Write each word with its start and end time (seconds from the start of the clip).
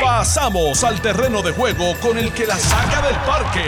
Pasamos 0.00 0.84
al 0.84 1.00
terreno 1.00 1.42
de 1.42 1.52
juego 1.52 1.94
con 2.00 2.18
el 2.18 2.32
que 2.32 2.46
la 2.46 2.56
saca 2.56 3.00
del 3.06 3.16
parque. 3.26 3.64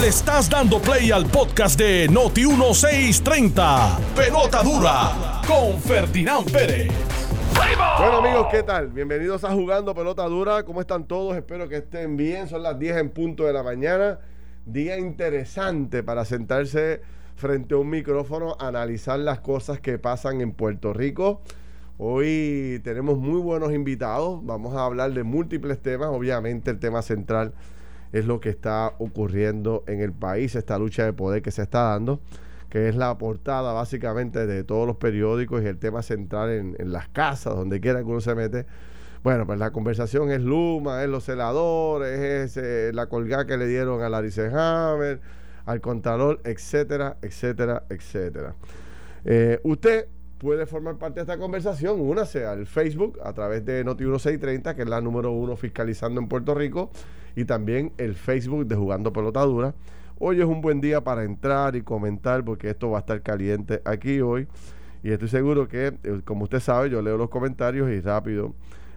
Le 0.00 0.08
estás 0.08 0.48
dando 0.48 0.80
play 0.80 1.10
al 1.10 1.26
podcast 1.26 1.78
de 1.78 2.08
Noti 2.08 2.46
1630. 2.46 3.98
Pelota 4.16 4.62
dura 4.62 5.42
con 5.46 5.78
Ferdinand 5.80 6.50
Pérez. 6.50 6.90
Bueno 7.98 8.18
amigos, 8.18 8.46
¿qué 8.50 8.62
tal? 8.62 8.88
Bienvenidos 8.88 9.44
a 9.44 9.52
Jugando 9.52 9.94
Pelota 9.94 10.24
Dura. 10.24 10.64
¿Cómo 10.64 10.80
están 10.80 11.04
todos? 11.04 11.36
Espero 11.36 11.68
que 11.68 11.76
estén 11.76 12.16
bien. 12.16 12.48
Son 12.48 12.62
las 12.62 12.78
10 12.78 12.96
en 12.96 13.10
punto 13.10 13.44
de 13.44 13.52
la 13.52 13.62
mañana. 13.62 14.18
Día 14.64 14.98
interesante 14.98 16.02
para 16.02 16.24
sentarse 16.24 17.02
frente 17.36 17.74
a 17.74 17.78
un 17.78 17.90
micrófono, 17.90 18.56
analizar 18.58 19.18
las 19.18 19.40
cosas 19.40 19.80
que 19.80 19.98
pasan 19.98 20.40
en 20.40 20.52
Puerto 20.52 20.92
Rico. 20.92 21.42
Hoy 21.98 22.80
tenemos 22.84 23.18
muy 23.18 23.40
buenos 23.40 23.72
invitados. 23.72 24.44
Vamos 24.44 24.74
a 24.74 24.84
hablar 24.84 25.12
de 25.12 25.22
múltiples 25.22 25.80
temas. 25.80 26.08
Obviamente 26.08 26.70
el 26.70 26.78
tema 26.78 27.02
central 27.02 27.54
es 28.12 28.26
lo 28.26 28.40
que 28.40 28.48
está 28.48 28.94
ocurriendo 28.98 29.84
en 29.86 30.00
el 30.00 30.12
país, 30.12 30.54
esta 30.54 30.78
lucha 30.78 31.04
de 31.04 31.12
poder 31.12 31.42
que 31.42 31.50
se 31.50 31.62
está 31.62 31.82
dando 31.82 32.20
que 32.72 32.88
es 32.88 32.96
la 32.96 33.18
portada 33.18 33.74
básicamente 33.74 34.46
de 34.46 34.64
todos 34.64 34.86
los 34.86 34.96
periódicos 34.96 35.62
y 35.62 35.66
el 35.66 35.76
tema 35.76 36.00
central 36.00 36.48
en, 36.78 36.90
las 36.90 37.06
casas, 37.06 37.54
donde 37.54 37.82
quiera 37.82 37.98
que 37.98 38.06
uno 38.06 38.22
se 38.22 38.34
mete. 38.34 38.64
Bueno, 39.22 39.46
pues 39.46 39.58
la 39.58 39.72
conversación 39.72 40.30
es 40.30 40.40
Luma, 40.40 41.02
es 41.02 41.10
los 41.10 41.22
celadores, 41.22 42.18
es 42.18 42.56
eh, 42.56 42.90
la 42.94 43.10
colgada 43.10 43.44
que 43.44 43.58
le 43.58 43.66
dieron 43.66 44.00
a 44.02 44.08
Larry 44.08 44.32
Hammer, 44.54 45.20
al 45.66 45.82
Contralor, 45.82 46.40
etcétera, 46.44 47.18
etcétera, 47.20 47.84
etcétera. 47.90 48.54
Eh, 49.26 49.60
usted 49.64 50.08
puede 50.42 50.66
formar 50.66 50.96
parte 50.96 51.20
de 51.20 51.20
esta 51.20 51.38
conversación, 51.38 52.00
únase 52.00 52.44
al 52.44 52.66
Facebook 52.66 53.20
a 53.22 53.32
través 53.32 53.64
de 53.64 53.86
Noti1630, 53.86 54.74
que 54.74 54.82
es 54.82 54.88
la 54.88 55.00
número 55.00 55.30
uno 55.30 55.54
fiscalizando 55.54 56.20
en 56.20 56.26
Puerto 56.26 56.52
Rico, 56.52 56.90
y 57.36 57.44
también 57.44 57.92
el 57.96 58.16
Facebook 58.16 58.66
de 58.66 58.74
Jugando 58.74 59.12
Pelotadura. 59.12 59.72
Hoy 60.18 60.40
es 60.40 60.44
un 60.44 60.60
buen 60.60 60.80
día 60.80 61.02
para 61.02 61.22
entrar 61.22 61.76
y 61.76 61.82
comentar 61.82 62.44
porque 62.44 62.70
esto 62.70 62.90
va 62.90 62.98
a 62.98 63.00
estar 63.00 63.22
caliente 63.22 63.82
aquí 63.84 64.20
hoy. 64.20 64.48
Y 65.04 65.12
estoy 65.12 65.28
seguro 65.28 65.68
que, 65.68 65.94
eh, 66.02 66.20
como 66.24 66.44
usted 66.44 66.60
sabe, 66.60 66.90
yo 66.90 67.00
leo 67.02 67.16
los 67.16 67.30
comentarios 67.30 67.88
y 67.90 68.00
rápido 68.00 68.52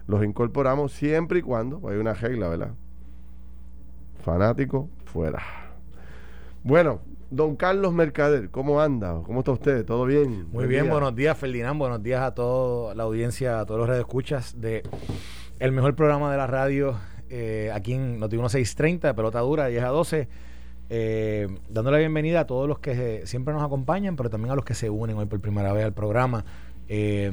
los 0.08 0.24
incorporamos 0.24 0.92
siempre 0.92 1.38
y 1.38 1.42
cuando, 1.42 1.88
hay 1.88 1.96
una 1.96 2.14
regla, 2.14 2.48
¿verdad? 2.48 2.74
Fanático, 4.24 4.88
fuera. 5.04 5.65
Bueno, 6.66 7.00
don 7.30 7.54
Carlos 7.54 7.92
Mercader, 7.92 8.50
¿cómo 8.50 8.80
anda? 8.80 9.22
¿Cómo 9.24 9.38
está 9.38 9.52
usted? 9.52 9.84
¿Todo 9.84 10.04
bien? 10.04 10.48
Muy 10.50 10.66
bien, 10.66 10.90
buenos 10.90 11.14
días, 11.14 11.38
Ferdinand. 11.38 11.78
Buenos 11.78 12.02
días 12.02 12.20
a 12.20 12.34
toda 12.34 12.92
la 12.96 13.04
audiencia, 13.04 13.60
a 13.60 13.66
todos 13.66 13.88
los 13.88 13.96
escuchas 13.96 14.60
de 14.60 14.82
el 15.60 15.70
mejor 15.70 15.94
programa 15.94 16.28
de 16.32 16.36
la 16.36 16.48
radio 16.48 16.96
eh, 17.30 17.70
aquí 17.72 17.92
en 17.92 18.18
Noti 18.18 18.34
1630, 18.34 19.06
de 19.06 19.14
pelota 19.14 19.38
dura, 19.42 19.68
10 19.68 19.84
a 19.84 19.88
12 19.90 20.28
eh, 20.90 21.46
dándole 21.68 21.98
la 21.98 22.00
bienvenida 22.00 22.40
a 22.40 22.46
todos 22.48 22.66
los 22.66 22.80
que 22.80 23.22
siempre 23.26 23.54
nos 23.54 23.62
acompañan, 23.62 24.16
pero 24.16 24.28
también 24.28 24.50
a 24.50 24.56
los 24.56 24.64
que 24.64 24.74
se 24.74 24.90
unen 24.90 25.16
hoy 25.18 25.26
por 25.26 25.40
primera 25.40 25.72
vez 25.72 25.84
al 25.84 25.94
programa. 25.94 26.44
Eh, 26.88 27.30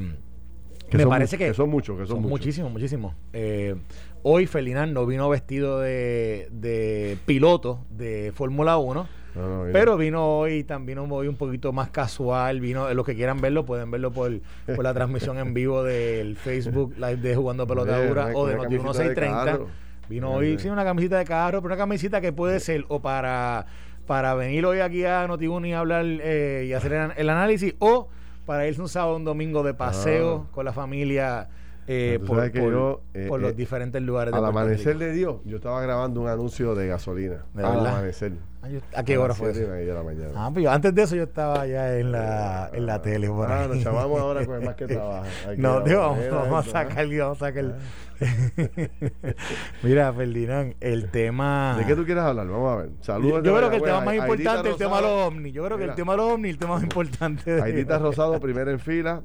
me 0.92 1.06
parece 1.08 1.36
que, 1.36 1.52
son 1.54 1.70
muchos, 1.70 1.98
que 1.98 2.06
son, 2.06 2.22
muchísimos, 2.22 2.70
muchísimos. 2.70 3.16
Eh, 3.32 3.74
hoy 4.22 4.46
Ferdinand 4.46 4.92
no 4.92 5.06
vino 5.06 5.28
vestido 5.28 5.80
de, 5.80 7.18
piloto 7.26 7.84
de 7.90 8.32
Fórmula 8.32 8.76
1. 8.76 9.23
Pero 9.72 9.96
vino 9.96 10.38
hoy 10.38 10.64
también 10.64 10.98
hoy 10.98 11.26
un 11.26 11.36
poquito 11.36 11.72
más 11.72 11.90
casual. 11.90 12.60
Vino, 12.60 12.92
los 12.94 13.04
que 13.04 13.14
quieran 13.14 13.40
verlo, 13.40 13.64
pueden 13.64 13.90
verlo 13.90 14.12
por, 14.12 14.32
la 14.66 14.94
transmisión 14.94 15.38
en 15.38 15.54
vivo 15.54 15.82
del 15.82 16.36
Facebook 16.36 16.94
Live 16.96 17.16
de 17.16 17.34
Jugando 17.34 17.66
Pelotadura 17.66 18.30
o 18.34 18.46
de 18.46 18.56
Noti 18.56 18.74
1630. 18.74 19.60
Vino 20.08 20.32
hoy 20.32 20.58
sin 20.58 20.70
una 20.70 20.84
camisita 20.84 21.18
de 21.18 21.24
carro, 21.24 21.62
pero 21.62 21.74
una 21.74 21.82
camisita 21.82 22.20
que 22.20 22.32
puede 22.32 22.60
ser 22.60 22.84
o 22.88 23.00
para, 23.00 23.66
para 24.06 24.34
venir 24.34 24.66
hoy 24.66 24.80
aquí 24.80 25.04
a 25.04 25.26
Notibuni 25.26 25.70
y 25.70 25.72
hablar 25.72 26.04
eh, 26.06 26.66
y 26.68 26.72
hacer 26.74 27.12
el, 27.16 27.30
análisis, 27.30 27.74
o 27.78 28.08
para 28.44 28.66
irse 28.68 28.80
un 28.82 28.88
sábado 28.88 29.16
un 29.16 29.24
domingo 29.24 29.62
de 29.62 29.74
paseo 29.74 30.46
ah. 30.46 30.52
con 30.52 30.64
la 30.64 30.72
familia. 30.72 31.48
Eh, 31.86 32.18
por, 32.26 32.42
eh, 32.42 33.26
por, 33.28 33.40
los 33.40 33.54
diferentes 33.54 34.00
lugares 34.00 34.32
al 34.32 34.44
amanecer 34.44 34.96
de 34.96 35.12
Dios 35.12 35.36
yo 35.44 35.56
estaba 35.56 35.82
grabando 35.82 36.22
un 36.22 36.28
anuncio 36.28 36.74
de 36.74 36.86
gasolina 36.86 37.44
al 37.56 37.86
amanecer 37.86 38.32
ah, 38.62 38.68
¿a 38.96 39.04
qué 39.04 39.18
hora 39.18 39.34
fue 39.34 39.50
eso? 39.50 39.60
la 39.68 40.02
mañana. 40.02 40.30
ah 40.34 40.50
pues 40.52 40.66
antes 40.66 40.94
de 40.94 41.02
eso 41.02 41.14
yo 41.14 41.24
estaba 41.24 41.66
ya 41.66 41.98
en 41.98 42.10
la, 42.10 42.70
en 42.72 42.86
la 42.86 43.02
tele 43.02 43.28
ah, 43.30 43.66
nos 43.68 43.84
llamamos 43.84 44.18
ahora 44.18 44.46
con 44.46 44.56
el 44.56 44.64
más 44.64 44.76
que 44.76 44.86
trabaja 44.88 45.28
no 45.58 45.82
digo, 45.82 46.00
vamos, 46.00 46.30
vamos, 46.30 46.68
a 46.68 46.70
sacar 46.70 47.06
vamos 47.06 47.42
a 47.42 47.46
sacar 47.46 47.74
Mira, 49.82 50.12
Ferdinand, 50.12 50.74
el 50.80 51.10
tema. 51.10 51.76
¿De 51.78 51.84
qué 51.84 51.94
tú 51.94 52.04
quieres 52.04 52.22
hablar? 52.22 52.46
Vamos 52.46 52.72
a 52.72 52.76
ver. 52.82 52.90
Saludos. 53.00 53.42
Yo, 53.42 53.56
creo 53.56 53.70
que 53.70 53.76
el 53.76 53.82
tema 53.82 54.00
más 54.00 54.14
importante 54.14 54.68
es 54.68 54.74
el 54.74 54.78
tema 54.78 54.96
de 54.96 55.02
los 55.02 55.26
ovnis. 55.26 55.52
Yo 55.52 55.64
creo 55.64 55.78
que 55.78 55.84
el 55.84 55.94
tema 55.94 56.12
de 56.12 56.16
los 56.18 56.32
ovnis 56.32 56.48
es 56.48 56.54
el 56.54 56.58
tema 56.58 56.74
más 56.74 56.82
importante. 56.82 57.62
Aidita 57.62 57.98
Rosado, 57.98 58.38
primera 58.40 58.70
en 58.70 58.80
fila. 58.80 59.22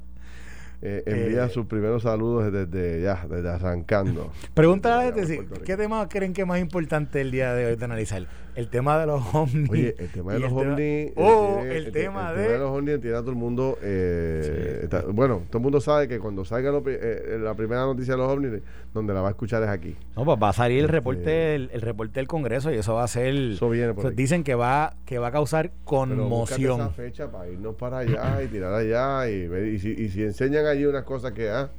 Eh, 0.81 1.03
envía 1.05 1.45
eh, 1.45 1.49
sus 1.49 1.65
primeros 1.65 2.03
saludos 2.03 2.51
desde 2.53 3.01
ya, 3.01 3.25
desde 3.29 3.49
arrancando. 3.49 4.31
Pregúntale 4.53 5.07
a 5.07 5.11
la 5.11 5.13
gente, 5.13 5.45
¿qué 5.65 5.75
tema 5.75 6.07
creen 6.07 6.33
que 6.33 6.41
es 6.41 6.47
más 6.47 6.59
importante 6.59 7.19
el 7.19 7.31
día 7.31 7.53
de 7.53 7.65
hoy 7.65 7.75
de 7.75 7.85
analizar? 7.85 8.25
El 8.59 8.67
tema 8.67 8.99
de 8.99 9.05
los 9.05 9.23
ovnis. 9.33 9.69
Oye, 9.69 9.95
el 9.97 10.09
tema 10.09 10.33
de 10.33 10.39
los 10.39 10.51
ovnis. 10.51 11.11
oh, 11.15 11.61
el, 11.63 11.91
tema 11.91 12.33
de. 12.33 12.41
El 12.41 12.47
tema 12.47 12.53
de 12.53 12.57
los 12.59 12.71
ovnis 12.71 12.95
entiende 12.95 13.17
a 13.17 13.21
todo 13.21 13.31
el 13.31 13.37
mundo. 13.37 13.77
Eh, 13.81 14.87
bueno, 15.13 15.43
todo 15.47 15.59
el 15.59 15.63
mundo 15.63 15.79
sabe 15.79 16.07
que 16.09 16.19
cuando 16.19 16.43
salga 16.43 16.71
eh, 16.87 17.39
la 17.41 17.53
primera 17.53 17.81
noticia 17.83 18.15
de 18.15 18.17
los 18.17 18.29
ovnis, 18.29 18.61
donde 18.93 19.13
la 19.13 19.21
va 19.21 19.29
a 19.29 19.31
escuchar 19.31 19.63
es 19.63 19.69
aquí. 19.69 19.95
No, 20.15 20.25
pues 20.25 20.37
va 20.41 20.49
a 20.49 20.53
salir 20.53 20.79
el 20.79 20.85
este, 20.85 20.91
reporte, 20.91 21.55
el, 21.55 21.81
reporte 21.81 22.19
del 22.19 22.27
Congreso 22.27 22.71
y 22.71 22.75
eso 22.75 22.95
va 22.95 23.05
a 23.05 23.07
ser. 23.07 23.33
Eso 23.33 23.69
viene 23.69 23.93
Dicen 24.13 24.43
que 24.43 24.55
va, 24.55 24.93
que 25.05 25.19
va 25.19 25.27
a 25.27 25.31
causar 25.31 25.71
conmoción. 25.85 26.77
Pero 26.77 26.89
esa 26.89 26.89
fecha 26.89 27.31
para 27.31 27.49
irnos 27.49 27.75
para 27.75 27.99
allá 27.99 28.43
y 28.43 28.47
tirar 28.47 28.73
allá 28.73 29.29
y, 29.29 29.47
ver, 29.47 29.67
y, 29.67 29.79
si, 29.79 29.91
y 29.91 30.09
si 30.09 30.23
enseñan 30.23 30.65
allí 30.65 30.85
unas 30.85 31.03
cosas 31.03 31.31
que. 31.31 31.49
Ah, 31.49 31.69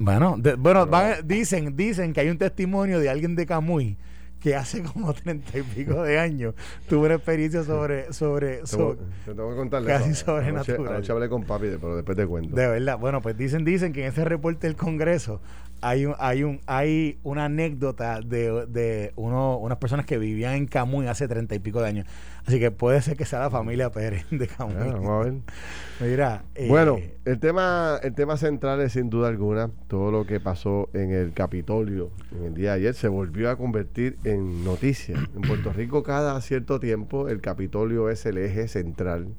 bueno, 0.00 0.36
bueno 0.58 0.88
dicen, 1.24 1.76
dicen 1.76 2.12
que 2.12 2.20
hay 2.20 2.30
un 2.30 2.38
testimonio 2.38 2.98
de 2.98 3.10
alguien 3.10 3.36
de 3.36 3.46
Camuy 3.46 3.96
que 4.40 4.54
hace 4.54 4.82
como 4.82 5.12
treinta 5.14 5.58
y 5.58 5.62
pico 5.62 6.02
de 6.02 6.18
años 6.18 6.54
tuve 6.88 7.06
una 7.06 7.14
experiencia 7.16 7.62
sobre 7.62 8.12
sobre, 8.12 8.62
te, 8.62 8.96
tengo 9.24 9.50
que 9.50 9.56
contarle 9.56 9.88
casi 9.88 10.14
sobrenatural. 10.14 10.94
anoche, 10.94 11.12
hablé 11.12 11.28
con 11.28 11.44
papi 11.44 11.68
pero 11.80 11.96
después 11.96 12.16
te 12.16 12.26
cuento. 12.26 12.56
De 12.56 12.66
verdad 12.66 12.98
bueno 12.98 13.20
pues 13.22 13.36
dicen 13.36 13.64
dicen 13.64 13.92
que 13.92 14.02
en 14.02 14.08
ese 14.08 14.24
reporte 14.24 14.66
del 14.66 14.76
Congreso 14.76 15.40
hay 15.82 16.06
un, 16.06 16.14
hay 16.18 16.42
un 16.42 16.60
hay 16.66 17.18
una 17.22 17.46
anécdota 17.46 18.20
de, 18.20 18.66
de 18.66 19.12
uno, 19.16 19.58
unas 19.58 19.78
personas 19.78 20.06
que 20.06 20.18
vivían 20.18 20.54
en 20.54 20.66
Camuy 20.66 21.06
hace 21.06 21.28
treinta 21.28 21.54
y 21.54 21.58
pico 21.58 21.80
de 21.80 21.88
años. 21.88 22.06
Así 22.46 22.58
que 22.58 22.70
puede 22.70 23.00
ser 23.02 23.16
que 23.16 23.24
sea 23.24 23.40
la 23.40 23.50
familia 23.50 23.90
Pérez 23.90 24.24
de 24.30 24.46
Camuy. 24.46 24.74
Vamos 24.74 25.08
a 25.08 25.24
ver. 25.24 25.34
Mira 26.00 26.44
eh, 26.54 26.68
bueno 26.68 26.98
el 27.24 27.38
tema 27.38 27.98
el 28.02 28.14
tema 28.14 28.36
central 28.36 28.80
es 28.80 28.92
sin 28.92 29.10
duda 29.10 29.28
alguna 29.28 29.70
todo 29.88 30.10
lo 30.10 30.26
que 30.26 30.40
pasó 30.40 30.88
en 30.94 31.12
el 31.12 31.32
Capitolio 31.34 32.10
en 32.32 32.44
el 32.44 32.54
día 32.54 32.70
de 32.70 32.76
ayer 32.76 32.94
se 32.94 33.08
volvió 33.08 33.50
a 33.50 33.56
convertir 33.56 34.16
en 34.24 34.64
noticia. 34.64 35.16
En 35.34 35.42
Puerto 35.42 35.72
Rico 35.72 36.02
cada 36.02 36.40
cierto 36.40 36.80
tiempo 36.80 37.28
el 37.28 37.40
Capitolio 37.40 38.08
es 38.08 38.24
el 38.26 38.38
eje 38.38 38.68
central 38.68 39.34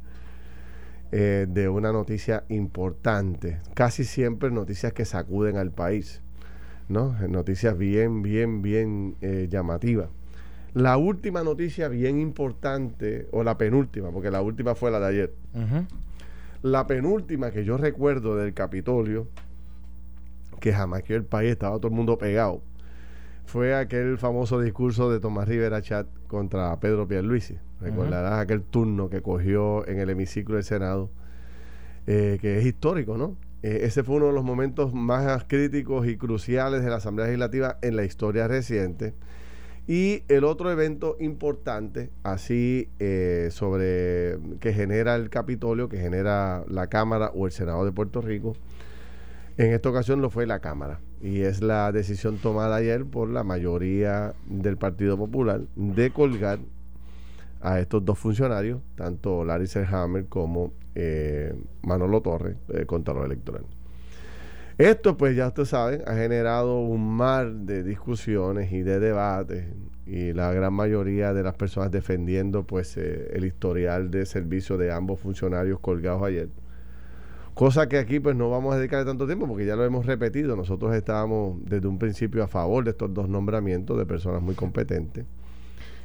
eh, 1.14 1.46
de 1.50 1.68
una 1.68 1.92
noticia 1.92 2.46
importante, 2.48 3.60
casi 3.74 4.06
siempre 4.06 4.50
noticias 4.50 4.94
que 4.94 5.04
sacuden 5.04 5.58
al 5.58 5.72
país. 5.72 6.22
¿No? 6.90 7.16
Noticias 7.28 7.78
bien, 7.78 8.22
bien, 8.22 8.62
bien 8.62 9.16
eh, 9.22 9.48
llamativas. 9.50 10.10
La 10.74 10.98
última 10.98 11.44
noticia 11.44 11.90
bien 11.90 12.20
importante, 12.20 13.28
o 13.32 13.44
la 13.44 13.58
penúltima, 13.58 14.12
porque 14.12 14.32
la 14.32 14.42
última 14.42 14.74
fue 14.74 14.90
la 14.90 15.00
de 15.00 15.08
ayer. 15.08 15.34
La 16.62 16.88
penúltima 16.88 17.52
que 17.52 17.66
yo 17.66 17.78
recuerdo 17.78 18.38
del 18.38 18.54
Capitolio, 18.54 19.28
que 20.60 20.72
jamás 20.72 21.04
que 21.04 21.16
el 21.16 21.26
país 21.26 21.52
estaba 21.52 21.78
todo 21.78 21.88
el 21.88 21.94
mundo 21.94 22.18
pegado, 22.18 22.62
fue 23.46 23.76
aquel 23.76 24.18
famoso 24.18 24.62
discurso 24.62 25.12
de 25.12 25.20
Tomás 25.20 25.48
Rivera 25.48 25.82
Chat 25.82 26.08
contra 26.28 26.80
Pedro 26.80 27.06
Pierluisi. 27.06 27.58
Recordarás 27.82 28.40
aquel 28.40 28.62
turno 28.62 29.10
que 29.10 29.22
cogió 29.22 29.86
en 29.88 30.00
el 30.00 30.10
hemiciclo 30.10 30.56
del 30.56 30.64
Senado, 30.64 31.10
eh, 32.08 32.38
que 32.40 32.60
es 32.60 32.66
histórico, 32.66 33.18
¿no? 33.18 33.36
Eh, 33.64 33.82
ese 33.84 34.04
fue 34.04 34.16
uno 34.16 34.28
de 34.28 34.34
los 34.34 34.44
momentos 34.44 34.94
más 34.94 35.44
críticos 35.46 36.08
y 36.08 36.18
cruciales 36.18 36.84
de 36.84 36.90
la 36.90 36.96
Asamblea 36.98 37.28
Legislativa 37.28 37.78
en 37.82 37.96
la 37.96 38.04
historia 38.04 38.48
reciente. 38.48 39.14
Y 39.88 40.24
el 40.28 40.44
otro 40.44 40.72
evento 40.72 41.18
importante, 41.20 42.12
así 42.24 42.90
eh, 43.00 43.50
sobre 43.52 44.38
que 44.60 44.74
genera 44.74 45.16
el 45.16 45.30
Capitolio, 45.30 45.90
que 45.90 45.98
genera 45.98 46.64
la 46.68 46.88
Cámara 46.88 47.32
o 47.34 47.46
el 47.46 47.52
Senado 47.52 47.84
de 47.84 47.92
Puerto 47.92 48.22
Rico, 48.22 48.56
en 49.58 49.74
esta 49.74 49.90
ocasión 49.90 50.22
lo 50.22 50.30
fue 50.30 50.46
la 50.46 50.60
Cámara. 50.60 51.00
Y 51.22 51.42
es 51.42 51.62
la 51.62 51.92
decisión 51.92 52.38
tomada 52.38 52.78
ayer 52.78 53.06
por 53.06 53.30
la 53.30 53.44
mayoría 53.44 54.34
del 54.48 54.78
Partido 54.78 55.18
Popular 55.18 55.62
de 55.76 56.12
colgar 56.12 56.60
a 57.62 57.80
estos 57.80 58.04
dos 58.04 58.18
funcionarios, 58.18 58.82
tanto 58.96 59.46
Larry 59.46 59.68
Selhammer 59.68 60.26
como 60.26 60.72
eh, 60.96 61.54
Manolo 61.82 62.22
Torres, 62.22 62.58
eh, 62.74 62.86
contador 62.86 63.26
electoral. 63.26 63.66
Esto, 64.78 65.18
pues 65.18 65.36
ya 65.36 65.48
ustedes 65.48 65.70
saben, 65.70 66.02
ha 66.08 66.16
generado 66.16 66.80
un 66.80 67.16
mar 67.16 67.52
de 67.52 67.84
discusiones 67.84 68.72
y 68.72 68.82
de 68.82 69.00
debates 69.00 69.66
y 70.06 70.34
la 70.34 70.52
gran 70.52 70.74
mayoría 70.74 71.34
de 71.34 71.44
las 71.44 71.54
personas 71.56 71.92
defendiendo 71.92 72.64
pues 72.64 72.98
eh, 72.98 73.32
el 73.34 73.46
historial 73.46 74.10
de 74.10 74.26
servicio 74.26 74.78
de 74.78 74.92
ambos 74.92 75.20
funcionarios 75.20 75.80
colgados 75.80 76.24
ayer. 76.24 76.50
Cosa 77.54 77.88
que 77.88 77.98
aquí 77.98 78.20
pues 78.20 78.36
no 78.36 78.50
vamos 78.50 78.74
a 78.74 78.78
dedicarle 78.78 79.06
tanto 79.06 79.26
tiempo 79.26 79.48
porque 79.48 79.66
ya 79.66 79.76
lo 79.76 79.86
hemos 79.86 80.06
repetido. 80.06 80.56
Nosotros 80.56 80.96
estábamos 80.96 81.58
desde 81.64 81.88
un 81.88 82.00
principio 82.00 82.44
a 82.44 82.48
favor 82.48 82.84
de 82.84 82.92
estos 82.92 83.14
dos 83.14 83.30
nombramientos 83.30 83.98
de 83.98 84.06
personas 84.06 84.42
muy 84.42 84.56
competentes. 84.56 85.26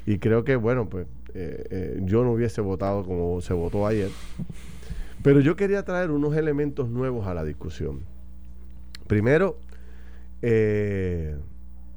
Y 0.06 0.18
creo 0.18 0.44
que, 0.44 0.54
bueno, 0.54 0.88
pues 0.88 1.06
eh, 1.34 1.64
eh, 1.70 2.00
yo 2.02 2.22
no 2.22 2.32
hubiese 2.32 2.60
votado 2.60 3.04
como 3.04 3.40
se 3.40 3.54
votó 3.54 3.86
ayer. 3.86 4.10
Pero 5.26 5.40
yo 5.40 5.56
quería 5.56 5.84
traer 5.84 6.12
unos 6.12 6.37
elementos 6.37 6.88
nuevos 6.88 7.26
a 7.26 7.34
la 7.34 7.43
discusión. 7.43 8.02
Primero, 9.08 9.58
eh, 10.40 11.37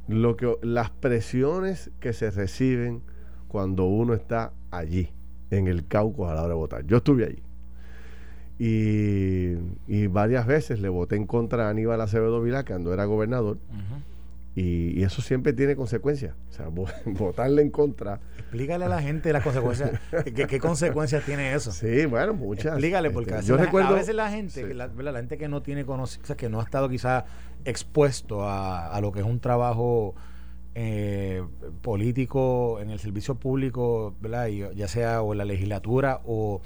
lo 0.08 0.36
que, 0.36 0.58
las 0.64 0.90
presiones 0.90 1.92
que 2.00 2.12
se 2.14 2.32
reciben 2.32 3.04
cuando 3.48 3.86
uno 3.86 4.16
está 4.16 4.52
allí, 4.72 5.12
en 5.52 5.68
el 5.68 5.86
caucus 5.86 6.28
a 6.28 6.34
la 6.34 6.42
hora 6.42 6.56
de 6.56 6.56
votar. 6.56 6.86
Yo 6.88 6.98
estuve 6.98 7.26
allí. 7.26 7.44
Y, 8.58 10.08
varias 10.08 10.48
veces 10.48 10.82
le 10.82 10.90
voté 10.90 11.16
en 11.16 11.28
contra 11.28 11.68
a 11.68 11.70
Aníbal 11.70 12.02
Acevedo 12.02 12.42
Vilá, 12.42 12.66
cuando 12.66 12.96
era 12.96 13.06
gobernador. 13.06 13.60
Y, 14.56 15.04
eso 15.04 15.22
siempre 15.22 15.54
tiene 15.54 15.76
consecuencias. 15.76 16.36
O 16.50 16.54
sea, 16.54 16.68
votarle 17.06 17.62
en 17.62 17.70
contra. 17.70 18.20
Explícale 18.38 18.86
a 18.86 18.90
la 18.90 19.02
gente 19.02 19.32
las 19.32 19.44
consecuencias. 19.44 20.00
¿Qué, 20.36 20.60
consecuencias 20.60 21.24
tiene 21.24 21.54
eso? 21.54 21.72
Sí, 21.72 22.06
bueno, 22.06 22.34
muchas. 22.34 22.74
Explícale, 22.74 23.12
porque 23.12 23.36
este, 23.36 23.54
a, 23.54 23.58
veces 23.58 23.74
la, 23.74 23.88
a 23.88 23.92
veces 23.92 24.16
la 24.16 24.32
gente, 24.32 24.74
la, 24.74 25.14
gente 25.14 25.38
que 25.38 25.48
no 25.48 25.62
tiene 25.62 25.86
conocimiento, 25.86 26.36
que 26.36 26.50
no 26.50 26.60
ha 26.60 26.64
estado 26.64 26.90
quizá 26.90 27.26
expuesto 27.66 28.42
a, 28.44 28.98
lo 29.02 29.12
que 29.12 29.20
es 29.20 29.26
un 29.26 29.40
trabajo 29.40 30.16
eh, 30.76 31.44
político 31.82 32.80
en 32.82 32.90
el 32.90 33.00
servicio 33.00 33.36
público, 33.36 34.16
¿verdad? 34.22 34.48
ya 34.48 34.88
sea 34.88 35.22
o 35.22 35.34
en 35.34 35.38
la 35.38 35.46
legislatura 35.46 36.22
o, 36.26 36.62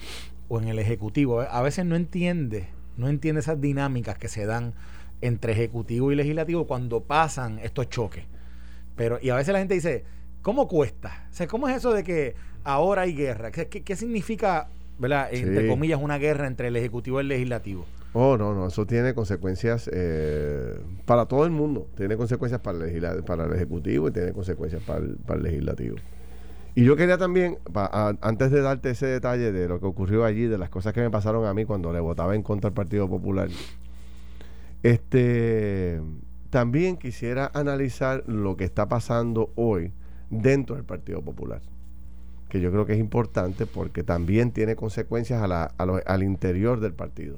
o 0.48 0.60
en 0.60 0.68
el 0.68 0.80
ejecutivo, 0.80 1.42
a 1.42 1.62
veces 1.62 1.86
no 1.86 1.96
entiende, 1.96 2.70
no 2.98 3.10
entiende 3.10 3.42
esas 3.42 3.60
dinámicas 3.60 4.18
que 4.18 4.28
se 4.28 4.46
dan 4.46 4.74
entre 5.24 5.54
ejecutivo 5.54 6.12
y 6.12 6.16
legislativo 6.16 6.68
cuando 6.68 7.02
pasan 7.02 7.60
estos 7.60 7.90
choques. 7.90 8.26
Pero, 8.98 9.20
y 9.22 9.30
a 9.30 9.36
veces 9.36 9.54
la 9.54 9.60
gente 9.60 9.74
dice, 9.74 10.04
¿cómo 10.42 10.68
cuesta? 10.68 11.28
O 11.32 11.34
sea, 11.34 11.48
¿cómo 11.48 11.70
es 11.70 11.78
eso 11.78 11.94
de 11.94 12.04
que 12.04 12.36
ahora 12.66 13.04
hay 13.04 13.16
guerra? 13.16 13.50
¿Qué, 13.52 13.68
qué, 13.68 13.96
significa, 13.96 14.68
¿verdad? 15.00 15.30
Entre 15.32 15.68
comillas, 15.68 16.00
una 16.02 16.18
guerra 16.18 16.46
entre 16.46 16.68
el 16.68 16.76
ejecutivo 16.76 17.20
y 17.20 17.22
el 17.22 17.30
legislativo? 17.30 17.86
Oh, 18.12 18.38
no, 18.38 18.54
no, 18.54 18.68
eso 18.68 18.86
tiene 18.86 19.16
consecuencias 19.16 19.90
eh, 19.92 20.78
para 21.06 21.26
todo 21.26 21.46
el 21.46 21.52
mundo. 21.52 21.88
Tiene 21.96 22.18
consecuencias 22.18 22.60
para 22.60 22.86
el, 22.86 23.24
para 23.24 23.46
el 23.46 23.54
ejecutivo 23.54 24.10
y 24.10 24.12
tiene 24.12 24.34
consecuencias 24.34 24.84
para 24.84 25.00
el, 25.00 25.16
para 25.16 25.38
el 25.38 25.44
legislativo. 25.44 25.96
Y 26.76 26.84
yo 26.84 26.98
quería 26.98 27.18
también, 27.18 27.60
antes 28.22 28.52
de 28.52 28.62
darte 28.62 28.90
ese 28.90 29.06
detalle 29.06 29.52
de 29.52 29.68
lo 29.68 29.80
que 29.80 29.86
ocurrió 29.86 30.26
allí, 30.26 30.48
de 30.48 30.58
las 30.58 30.70
cosas 30.70 30.92
que 30.92 31.02
me 31.02 31.10
pasaron 31.10 31.46
a 31.46 31.54
mí 31.54 31.66
cuando 31.66 31.94
le 31.94 32.00
votaba 32.00 32.36
en 32.36 32.42
contra 32.42 32.72
del 32.72 32.76
Partido 32.76 33.08
Popular, 33.08 33.48
este, 34.84 36.02
también 36.50 36.98
quisiera 36.98 37.50
analizar 37.54 38.24
lo 38.28 38.58
que 38.58 38.66
está 38.66 38.88
pasando 38.88 39.52
hoy 39.56 39.92
dentro 40.30 40.76
del 40.76 40.86
Partido 40.86 41.22
Popular, 41.22 41.62
que 42.50 42.60
yo 42.62 42.72
creo 42.72 42.86
que 42.86 42.94
es 42.94 43.00
importante 43.00 43.66
porque 43.66 44.04
también 44.04 44.52
tiene 44.52 44.76
consecuencias 44.76 45.42
al 45.42 46.24
interior 46.24 46.80
del 46.80 46.94
partido. 46.94 47.38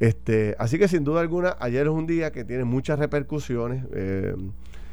este, 0.00 0.56
así 0.58 0.78
que 0.78 0.88
sin 0.88 1.04
duda 1.04 1.20
alguna, 1.20 1.56
ayer 1.60 1.86
es 1.86 1.92
un 1.92 2.06
día 2.06 2.32
que 2.32 2.44
tiene 2.44 2.64
muchas 2.64 2.98
repercusiones. 2.98 3.86
Eh, 3.92 4.34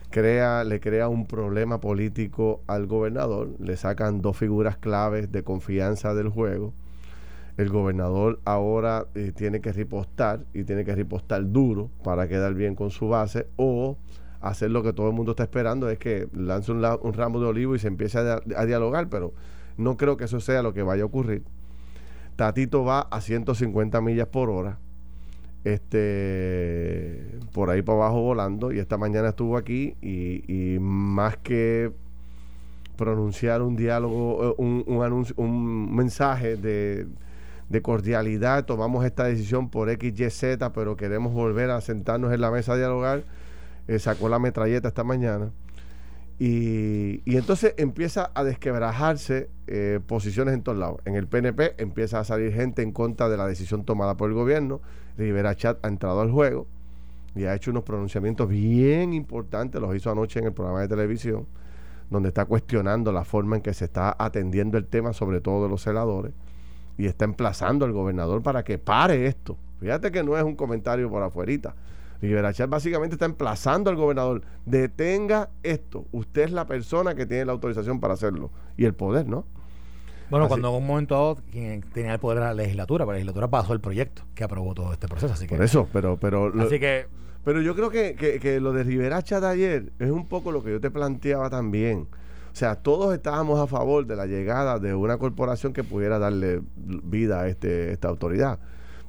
crea, 0.10 0.64
le 0.64 0.80
crea 0.80 1.10
un 1.10 1.26
problema 1.26 1.82
político 1.82 2.62
al 2.68 2.88
gobernador, 2.88 3.50
le 3.60 3.76
sacan 3.76 4.22
dos 4.22 4.38
figuras 4.38 4.78
claves 4.78 5.32
de 5.32 5.44
confianza 5.44 6.14
del 6.14 6.30
juego 6.30 6.74
el 7.58 7.70
gobernador 7.70 8.40
ahora 8.46 9.08
eh, 9.16 9.32
tiene 9.36 9.62
que 9.62 9.74
ripostar 9.74 10.46
y 10.54 10.64
tiene 10.64 10.86
que 10.86 10.96
ripostar 10.96 11.52
duro 11.52 11.90
para 12.04 12.28
quedar 12.28 12.54
bien 12.54 12.76
con 12.76 12.92
su 12.92 13.10
base 13.10 13.48
o 13.56 13.98
hacer 14.42 14.70
lo 14.70 14.84
que 14.84 14.94
todo 14.94 15.08
el 15.08 15.14
mundo 15.14 15.32
está 15.32 15.44
esperando 15.44 15.90
es 15.90 15.98
que 15.98 16.28
lance 16.34 16.72
un, 16.72 16.82
ramo 17.14 17.40
de 17.40 17.48
olivo 17.48 17.76
y 17.76 17.80
se 17.80 17.88
empiece 17.88 18.20
a, 18.20 18.66
dialogar, 18.66 19.10
pero 19.10 19.34
no 19.78 19.98
creo 19.98 20.18
que 20.18 20.26
eso 20.26 20.40
sea 20.40 20.62
lo 20.62 20.74
que 20.74 20.84
vaya 20.84 21.02
a 21.04 21.08
ocurrir. 21.08 21.44
Tatito 22.36 22.84
va 22.84 23.02
a 23.02 23.20
150 23.20 24.00
millas 24.02 24.28
por 24.28 24.52
hora, 24.52 24.78
este, 25.64 27.40
por 27.52 27.72
ahí 27.72 27.82
para 27.82 27.98
abajo 27.98 28.22
volando, 28.22 28.72
y 28.72 28.78
esta 28.78 28.98
mañana 28.98 29.30
estuvo 29.30 29.58
aquí 29.58 29.96
y, 30.02 30.78
más 30.80 31.38
que 31.38 31.92
pronunciar 32.96 33.64
un 33.64 33.76
diálogo, 33.76 34.52
eh, 34.52 34.56
un, 34.60 34.84
un, 34.86 35.04
anuncio, 35.04 35.34
un 35.38 35.96
mensaje 35.96 36.58
de 36.58 37.08
de 37.70 37.82
cordialidad, 37.82 38.66
tomamos 38.66 39.06
esta 39.06 39.26
decisión 39.26 39.70
por 39.70 39.90
X, 39.90 40.20
Y, 40.20 40.30
Z, 40.30 40.74
pero 40.74 40.96
queremos 40.96 41.34
volver 41.34 41.70
a 41.70 41.82
sentarnos 41.82 42.34
en 42.34 42.42
la 42.42 42.52
mesa 42.52 42.74
a 42.74 42.78
dialogar. 42.78 43.24
Eh, 43.88 44.00
sacó 44.00 44.30
la 44.30 44.40
metralleta 44.40 44.88
esta 44.88 45.04
mañana. 45.04 45.52
Y, 46.40 47.22
entonces 47.26 47.74
empieza 47.78 48.32
a 48.36 48.44
desquebrajarse 48.44 49.50
eh, 49.66 50.00
posiciones 50.06 50.54
en 50.54 50.62
todos 50.62 50.78
lados. 50.78 51.02
En 51.06 51.16
el 51.16 51.28
PNP 51.28 51.76
empieza 51.78 52.20
a 52.20 52.24
salir 52.24 52.54
gente 52.54 52.84
en 52.84 52.92
contra 52.92 53.28
de 53.28 53.38
la 53.38 53.48
decisión 53.48 53.86
tomada 53.86 54.16
por 54.16 54.30
el 54.30 54.36
gobierno. 54.36 54.82
Rivera 55.18 55.56
Chat 55.56 55.84
ha 55.84 55.88
entrado 55.88 56.22
al 56.22 56.32
juego 56.32 56.68
y 57.36 57.46
ha 57.46 57.56
hecho 57.56 57.72
unos 57.72 57.84
pronunciamientos 57.84 58.48
bien 58.48 59.14
importantes. 59.14 59.82
Los 59.82 59.96
hizo 59.96 60.12
anoche 60.12 60.40
en 60.40 60.46
el 60.46 60.54
programa 60.54 60.82
de 60.82 60.88
televisión, 60.88 61.48
donde 62.10 62.30
está 62.30 62.46
cuestionando 62.46 63.12
la 63.12 63.26
forma 63.26 63.56
en 63.56 63.62
que 63.62 63.74
se 63.74 63.86
está 63.86 64.16
atendiendo 64.18 64.78
el 64.78 64.86
tema, 64.86 65.14
sobre 65.14 65.42
todo 65.42 65.64
de 65.64 65.70
los 65.70 65.82
celadores 65.82 66.34
y 66.98 67.06
está 67.06 67.26
emplazando 67.26 67.86
al 67.86 67.92
gobernador 67.92 68.42
para 68.42 68.64
que 68.64 68.78
pare 68.78 69.28
esto. 69.28 69.58
Fíjate 69.80 70.12
que 70.12 70.24
no 70.24 70.38
es 70.38 70.44
un 70.44 70.56
comentario 70.56 71.10
por 71.10 71.22
afuerita. 71.22 71.76
Rivera 72.22 72.52
básicamente 72.68 73.16
está 73.16 73.26
emplazando 73.26 73.92
al 73.92 73.96
gobernador, 73.96 74.42
detenga 74.66 75.50
esto. 75.62 76.06
Usted 76.12 76.44
es 76.44 76.52
la 76.52 76.66
persona 76.66 77.14
que 77.14 77.28
tiene 77.28 77.46
la 77.46 77.52
autorización 77.52 78.00
para 78.00 78.16
hacerlo 78.16 78.50
y 78.76 78.86
el 78.86 78.96
poder, 78.96 79.28
¿no? 79.28 79.46
Bueno, 80.30 80.48
cuando 80.48 80.70
en 80.70 80.76
un 80.76 80.88
momento 80.88 81.14
dado 81.14 81.38
quien 81.52 81.82
tenía 81.82 82.14
el 82.14 82.20
poder 82.20 82.40
era 82.40 82.48
la 82.48 82.56
legislatura, 82.56 83.06
pero 83.06 83.14
la 83.14 83.18
legislatura 83.18 83.48
pasó 83.50 83.74
el 83.74 83.80
proyecto 83.80 84.24
que 84.34 84.44
aprobó 84.44 84.74
todo 84.74 84.92
este 84.92 85.08
proceso. 85.08 85.34
Así 85.34 85.48
que, 85.48 85.56
por 85.56 85.64
eso, 85.64 85.88
pero, 85.94 86.18
pero 86.18 86.52
así 86.60 86.80
que 86.80 87.06
pero 87.48 87.62
yo 87.62 87.76
creo 87.76 87.90
que, 87.90 88.16
que, 88.16 88.42
que 88.42 88.60
lo 88.60 88.74
de 88.74 88.84
Rivera 88.84 89.22
de 89.22 89.48
ayer 89.48 89.94
es 90.00 90.12
un 90.12 90.26
poco 90.26 90.52
lo 90.52 90.62
que 90.62 90.72
yo 90.72 90.82
te 90.82 90.92
planteaba 90.92 91.50
también. 91.50 92.10
O 92.58 92.60
sea, 92.60 92.74
todos 92.74 93.14
estábamos 93.14 93.60
a 93.60 93.68
favor 93.68 94.08
de 94.08 94.16
la 94.16 94.26
llegada 94.26 94.80
de 94.80 94.96
una 94.96 95.20
corporación 95.20 95.74
que 95.74 95.84
pudiera 95.84 96.18
darle 96.18 96.64
vida 96.76 97.42
a 97.42 97.48
este, 97.50 97.92
esta 97.92 98.08
autoridad. 98.08 98.58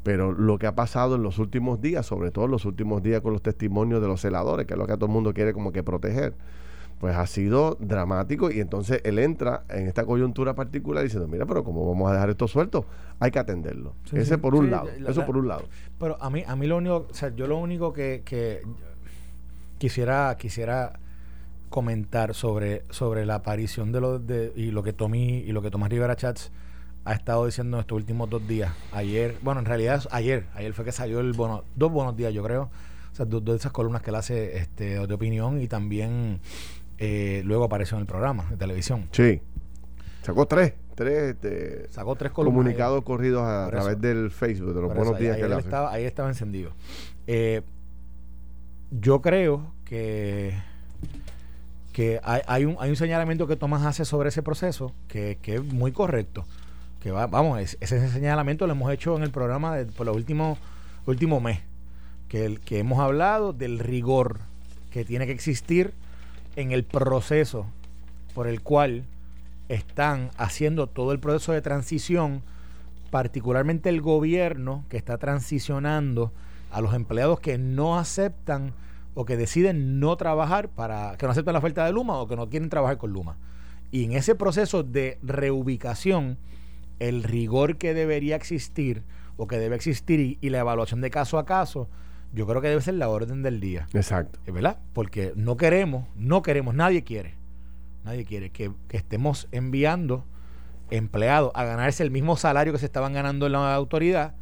Pero 0.03 0.33
lo 0.33 0.59
que 0.59 0.67
ha 0.67 0.75
pasado 0.75 1.15
en 1.15 1.23
los 1.23 1.39
últimos 1.39 1.81
días, 1.81 2.05
sobre 2.05 2.31
todo 2.31 2.45
en 2.45 2.51
los 2.51 2.67
últimos 2.67 3.03
días 3.03 3.23
con 3.23 3.33
los 3.33 3.41
testimonios 3.41 4.03
de 4.03 4.07
los 4.07 4.21
celadores, 4.21 4.67
que 4.67 4.75
es 4.75 4.79
lo 4.79 4.87
que 4.87 4.93
todo 4.97 5.07
el 5.07 5.13
mundo 5.13 5.33
quiere 5.33 5.55
como 5.55 5.73
que 5.73 5.83
proteger, 5.83 6.35
pues 7.01 7.17
ha 7.17 7.27
sido 7.27 7.79
dramático 7.81 8.51
y 8.51 8.61
entonces 8.61 9.01
él 9.03 9.19
entra 9.19 9.65
en 9.71 9.87
esta 9.87 10.05
coyuntura 10.05 10.55
particular 10.55 11.03
diciendo, 11.03 11.27
mira, 11.27 11.47
pero 11.47 11.65
¿cómo 11.65 11.89
vamos 11.89 12.11
a 12.11 12.13
dejar 12.13 12.29
esto 12.29 12.49
suelto? 12.49 12.85
Hay 13.19 13.31
que 13.31 13.39
atenderlo. 13.39 13.95
Ese 14.13 14.37
por 14.37 14.55
un 14.55 14.71
lado, 14.71 14.91
eso 15.09 15.25
por 15.25 15.39
un 15.39 15.49
lado. 15.49 15.65
Pero 15.99 16.23
a 16.23 16.29
mí, 16.29 16.45
a 16.47 16.55
mí 16.55 16.67
lo 16.67 16.77
único, 16.77 17.07
o 17.11 17.15
sea, 17.15 17.35
yo 17.35 17.47
lo 17.47 17.57
único 17.57 17.95
que, 17.95 18.21
que 18.27 18.61
quisiera, 19.79 20.37
quisiera 20.37 21.01
comentar 21.69 22.35
sobre, 22.35 22.83
sobre 22.91 23.27
la 23.27 23.37
aparición 23.37 23.93
de 23.93 24.01
lo 24.01 24.19
de, 24.19 24.53
y 24.57 24.71
lo 24.71 24.83
que 24.83 24.93
Tommy 24.93 25.39
y 25.39 25.53
lo 25.53 25.63
que 25.63 25.71
Tomás 25.71 25.91
Rivera 25.91 26.17
Chats 26.17 26.51
ha 27.05 27.13
estado 27.13 27.47
diciendo 27.47 27.81
estos 27.81 27.97
últimos 27.97 28.29
dos 28.29 28.47
días. 28.47 28.73
Ayer, 28.93 29.37
bueno, 29.43 29.61
en 29.61 29.67
realidad 29.67 30.05
ayer, 30.11 30.47
ayer 30.55 30.73
fue 30.75 30.85
que 30.85 30.93
salió 30.93 31.21
el 31.21 31.33
bono, 31.33 31.65
dos 31.75 31.91
buenos 31.91 32.17
días, 32.17 32.35
yo 32.35 32.43
creo. 32.43 32.71
O 33.13 33.15
sea, 33.15 33.25
dos, 33.25 33.45
de 33.45 33.57
esas 33.57 33.73
columnas 33.73 34.03
que 34.03 34.11
él 34.11 34.17
hace 34.17 34.59
este, 34.59 35.07
de 35.07 35.15
opinión 35.15 35.61
y 35.61 35.69
también 35.69 36.41
eh, 36.99 37.43
luego 37.45 37.65
apareció 37.65 37.97
en 37.97 38.03
el 38.03 38.07
programa 38.07 38.47
de 38.51 38.57
televisión. 38.57 39.09
Sí. 39.13 39.41
Sacó 40.23 40.47
tres, 40.47 40.75
tres, 40.95 41.35
este, 41.35 41.89
Sacó 41.91 42.15
tres 42.17 42.33
comunicados 42.33 43.03
corridos 43.05 43.43
a, 43.43 43.69
través 43.71 43.99
del 44.01 44.31
Facebook, 44.31 44.75
de 44.75 44.83
los 44.83 44.95
buenos 44.95 45.19
días 45.19 45.37
que 45.37 45.45
él 45.45 45.53
Estaba, 45.53 45.91
ahí 45.91 46.05
estaba 46.05 46.29
encendido. 46.29 46.73
Eh, 47.27 47.63
yo 48.91 49.23
creo 49.23 49.73
que 49.85 50.55
que 51.99 52.21
hay, 52.23 52.65
un, 52.65 52.77
hay 52.79 52.91
un 52.91 52.95
señalamiento 52.95 53.49
que 53.49 53.57
Tomás 53.57 53.85
hace 53.85 54.05
sobre 54.05 54.29
ese 54.29 54.41
proceso 54.41 54.95
que, 55.09 55.37
es 55.43 55.65
muy 55.65 55.91
correcto. 55.91 56.47
Que 57.01 57.11
va, 57.11 57.27
vamos, 57.27 57.59
ese 57.59 58.09
señalamiento 58.11 58.69
lo 58.69 58.75
hemos 58.75 58.93
hecho 58.93 59.17
en 59.17 59.25
el 59.25 59.33
programa 59.33 59.75
de, 59.75 59.87
por 59.87 60.07
los 60.07 60.15
últimos 60.15 60.59
último 61.07 61.41
mes. 61.41 61.59
Que, 62.29 62.45
el, 62.45 62.61
que 62.61 62.79
hemos 62.79 63.01
hablado 63.01 63.53
del 63.53 63.81
rigor 63.81 64.39
que 64.93 65.05
tiene 65.05 65.27
que 65.27 65.33
existir 65.33 65.93
en 66.55 66.71
el 66.71 66.85
proceso 66.85 67.67
por 68.33 68.47
el 68.47 68.61
cual 68.61 69.03
están 69.69 70.31
haciendo 70.37 70.87
todo 70.87 71.11
el 71.11 71.19
proceso 71.19 71.51
de 71.51 71.63
transición, 71.63 72.43
particularmente 73.11 73.89
el 73.89 74.03
gobierno 74.03 74.85
que 74.89 74.99
está 74.99 75.19
transicionando 75.19 76.31
a 76.71 76.81
los 76.81 76.95
empleados 76.95 77.41
que 77.41 77.59
no 77.59 77.99
aceptan 77.99 78.73
o 79.19 79.25
que 79.25 79.37
deciden 79.37 79.99
no 79.99 80.17
trabajar 80.17 80.69
para, 80.69 81.17
que 81.17 81.27
no 81.27 81.33
aceptan 81.33 81.53
la 81.55 81.59
oferta 81.59 81.85
de 81.85 81.91
Luma 81.91 82.19
o 82.19 82.29
que 82.29 82.37
no 82.37 82.49
quieren 82.49 82.71
trabajar 82.71 82.99
con 82.99 83.13
Luma. 83.13 83.37
Y 83.91 84.05
en 84.05 84.13
ese 84.13 84.37
proceso 84.37 84.85
de 84.85 85.19
reubicación, 85.25 86.39
el 87.01 87.25
rigor 87.25 87.79
que 87.79 87.95
debería 87.95 88.37
existir 88.37 89.03
o 89.37 89.49
que 89.49 89.59
debe 89.59 89.75
existir 89.75 90.39
y, 90.41 90.51
la 90.51 90.61
evaluación 90.61 91.01
de 91.01 91.11
caso 91.11 91.37
a 91.37 91.45
caso, 91.45 91.89
yo 92.33 92.47
creo 92.47 92.61
que 92.61 92.69
debe 92.69 92.81
ser 92.81 92.95
la 92.95 93.09
orden 93.09 93.43
del 93.43 93.59
día. 93.59 93.89
Exacto. 93.93 94.39
¿Verdad? 94.47 94.79
Porque 94.93 95.33
no 95.35 95.57
queremos, 95.57 96.07
no 96.15 96.43
queremos, 96.43 96.77
nadie 96.77 97.03
quiere, 97.03 97.35
nadie 98.05 98.25
quiere 98.25 98.51
que, 98.51 98.71
estemos 98.91 99.49
enviando 99.51 100.27
empleados 100.91 101.51
a 101.57 101.65
ganarse 101.65 102.05
el 102.05 102.13
mismo 102.13 102.37
salario 102.37 102.73
que 102.73 102.79
se 102.79 102.87
estaban 102.87 103.15
ganando 103.15 103.47
en 103.47 103.53
la 103.53 103.75
autoridad, 103.75 104.37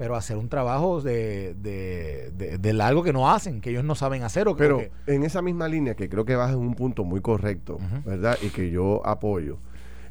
pero 0.00 0.16
hacer 0.16 0.38
un 0.38 0.48
trabajo 0.48 1.02
de, 1.02 1.54
de, 1.60 2.58
de, 2.58 2.72
largo 2.72 3.02
que 3.02 3.12
no 3.12 3.30
hacen, 3.30 3.60
que 3.60 3.68
ellos 3.68 3.84
no 3.84 3.94
saben 3.94 4.22
hacer. 4.22 4.48
O 4.48 4.56
pero 4.56 4.80
en 5.06 5.24
esa 5.24 5.42
misma 5.42 5.68
línea, 5.68 5.94
que 5.94 6.08
creo 6.08 6.24
que 6.24 6.36
vas 6.36 6.52
en 6.52 6.56
un 6.56 6.74
punto 6.74 7.04
muy 7.04 7.20
correcto, 7.20 7.78
¿verdad? 8.06 8.38
Y 8.40 8.48
que 8.48 8.70
yo 8.70 9.06
apoyo. 9.06 9.58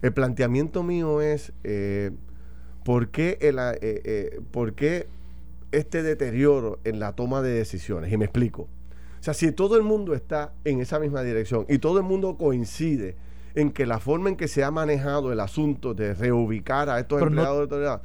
El 0.03 0.13
planteamiento 0.13 0.83
mío 0.83 1.23
es, 1.23 1.53
eh, 1.63 2.11
¿por, 2.85 3.09
qué 3.09 3.39
el, 3.41 3.57
eh, 3.57 3.79
eh, 3.81 4.39
¿por 4.51 4.73
qué 4.75 5.07
este 5.71 6.03
deterioro 6.03 6.77
en 6.83 6.99
la 6.99 7.13
toma 7.13 7.41
de 7.41 7.49
decisiones? 7.49 8.13
Y 8.13 8.17
me 8.17 8.25
explico. 8.25 8.67
O 9.19 9.23
sea, 9.23 9.33
si 9.33 9.51
todo 9.51 9.75
el 9.75 9.81
mundo 9.81 10.13
está 10.13 10.53
en 10.65 10.81
esa 10.81 10.99
misma 10.99 11.23
dirección 11.23 11.65
y 11.67 11.79
todo 11.79 11.97
el 11.97 12.03
mundo 12.03 12.37
coincide 12.37 13.15
en 13.55 13.71
que 13.71 13.87
la 13.87 13.97
forma 13.99 14.29
en 14.29 14.35
que 14.35 14.47
se 14.47 14.63
ha 14.63 14.69
manejado 14.69 15.33
el 15.33 15.39
asunto 15.39 15.95
de 15.95 16.13
reubicar 16.13 16.91
a 16.91 16.99
estos 16.99 17.23
empleados 17.23 17.55
de 17.55 17.61
autoridad 17.63 18.01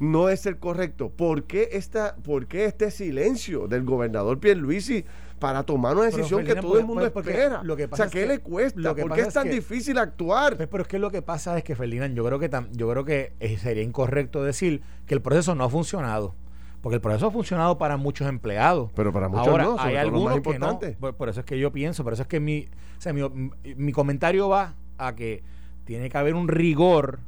no, 0.00 0.28
es 0.28 0.46
el 0.46 0.58
correcto, 0.58 1.10
¿por 1.10 1.44
qué, 1.44 1.68
esta, 1.72 2.16
¿por 2.16 2.46
qué 2.46 2.64
este 2.64 2.90
silencio 2.90 3.68
del 3.68 3.84
gobernador 3.84 4.40
Pierluisi 4.40 5.04
para 5.40 5.64
tomar 5.64 5.96
una 5.96 6.04
decisión 6.04 6.44
que 6.44 6.54
todo 6.54 6.78
el 6.78 6.84
mundo 6.84 7.04
espera. 7.06 7.62
Lo 7.64 7.74
que 7.74 7.88
pasa 7.88 8.04
o 8.04 8.08
sea, 8.08 8.20
¿qué 8.20 8.28
le 8.28 8.38
cuesta? 8.38 8.94
¿Por 8.94 9.12
qué 9.12 9.22
es 9.22 9.34
tan 9.34 9.50
difícil 9.50 9.98
actuar? 9.98 10.56
Pues, 10.56 10.68
pero 10.68 10.82
es 10.82 10.88
que 10.88 10.98
lo 10.98 11.10
que 11.10 11.22
pasa 11.22 11.56
es 11.56 11.64
que, 11.64 11.74
Ferdinand, 11.74 12.14
yo 12.14 12.24
creo 12.24 12.38
que, 12.38 12.50
yo 12.72 12.90
creo 12.90 13.04
que 13.04 13.32
sería 13.58 13.82
incorrecto 13.82 14.44
decir 14.44 14.82
que 15.06 15.14
el 15.14 15.22
proceso 15.22 15.54
no 15.54 15.64
ha 15.64 15.70
funcionado. 15.70 16.34
Porque 16.82 16.96
el 16.96 17.00
proceso 17.00 17.26
ha 17.26 17.30
funcionado 17.30 17.76
para 17.78 17.96
muchos 17.96 18.28
empleados. 18.28 18.90
Pero 18.94 19.12
para 19.12 19.28
muchos 19.28 19.58
no, 19.58 19.76
hay 19.78 19.96
algunos 19.96 20.40
que 20.40 20.58
no. 20.58 20.78
Por, 21.16 21.28
eso 21.28 21.40
es 21.40 21.46
que 21.46 21.58
yo 21.58 21.72
pienso, 21.72 22.04
por 22.04 22.12
eso 22.12 22.22
es 22.22 22.28
que 22.28 22.40
mi, 22.40 22.66
o 22.96 23.00
sea, 23.00 23.12
mi, 23.12 23.92
comentario 23.92 24.48
va 24.48 24.74
a 24.98 25.14
que 25.14 25.42
tiene 25.84 26.08
que 26.08 26.18
haber 26.18 26.34
un 26.34 26.48
rigor 26.48 27.18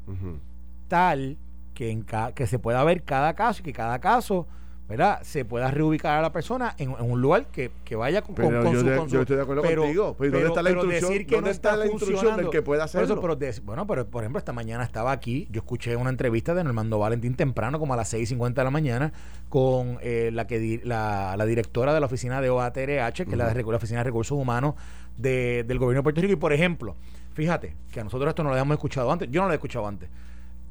tal 0.88 1.36
que, 1.74 1.90
en 1.90 2.04
que 2.34 2.46
se 2.46 2.58
pueda 2.58 2.82
ver 2.84 3.02
cada 3.02 3.34
caso 3.34 3.60
y 3.60 3.64
que 3.64 3.72
cada 3.72 3.98
caso 3.98 4.46
¿verdad? 4.88 5.20
se 5.22 5.44
pueda 5.44 5.70
reubicar 5.70 6.18
a 6.18 6.22
la 6.22 6.32
persona 6.32 6.74
en, 6.76 6.90
un 6.90 7.20
lugar 7.20 7.46
que, 7.46 7.70
vaya 7.96 8.20
con, 8.20 8.34
con, 8.34 8.78
su, 8.78 8.84
yo, 9.08 9.22
estoy 9.22 9.36
de 9.36 9.42
acuerdo 9.42 9.62
contigo. 9.62 10.14
Pues, 10.18 10.30
¿Dónde 10.30 10.48
está 10.48 10.62
la 10.62 10.70
instrucción, 10.70 11.26
¿dónde 11.30 11.50
está, 11.50 11.76
la 11.76 11.86
instrucción 11.86 12.36
del 12.36 12.50
que 12.50 12.62
pueda 12.62 12.84
hacerlo? 12.84 13.20
pero 13.20 13.36
bueno, 13.64 13.86
pero 13.86 14.06
por 14.06 14.22
ejemplo, 14.22 14.38
esta 14.38 14.52
mañana 14.52 14.84
estaba 14.84 15.12
aquí, 15.12 15.48
yo 15.50 15.60
escuché 15.60 15.96
una 15.96 16.10
entrevista 16.10 16.54
de 16.54 16.62
Normando 16.64 16.98
Valentín 16.98 17.36
temprano, 17.36 17.78
como 17.78 17.94
a 17.94 17.96
las 17.96 18.12
6.50 18.12 18.54
de 18.54 18.64
la 18.64 18.70
mañana, 18.70 19.12
con 19.48 19.98
eh, 20.02 20.30
la, 20.32 20.46
que 20.46 20.82
la, 20.84 21.36
la, 21.38 21.46
directora 21.46 21.94
de 21.94 22.00
la 22.00 22.06
oficina 22.06 22.40
de 22.40 22.50
OATRH, 22.50 23.24
que 23.24 23.30
es 23.30 23.38
la, 23.38 23.52
de, 23.52 23.62
la 23.62 23.76
Oficina 23.76 24.00
de 24.00 24.04
Recursos 24.04 24.36
Humanos 24.36 24.74
del 25.16 25.78
Gobierno 25.78 26.00
de 26.00 26.02
Puerto 26.02 26.20
Rico. 26.20 26.32
Y 26.34 26.36
por 26.36 26.52
ejemplo, 26.52 26.96
fíjate 27.32 27.76
que 27.90 28.00
a 28.00 28.04
nosotros 28.04 28.28
esto 28.28 28.42
no 28.42 28.50
lo 28.50 28.56
habíamos 28.56 28.74
escuchado 28.74 29.10
antes, 29.10 29.30
yo 29.30 29.40
no 29.40 29.46
lo 29.46 29.52
he 29.52 29.56
escuchado 29.56 29.86
antes 29.86 30.10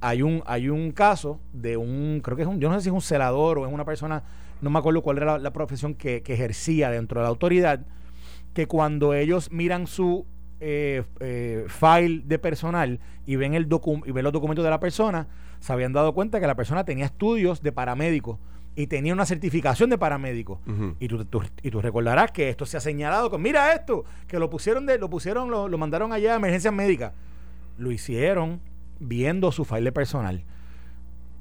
hay 0.01 0.23
un, 0.23 0.43
hay 0.47 0.67
un 0.67 0.91
caso 0.91 1.39
de 1.53 1.77
un, 1.77 2.21
creo 2.23 2.35
que 2.35 2.43
es 2.43 2.49
un, 2.49 2.59
yo 2.59 2.69
no 2.69 2.75
sé 2.75 2.81
si 2.81 2.89
es 2.89 2.93
un 2.93 3.01
celador 3.01 3.59
o 3.59 3.67
es 3.67 3.71
una 3.71 3.85
persona, 3.85 4.23
no 4.59 4.69
me 4.71 4.79
acuerdo 4.79 5.01
cuál 5.03 5.17
era 5.17 5.37
la, 5.37 5.53
profesión 5.53 5.93
que, 5.93 6.23
ejercía 6.25 6.89
dentro 6.89 7.21
de 7.21 7.23
la 7.23 7.29
autoridad, 7.29 7.85
que 8.53 8.67
cuando 8.67 9.13
ellos 9.13 9.51
miran 9.51 9.85
su 9.85 10.25
eh, 10.59 11.03
eh, 11.19 11.65
file 11.67 12.23
de 12.25 12.39
personal 12.39 12.99
y 13.25 13.35
ven, 13.35 13.53
el 13.53 13.67
y 14.05 14.11
ven 14.11 14.23
los 14.23 14.33
documentos 14.33 14.65
de 14.65 14.71
la 14.71 14.79
persona, 14.79 15.27
se 15.59 15.71
habían 15.71 15.93
dado 15.93 16.13
cuenta 16.13 16.39
que 16.39 16.47
la 16.47 16.55
persona 16.55 16.83
tenía 16.83 17.05
estudios 17.05 17.61
de 17.61 17.71
paramédico 17.71 18.39
y 18.75 18.87
tenía 18.87 19.13
una 19.13 19.27
certificación 19.27 19.91
de 19.91 19.99
paramédico. 19.99 20.61
y, 20.99 21.07
tú, 21.07 21.43
y 21.61 21.69
tú 21.69 21.81
recordarás 21.81 22.31
que 22.31 22.49
esto 22.49 22.65
se 22.65 22.77
ha 22.77 22.79
señalado 22.79 23.29
con, 23.29 23.41
mira 23.41 23.73
esto, 23.73 24.03
que 24.27 24.39
lo 24.39 24.49
pusieron, 24.49 24.87
de, 24.87 24.97
lo, 24.97 25.09
pusieron 25.09 25.51
lo, 25.51 25.67
lo 25.67 25.77
mandaron 25.77 26.11
allá 26.11 26.33
a 26.33 26.35
emergencias 26.37 26.73
médicas. 26.73 27.13
Lo 27.77 27.91
hicieron, 27.91 28.61
viendo 29.01 29.51
su 29.51 29.65
file 29.65 29.91
personal. 29.91 30.43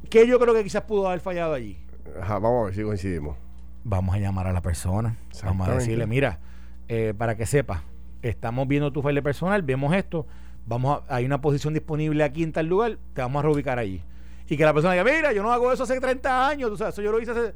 ¿Qué 0.09 0.27
yo 0.27 0.41
creo 0.41 0.55
que 0.55 0.65
quizás 0.65 0.83
pudo 0.83 1.07
haber 1.07 1.21
fallado 1.21 1.55
allí? 1.55 1.79
vamos 2.27 2.63
a 2.63 2.65
ver 2.65 2.75
si 2.75 2.83
coincidimos. 2.83 3.37
Vamos 3.85 4.15
a 4.15 4.19
llamar 4.19 4.47
a 4.47 4.53
la 4.53 4.63
persona. 4.63 5.17
Vamos 5.45 5.69
a 5.69 5.75
decirle, 5.75 6.07
mira, 6.07 6.41
eh, 6.89 7.15
para 7.17 7.37
que 7.37 7.47
sepa, 7.47 7.85
estamos 8.23 8.67
viendo 8.67 8.93
tu 8.93 9.03
file 9.03 9.23
personal, 9.23 9.63
vemos 9.63 9.95
esto, 9.95 10.27
vamos 10.67 11.03
a, 11.09 11.15
hay 11.15 11.25
una 11.25 11.41
posición 11.41 11.73
disponible 11.73 12.25
aquí 12.25 12.43
en 12.43 12.53
tal 12.53 12.67
lugar, 12.67 12.99
te 13.15 13.23
vamos 13.23 13.41
a 13.41 13.43
reubicar 13.45 13.79
allí. 13.79 14.03
Y 14.49 14.57
que 14.57 14.65
la 14.65 14.75
persona 14.75 14.95
diga, 14.95 15.05
mira, 15.05 15.33
yo 15.33 15.43
no 15.43 15.53
hago 15.53 15.73
eso 15.73 15.85
hace 15.85 16.01
30 16.01 16.49
años, 16.49 16.71
tú 16.71 16.77
sabes, 16.77 16.95
eso 16.95 17.03
yo 17.03 17.13
lo 17.13 17.21
hice 17.21 17.31
hace... 17.31 17.55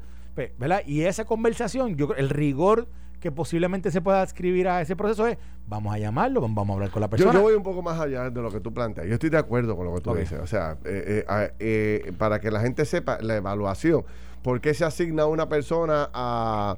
¿Verdad? 0.57 0.81
Y 0.85 1.01
esa 1.01 1.23
conversación, 1.23 1.95
yo 1.95 2.13
el 2.15 2.29
rigor 2.29 2.89
que 3.25 3.31
posiblemente 3.31 3.89
se 3.89 4.01
pueda 4.01 4.21
escribir 4.21 4.67
a 4.67 4.81
ese 4.81 4.95
proceso 4.95 5.25
es, 5.25 5.39
vamos 5.67 5.91
a 5.95 5.97
llamarlo, 5.97 6.41
vamos 6.41 6.69
a 6.69 6.73
hablar 6.73 6.91
con 6.91 7.01
la 7.01 7.09
persona. 7.09 7.33
Yo, 7.33 7.41
voy 7.41 7.55
un 7.55 7.63
poco 7.63 7.81
más 7.81 7.99
allá 7.99 8.29
de 8.29 8.39
lo 8.39 8.51
que 8.51 8.59
tú 8.59 8.71
planteas. 8.71 9.07
Yo 9.07 9.15
estoy 9.15 9.31
de 9.31 9.39
acuerdo 9.39 9.75
con 9.75 9.87
lo 9.87 9.95
que 9.95 10.01
tú 10.01 10.13
dices. 10.13 10.39
O 10.39 10.45
sea, 10.45 10.77
eh, 10.85 11.25
eh, 11.27 11.53
eh, 11.57 12.13
para 12.19 12.39
que 12.39 12.51
la 12.51 12.59
gente 12.59 12.85
sepa 12.85 13.17
la 13.21 13.37
evaluación, 13.37 14.05
¿por 14.43 14.61
qué 14.61 14.75
se 14.75 14.85
asigna 14.85 15.25
una 15.25 15.49
persona 15.49 16.07
a... 16.13 16.77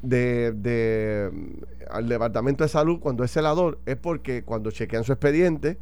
De, 0.00 1.30
al 1.90 2.08
departamento 2.08 2.64
de 2.64 2.68
salud 2.68 3.00
cuando 3.00 3.22
es 3.22 3.32
celador 3.32 3.80
es 3.84 3.96
porque 3.96 4.44
cuando 4.44 4.70
chequean 4.70 5.04
su 5.04 5.12
expediente 5.12 5.76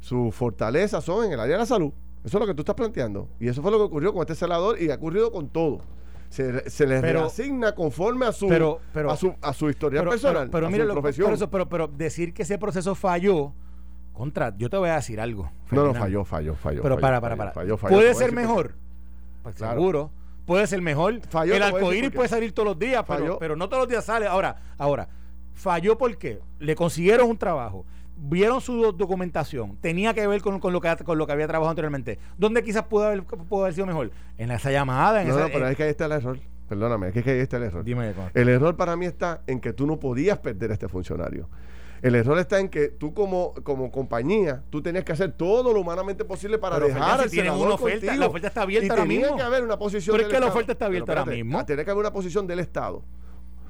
sus 0.00 0.34
fortalezas 0.34 1.04
son 1.04 1.26
en 1.26 1.32
el 1.32 1.40
área 1.40 1.56
de 1.56 1.58
la 1.58 1.66
salud 1.66 1.92
eso 2.24 2.38
es 2.38 2.40
lo 2.40 2.46
que 2.46 2.54
tú 2.54 2.62
estás 2.62 2.74
planteando 2.74 3.28
y 3.38 3.48
eso 3.48 3.60
fue 3.60 3.70
lo 3.70 3.76
que 3.76 3.84
ocurrió 3.84 4.14
con 4.14 4.22
este 4.22 4.34
celador 4.34 4.80
y 4.80 4.90
ha 4.90 4.94
ocurrido 4.94 5.30
con 5.30 5.50
todo 5.50 5.82
se, 6.34 6.68
se 6.68 6.86
les 6.86 7.00
reasigna 7.00 7.76
conforme 7.76 8.26
a 8.26 8.32
su, 8.32 8.50
a 8.50 9.16
su, 9.16 9.34
a 9.40 9.52
su 9.52 9.70
historia 9.70 10.02
personal, 10.02 10.50
pero, 10.50 10.68
mira, 10.68 10.84
profesión. 10.86 11.32
Pero, 11.50 11.68
pero, 11.68 11.86
decir 11.86 12.34
que 12.34 12.42
ese 12.42 12.58
proceso 12.58 12.96
falló, 12.96 13.52
contra, 14.12 14.52
yo 14.56 14.68
te 14.68 14.76
voy 14.76 14.88
a 14.88 14.96
decir 14.96 15.20
algo. 15.20 15.52
No, 15.70 15.84
no, 15.84 15.94
falló, 15.94 16.24
falló, 16.24 16.56
falló. 16.56 16.82
Pero 16.82 16.98
para, 16.98 17.20
para, 17.20 17.36
para. 17.36 17.52
¿Puede 17.52 18.14
ser 18.14 18.32
mejor? 18.32 18.74
Pues 19.44 19.54
seguro. 19.54 20.10
Puede 20.44 20.66
ser 20.66 20.82
mejor. 20.82 21.20
Falló, 21.28 21.54
el 21.54 21.62
arcoíris 21.62 22.10
puede 22.10 22.28
salir 22.28 22.52
todos 22.52 22.66
los 22.66 22.78
días, 22.80 23.04
pero, 23.06 23.38
pero 23.38 23.54
no 23.54 23.68
todos 23.68 23.82
los 23.82 23.88
días 23.88 24.04
sale. 24.04 24.26
Ahora, 24.26 24.56
ahora, 24.76 25.08
falló 25.54 25.96
porque 25.96 26.40
le 26.58 26.74
consiguieron 26.74 27.30
un 27.30 27.38
trabajo 27.38 27.86
vieron 28.16 28.60
su 28.60 28.92
documentación, 28.92 29.76
tenía 29.80 30.14
que 30.14 30.26
ver 30.26 30.40
con, 30.40 30.60
lo 30.60 30.80
que, 30.80 30.96
con 31.04 31.18
lo 31.18 31.26
que 31.26 31.32
había 31.32 31.46
trabajado 31.46 31.70
anteriormente. 31.70 32.18
¿Dónde 32.38 32.62
quizás 32.62 32.84
pudo 32.84 33.06
haber, 33.06 33.24
pudo 33.24 33.62
haber 33.62 33.74
sido 33.74 33.86
mejor? 33.86 34.10
En 34.38 34.50
esa 34.50 34.70
llamada. 34.70 35.22
En 35.22 35.28
no, 35.28 35.34
esa, 35.34 35.44
no, 35.44 35.52
pero 35.52 35.68
es 35.68 35.76
que 35.76 35.84
ahí 35.84 35.90
está 35.90 36.06
el 36.06 36.12
error. 36.12 36.38
Perdóname, 36.68 37.08
es 37.08 37.24
que 37.24 37.30
ahí 37.30 37.38
está 37.38 37.56
el 37.58 37.64
error. 37.64 37.84
Dime, 37.84 38.14
el 38.32 38.48
error 38.48 38.76
para 38.76 38.96
mí 38.96 39.06
está 39.06 39.42
en 39.46 39.60
que 39.60 39.72
tú 39.72 39.86
no 39.86 39.98
podías 39.98 40.38
perder 40.38 40.70
a 40.70 40.74
este 40.74 40.88
funcionario. 40.88 41.48
El 42.02 42.14
error 42.16 42.38
está 42.38 42.60
en 42.60 42.68
que 42.68 42.88
tú 42.88 43.14
como, 43.14 43.54
como 43.62 43.90
compañía, 43.90 44.62
tú 44.68 44.82
tenías 44.82 45.04
que 45.04 45.12
hacer 45.12 45.32
todo 45.32 45.72
lo 45.72 45.80
humanamente 45.80 46.24
posible 46.24 46.58
para 46.58 46.78
dejar 46.78 47.20
al 47.20 47.30
senador 47.30 47.66
una 47.66 47.74
oferta, 47.76 48.14
La 48.14 48.26
oferta 48.26 48.48
está 48.48 48.62
abierta 48.62 48.92
ahora 48.92 49.06
mismo. 49.06 49.36
Que 49.36 49.42
haber 49.42 49.62
una 49.62 49.78
posición 49.78 50.16
Pero 50.16 50.28
es 50.28 50.34
que 50.34 50.40
la 50.40 50.46
oferta 50.46 50.72
está 50.72 50.86
abierta 50.86 51.12
ahora 51.12 51.24
mismo. 51.24 51.64
Tiene 51.64 51.84
que 51.84 51.90
haber 51.90 52.00
una 52.00 52.12
posición 52.12 52.46
del 52.46 52.58
Estado 52.58 53.02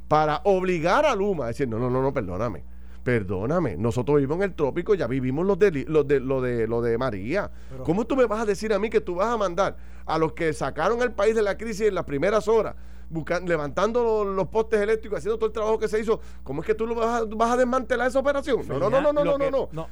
para 0.09 0.41
obligar 0.45 1.07
a 1.07 1.15
Luma 1.15 1.45
a 1.45 1.49
decir, 1.49 1.69
no, 1.69 1.79
no, 1.79 1.89
no, 1.89 2.03
no, 2.03 2.13
perdóname 2.13 2.74
Perdóname, 3.05 3.77
nosotros 3.77 4.17
vivimos 4.17 4.37
en 4.37 4.45
el 4.45 4.55
trópico, 4.55 4.95
ya 4.95 5.07
vivimos 5.07 5.45
los 5.45 5.59
de, 5.59 5.71
de, 5.71 5.85
lo, 5.87 6.05
de, 6.41 6.67
lo 6.67 6.81
de 6.81 6.97
María. 6.97 7.51
¿Cómo 7.85 8.07
tú 8.07 8.17
me 8.17 8.25
vas 8.25 8.41
a 8.41 8.47
decir 8.47 8.73
a 8.73 8.79
mí 8.79 8.89
que 8.89 9.03
tú 9.03 9.17
vas 9.17 9.29
a 9.29 9.37
mandar 9.37 9.77
a 10.07 10.17
los 10.17 10.33
que 10.33 10.55
sacaron 10.55 11.03
el 11.03 11.13
país 11.13 11.35
de 11.35 11.43
la 11.43 11.59
crisis 11.59 11.89
en 11.89 11.95
las 11.95 12.05
primeras 12.05 12.49
horas, 12.49 12.75
buscando, 13.11 13.51
levantando 13.51 14.25
los, 14.25 14.49
postes 14.49 14.81
eléctricos, 14.81 15.19
haciendo 15.19 15.37
todo 15.37 15.49
el 15.49 15.53
trabajo 15.53 15.79
que 15.79 15.87
se 15.87 16.01
hizo? 16.01 16.19
¿Cómo 16.43 16.63
es 16.63 16.67
que 16.67 16.75
tú 16.75 16.87
lo 16.87 16.95
vas 16.95 17.21
a, 17.21 17.25
vas 17.27 17.53
a 17.53 17.57
desmantelar 17.59 18.09
esa 18.09 18.21
operación? 18.21 18.67
No, 18.67 18.79
no, 18.79 18.89
no, 18.89 19.03
no, 19.03 19.13
no, 19.13 19.37
no, 19.37 19.51
no, 19.51 19.69
no. 19.71 19.89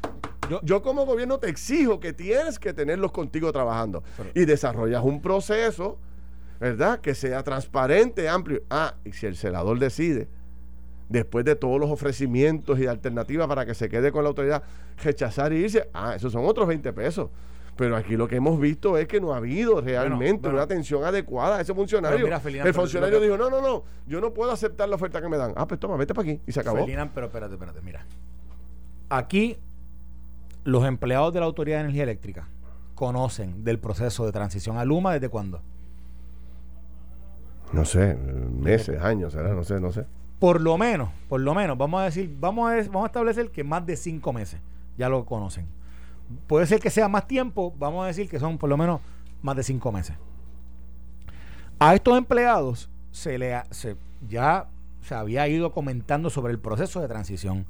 Yo, 0.63 0.81
como 0.81 1.05
gobierno 1.05 1.39
te 1.39 1.51
exijo 1.51 2.01
que 2.01 2.15
tienes 2.15 2.59
que 2.59 2.73
tenerlos 2.73 3.13
contigo 3.13 3.53
trabajando 3.53 4.03
y 4.35 4.47
desarrollas 4.47 5.05
un 5.05 5.21
proceso, 5.21 5.99
¿verdad? 6.59 7.01
Que 7.01 7.15
sea 7.15 7.43
transparente, 7.43 8.27
amplio. 8.27 8.63
Ah, 8.71 8.95
y 9.05 9.13
si 9.13 9.27
el 9.27 9.37
senador 9.37 9.79
decide 9.79 10.29
después 11.13 11.45
de 11.45 11.55
todos 11.55 11.79
los 11.79 11.91
ofrecimientos 11.91 12.79
y 12.79 12.87
alternativas 12.87 13.47
para 13.47 13.67
que 13.67 13.75
se 13.75 13.89
quede 13.89 14.11
con 14.11 14.25
la 14.25 14.29
autoridad, 14.31 14.63
rechazar 15.03 15.53
y 15.53 15.57
irse, 15.57 15.89
ah, 15.93 16.15
esos 16.17 16.33
son 16.33 16.45
otros 16.47 16.67
20 16.67 16.93
pesos. 16.93 17.31
Pero 17.77 17.97
aquí 17.97 18.17
lo 18.17 18.29
que 18.29 18.37
hemos 18.37 18.61
visto 18.61 18.99
es 18.99 19.09
que 19.09 19.21
no 19.21 19.33
ha 19.33 19.39
habido 19.39 19.81
realmente 19.81 20.49
una 20.49 20.63
atención 20.63 21.05
adecuada 21.05 21.57
a 21.57 21.61
ese 21.61 21.73
funcionario. 21.75 22.27
el 22.27 22.75
funcionario 22.75 23.21
dijo, 23.21 23.37
no, 23.37 23.49
no, 23.49 23.63
no, 23.63 23.85
yo 24.07 24.21
no 24.21 24.33
puedo 24.35 24.53
aceptar 24.53 24.89
la 24.89 24.97
oferta 24.97 25.23
que 25.23 25.29
me 25.29 25.37
dan. 25.37 25.53
Ah, 25.57 25.67
pues 25.67 25.81
toma, 25.81 25.97
vete 25.97 26.15
para 26.15 26.31
aquí. 26.31 26.41
Y 26.47 26.53
se 26.53 26.61
acabó. 26.61 26.85
pero 27.15 27.27
espérate, 27.27 27.55
espérate, 27.55 27.81
mira. 27.81 28.05
Aquí 29.09 29.57
los 30.65 30.85
empleados 30.85 31.33
de 31.33 31.41
la 31.41 31.47
Autoridad 31.47 31.79
de 31.79 31.81
Energía 31.85 32.03
Eléctrica 32.05 32.49
conocen 32.95 33.65
del 33.65 33.79
proceso 33.79 34.27
de 34.27 34.33
transición 34.33 34.77
a 34.77 34.85
Luma 34.85 35.15
desde 35.15 35.29
cuándo? 35.29 35.61
No 37.73 37.87
sé, 37.87 38.15
meses, 38.15 39.01
años, 39.01 39.33
¿será? 39.33 39.55
No 39.55 39.65
sé, 39.65 39.81
no 39.81 39.93
sé. 39.93 40.05
Por 40.43 40.61
lo 40.61 40.77
menos, 40.77 41.11
por 41.29 41.41
lo 41.41 41.55
menos, 41.55 41.79
vamos 41.79 42.01
a 42.01 42.05
decir, 42.07 42.37
vamos 42.41 42.69
a, 42.69 42.75
vamos 42.91 43.05
a 43.05 43.07
establecer 43.07 43.53
que 43.53 43.63
más 43.63 43.87
de 43.87 43.97
cinco 43.97 44.33
meses 44.33 44.61
ya 44.99 45.09
lo 45.09 45.25
conocen. 45.25 45.69
Puede 46.49 46.67
ser 46.67 46.81
que 46.81 46.91
sea 46.91 47.07
más 47.07 47.29
tiempo, 47.29 47.73
vamos 47.79 48.03
a 48.03 48.09
decir 48.09 48.29
que 48.29 48.41
son 48.41 48.59
por 48.59 48.69
lo 48.69 48.77
menos 48.77 49.01
más 49.41 49.55
de 49.55 49.63
cinco 49.63 49.93
meses. 49.93 50.17
A 51.79 51.95
estos 51.95 52.19
empleados 52.19 52.91
se 53.13 53.39
le 53.39 53.63
se, 53.71 53.95
ya 54.29 54.67
se 55.03 55.15
había 55.15 55.47
ido 55.47 55.71
comentando 55.71 56.29
sobre 56.29 56.53
el 56.53 56.59
proceso 56.59 57.01
de 57.01 57.07
transición. 57.07 57.65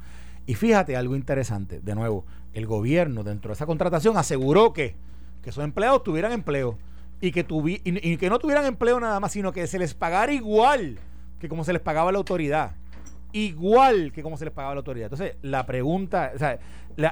Y 0.46 0.54
fíjate 0.54 0.96
algo 0.96 1.14
interesante, 1.14 1.78
de 1.80 1.94
nuevo, 1.94 2.24
el 2.54 2.66
gobierno 2.66 3.22
dentro 3.22 3.50
de 3.50 3.52
esa 3.52 3.66
contratación 3.66 4.16
aseguró 4.16 4.72
que, 4.72 4.96
que 5.42 5.50
empleados 5.60 6.04
tuvieran 6.04 6.32
empleo 6.32 6.78
y 7.20 7.32
que, 7.32 7.44
tuvi, 7.44 7.82
y, 7.84 8.16
que 8.16 8.30
no 8.30 8.38
tuvieran 8.38 8.64
empleo 8.64 8.98
nada 8.98 9.20
más, 9.20 9.32
sino 9.32 9.52
que 9.52 9.66
se 9.66 9.78
les 9.78 9.92
pagara 9.92 10.32
igual 10.32 10.98
que 11.42 11.48
como 11.48 11.64
se 11.64 11.72
les 11.72 11.82
pagaba 11.82 12.12
la 12.12 12.18
autoridad. 12.18 12.76
Igual 13.32 14.12
que 14.12 14.22
como 14.22 14.36
se 14.36 14.44
les 14.44 14.54
pagaba 14.54 14.74
la 14.74 14.78
autoridad. 14.78 15.06
Entonces, 15.06 15.36
la 15.42 15.66
pregunta, 15.66 16.30
o 16.34 16.38
sea, 16.38 16.60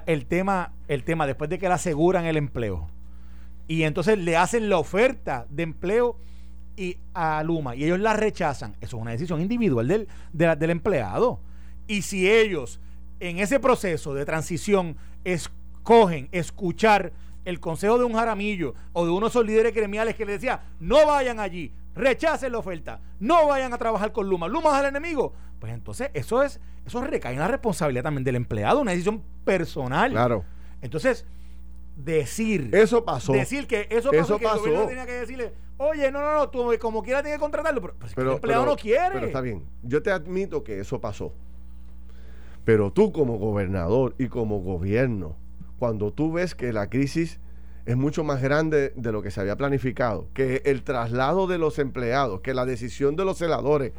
el, 0.06 0.26
tema, 0.26 0.72
el 0.87 1.02
tema, 1.02 1.26
después 1.26 1.50
de 1.50 1.58
que 1.58 1.66
le 1.66 1.75
aseguran 1.75 2.26
el 2.26 2.37
empleo, 2.37 2.88
y 3.66 3.82
entonces 3.82 4.18
le 4.18 4.37
hacen 4.37 4.68
la 4.68 4.78
oferta 4.78 5.46
de 5.50 5.64
empleo 5.64 6.16
y 6.76 6.96
a 7.12 7.42
Luma 7.42 7.75
y 7.75 7.84
ellos 7.84 7.99
la 7.99 8.14
rechazan, 8.14 8.76
eso 8.80 8.96
es 8.96 9.02
una 9.02 9.10
decisión 9.10 9.40
individual 9.40 9.88
del, 9.88 10.08
del 10.32 10.70
empleado. 10.70 11.40
Y 11.88 12.02
si 12.02 12.30
ellos 12.30 12.80
en 13.18 13.38
ese 13.38 13.58
proceso 13.58 14.14
de 14.14 14.25
transición 14.25 14.96
escogen 15.25 16.28
escuchar 16.30 17.12
el 17.44 17.58
consejo 17.58 17.99
de 17.99 18.04
un 18.04 18.14
jaramillo 18.14 18.75
o 18.92 19.04
de 19.04 19.10
uno 19.10 19.26
de 19.26 19.30
esos 19.30 19.44
líderes 19.44 19.75
gremiales 19.75 20.14
que 20.14 20.25
le 20.25 20.32
decía, 20.32 20.62
no 20.78 21.06
vayan 21.06 21.40
allí, 21.40 21.72
rechacen 21.94 22.52
la 22.52 22.59
oferta, 22.59 23.00
no 23.18 23.49
vayan 23.49 23.73
a 23.73 23.78
trabajar 23.78 24.12
con 24.12 24.28
Luma, 24.28 24.49
Luma 24.49 24.75
es 24.75 24.80
el 24.80 24.87
enemigo, 24.90 25.35
pues 25.59 25.73
entonces 25.73 26.11
eso 26.14 26.42
es, 26.42 26.61
eso 26.87 27.00
recae 27.02 27.35
en 27.35 27.40
la 27.40 27.49
responsabilidad 27.49 28.04
también 28.04 28.25
del 28.25 28.37
empleado, 28.37 28.80
una 28.80 28.92
decisión 28.92 29.23
personal. 29.44 30.11
Claro. 30.11 30.44
Entonces, 30.80 31.26
decir. 31.97 32.70
Eso 32.73 33.04
pasó. 33.04 33.32
Decir 33.32 33.66
que 33.66 33.87
eso 33.90 34.11
pasó, 34.11 34.38
que 34.38 34.47
el 34.47 34.59
gobierno 34.59 34.87
tenía 34.87 35.06
que 35.06 35.12
decirle, 35.12 35.52
oye, 35.76 36.11
no, 36.11 36.20
no, 36.20 36.35
no, 36.35 36.49
tú 36.49 36.70
como 36.80 37.02
quiera 37.02 37.23
tienes 37.23 37.38
que 37.38 37.40
contratarlo, 37.40 37.80
pero, 38.14 38.30
el 38.30 38.37
empleado 38.37 38.66
no 38.66 38.76
quiere. 38.76 39.11
Pero 39.12 39.26
está 39.26 39.40
bien, 39.40 39.64
yo 39.82 40.02
te 40.02 40.11
admito 40.11 40.64
que 40.64 40.80
eso 40.80 41.00
pasó. 41.00 41.35
Pero 42.64 42.92
tú 42.92 43.12
como 43.12 43.38
gobernador 43.38 44.14
y 44.18 44.28
como 44.28 44.61
gobierno, 44.61 45.37
cuando 45.78 46.12
tú 46.12 46.32
ves 46.32 46.54
que 46.54 46.73
la 46.73 46.88
crisis 46.88 47.40
es 47.90 47.97
mucho 47.97 48.23
más 48.23 48.40
grande 48.40 48.92
de 48.94 49.11
lo 49.11 49.20
que 49.20 49.32
se 49.32 49.40
había 49.40 49.56
planificado, 49.56 50.28
que 50.32 50.62
el 50.64 50.85
traslado 50.85 51.49
de 51.49 51.59
los 51.59 51.80
empleados, 51.80 52.40
que 52.40 52.54
la 52.54 52.64
decisión 52.64 53.16
de 53.16 53.25
los 53.25 53.38
celadores 53.38 53.92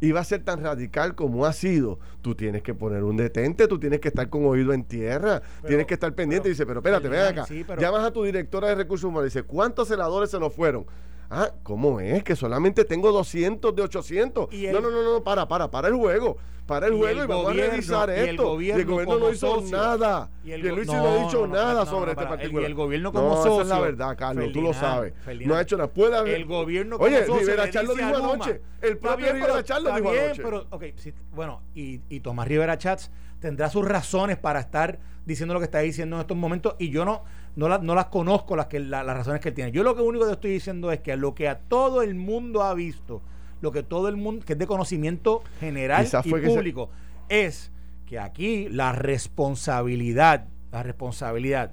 iba 0.00 0.20
a 0.20 0.24
ser 0.24 0.44
tan 0.44 0.62
radical 0.62 1.16
como 1.16 1.44
ha 1.44 1.52
sido, 1.52 1.98
tú 2.22 2.36
tienes 2.36 2.62
que 2.62 2.72
poner 2.72 3.02
un 3.02 3.16
detente, 3.16 3.66
tú 3.66 3.80
tienes 3.80 3.98
que 3.98 4.08
estar 4.08 4.28
con 4.28 4.44
oído 4.46 4.72
en 4.72 4.84
tierra, 4.84 5.42
tienes 5.66 5.86
que 5.86 5.94
estar 5.94 6.14
pendiente 6.14 6.48
y 6.48 6.52
dice, 6.52 6.66
pero 6.66 6.78
espérate, 6.80 7.08
ven 7.08 7.20
acá, 7.20 7.46
llamas 7.78 8.04
a 8.04 8.12
tu 8.12 8.22
directora 8.22 8.68
de 8.68 8.76
recursos 8.76 9.08
humanos 9.08 9.24
y 9.24 9.36
dice, 9.36 9.42
¿cuántos 9.42 9.88
celadores 9.88 10.30
se 10.30 10.38
nos 10.38 10.54
fueron? 10.54 10.86
Ah, 11.34 11.50
¿cómo 11.62 11.98
es? 11.98 12.22
Que 12.22 12.36
solamente 12.36 12.84
tengo 12.84 13.10
200 13.10 13.74
de 13.74 13.82
800. 13.82 14.48
no, 14.52 14.80
no, 14.82 14.90
no, 14.90 15.02
no, 15.02 15.24
para, 15.24 15.48
para, 15.48 15.70
para 15.70 15.88
el 15.88 15.94
juego. 15.94 16.36
Para 16.66 16.88
el 16.88 16.94
juego 16.94 17.24
y, 17.24 17.26
vamos 17.26 17.50
a 17.50 17.52
revisar 17.54 18.10
esto. 18.10 18.60
Y 18.60 18.70
el 18.70 18.84
gobierno, 18.84 19.18
no 19.18 19.32
hizo 19.32 19.62
nada. 19.62 20.30
Y 20.44 20.52
el, 20.52 20.60
Luis 20.60 20.86
no, 20.86 21.06
ha 21.06 21.24
dicho 21.24 21.46
nada 21.46 21.86
sobre 21.86 22.12
este 22.12 22.26
particular. 22.26 22.62
Y 22.62 22.66
el 22.66 22.74
gobierno 22.74 23.12
como 23.14 23.36
socio. 23.36 23.52
Esa 23.54 23.62
es 23.62 23.68
la 23.68 23.80
verdad, 23.80 24.16
Carlos, 24.16 24.52
tú 24.52 24.60
lo 24.60 24.74
sabes. 24.74 25.14
no 25.46 25.54
ha 25.54 25.62
hecho 25.62 25.78
nada. 25.78 25.90
Puede 25.90 26.18
haber. 26.18 26.34
El 26.34 26.44
gobierno 26.44 26.98
como 26.98 27.08
Oye, 27.08 27.24
Rivera 27.24 27.70
Char 27.70 27.84
lo 27.86 27.94
dijo 27.94 28.14
anoche. 28.14 28.60
El 28.82 28.98
propio 28.98 29.32
Rivera 29.32 29.64
Char 29.64 29.80
lo 29.80 29.94
dijo 29.94 30.10
anoche. 30.10 30.42
Pero, 30.42 30.66
ok, 30.68 30.84
bueno, 31.34 31.62
y, 31.74 32.00
y 32.10 32.20
Tomás 32.20 32.46
Rivera 32.46 32.76
Chats 32.76 33.10
tendrá 33.40 33.70
sus 33.70 33.88
razones 33.88 34.36
para 34.36 34.60
estar 34.60 34.98
diciendo 35.24 35.54
lo 35.54 35.60
que 35.60 35.64
está 35.64 35.80
diciendo 35.80 36.16
en 36.16 36.20
estos 36.20 36.36
momentos 36.36 36.74
y 36.78 36.90
yo 36.90 37.04
no 37.04 37.22
no, 37.56 37.78
no 37.78 37.94
las 37.94 38.06
conozco 38.06 38.56
las, 38.56 38.66
que, 38.66 38.80
las 38.80 39.04
razones 39.04 39.40
que 39.40 39.50
él 39.50 39.54
tiene. 39.54 39.72
Yo 39.72 39.82
lo 39.82 39.94
que 39.94 40.02
único 40.02 40.26
que 40.26 40.32
estoy 40.32 40.52
diciendo 40.52 40.90
es 40.90 41.00
que 41.00 41.16
lo 41.16 41.34
que 41.34 41.48
a 41.48 41.58
todo 41.58 42.02
el 42.02 42.14
mundo 42.14 42.62
ha 42.62 42.74
visto, 42.74 43.22
lo 43.60 43.72
que 43.72 43.82
todo 43.82 44.08
el 44.08 44.16
mundo, 44.16 44.44
que 44.44 44.54
es 44.54 44.58
de 44.58 44.66
conocimiento 44.66 45.42
general 45.60 46.08
y 46.24 46.30
público, 46.30 46.90
es 47.28 47.70
que 48.06 48.18
aquí 48.18 48.68
la 48.68 48.92
responsabilidad, 48.92 50.46
la 50.70 50.82
responsabilidad 50.82 51.72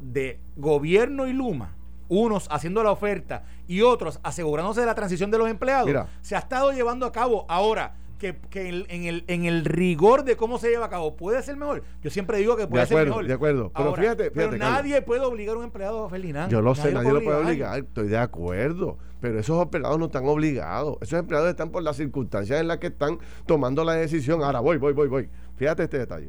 de 0.00 0.40
gobierno 0.56 1.26
y 1.26 1.32
Luma, 1.32 1.76
unos 2.08 2.46
haciendo 2.50 2.82
la 2.82 2.90
oferta 2.90 3.44
y 3.66 3.80
otros 3.80 4.20
asegurándose 4.22 4.80
de 4.80 4.86
la 4.86 4.94
transición 4.94 5.30
de 5.30 5.38
los 5.38 5.48
empleados, 5.48 6.06
se 6.20 6.36
ha 6.36 6.40
estado 6.40 6.72
llevando 6.72 7.06
a 7.06 7.12
cabo 7.12 7.46
ahora 7.48 7.94
que, 8.32 8.86
en, 8.88 9.04
el, 9.04 9.24
en 9.26 9.44
el 9.44 9.64
rigor 9.64 10.24
de 10.24 10.36
cómo 10.36 10.58
se 10.58 10.70
lleva 10.70 10.86
a 10.86 10.90
cabo 10.90 11.16
puede 11.16 11.42
ser 11.42 11.56
mejor. 11.56 11.82
Yo 12.02 12.10
siempre 12.10 12.38
digo 12.38 12.56
que 12.56 12.66
puede 12.66 12.86
ser 12.86 13.06
mejor. 13.06 13.26
De 13.26 13.34
acuerdo, 13.34 13.70
pero 13.74 13.94
fíjate, 13.94 14.30
fíjate, 14.30 14.58
nadie 14.58 15.02
puede 15.02 15.20
obligar 15.22 15.56
a 15.56 15.58
un 15.58 15.64
empleado, 15.64 16.08
Ferdinand. 16.08 16.50
Yo 16.50 16.62
lo 16.62 16.74
sé, 16.74 16.92
nadie, 16.92 17.12
lo 17.12 17.22
puede 17.22 17.38
obligar, 17.38 17.78
estoy 17.80 18.08
de 18.08 18.18
acuerdo. 18.18 18.98
Pero 19.20 19.38
esos 19.38 19.62
empleados 19.62 19.98
no 19.98 20.06
están 20.06 20.26
obligados. 20.26 20.98
Esos 21.00 21.18
empleados 21.18 21.48
están 21.48 21.70
por 21.70 21.82
las 21.82 21.96
circunstancias 21.96 22.60
en 22.60 22.68
las 22.68 22.78
que 22.78 22.88
están 22.88 23.18
tomando 23.46 23.82
la 23.82 23.94
decisión. 23.94 24.42
Ahora 24.42 24.60
voy, 24.60 24.76
voy, 24.76 24.92
voy, 24.92 25.08
voy. 25.08 25.28
Fíjate 25.56 25.84
este 25.84 25.98
detalle. 25.98 26.28